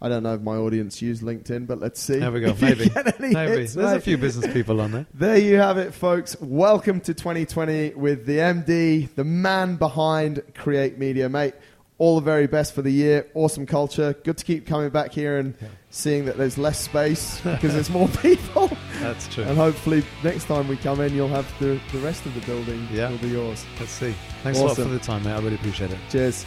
I 0.00 0.08
don't 0.08 0.24
know 0.24 0.34
if 0.34 0.40
my 0.40 0.56
audience 0.56 1.00
use 1.00 1.20
LinkedIn, 1.20 1.68
but 1.68 1.78
let's 1.78 2.00
see. 2.00 2.18
There 2.18 2.32
we 2.32 2.40
go. 2.40 2.56
Maybe. 2.60 2.90
Maybe. 3.20 3.60
hits, 3.60 3.74
There's 3.74 3.92
a 3.92 4.00
few 4.00 4.18
business 4.18 4.52
people 4.52 4.80
on 4.80 4.90
there. 4.90 5.06
There 5.14 5.36
you 5.38 5.58
have 5.58 5.78
it, 5.78 5.94
folks. 5.94 6.36
Welcome 6.40 7.00
to 7.02 7.14
2020 7.14 7.90
with 7.94 8.26
the 8.26 8.38
MD, 8.38 9.14
the 9.14 9.22
man 9.22 9.76
behind 9.76 10.42
Create 10.56 10.98
Media, 10.98 11.28
mate. 11.28 11.54
All 11.98 12.16
the 12.16 12.24
very 12.24 12.48
best 12.48 12.74
for 12.74 12.82
the 12.82 12.90
year. 12.90 13.28
Awesome 13.34 13.64
culture. 13.64 14.12
Good 14.24 14.38
to 14.38 14.44
keep 14.44 14.66
coming 14.66 14.90
back 14.90 15.12
here 15.12 15.38
and 15.38 15.54
Yeah. 15.62 15.68
seeing 15.90 16.24
that 16.24 16.36
there's 16.36 16.58
less 16.58 16.80
space 16.80 17.40
because 17.44 17.72
there's 17.74 17.90
more 17.90 18.08
people. 18.08 18.76
That's 18.98 19.28
true. 19.28 19.44
And 19.44 19.56
hopefully, 19.56 20.02
next 20.24 20.46
time 20.46 20.66
we 20.66 20.78
come 20.78 21.00
in, 21.00 21.14
you'll 21.14 21.28
have 21.28 21.46
the, 21.60 21.78
the 21.92 21.98
rest 21.98 22.26
of 22.26 22.34
the 22.34 22.40
building 22.40 22.88
Yeah. 22.90 23.08
will 23.08 23.18
be 23.18 23.28
yours. 23.28 23.64
Let's 23.78 23.92
see. 23.92 24.12
Thanks 24.42 24.58
a 24.58 24.64
lot 24.64 24.74
for 24.74 24.82
the 24.82 24.98
time, 24.98 25.22
mate. 25.22 25.30
I 25.34 25.38
really 25.38 25.54
appreciate 25.54 25.92
it. 25.92 25.98
Cheers. 26.10 26.44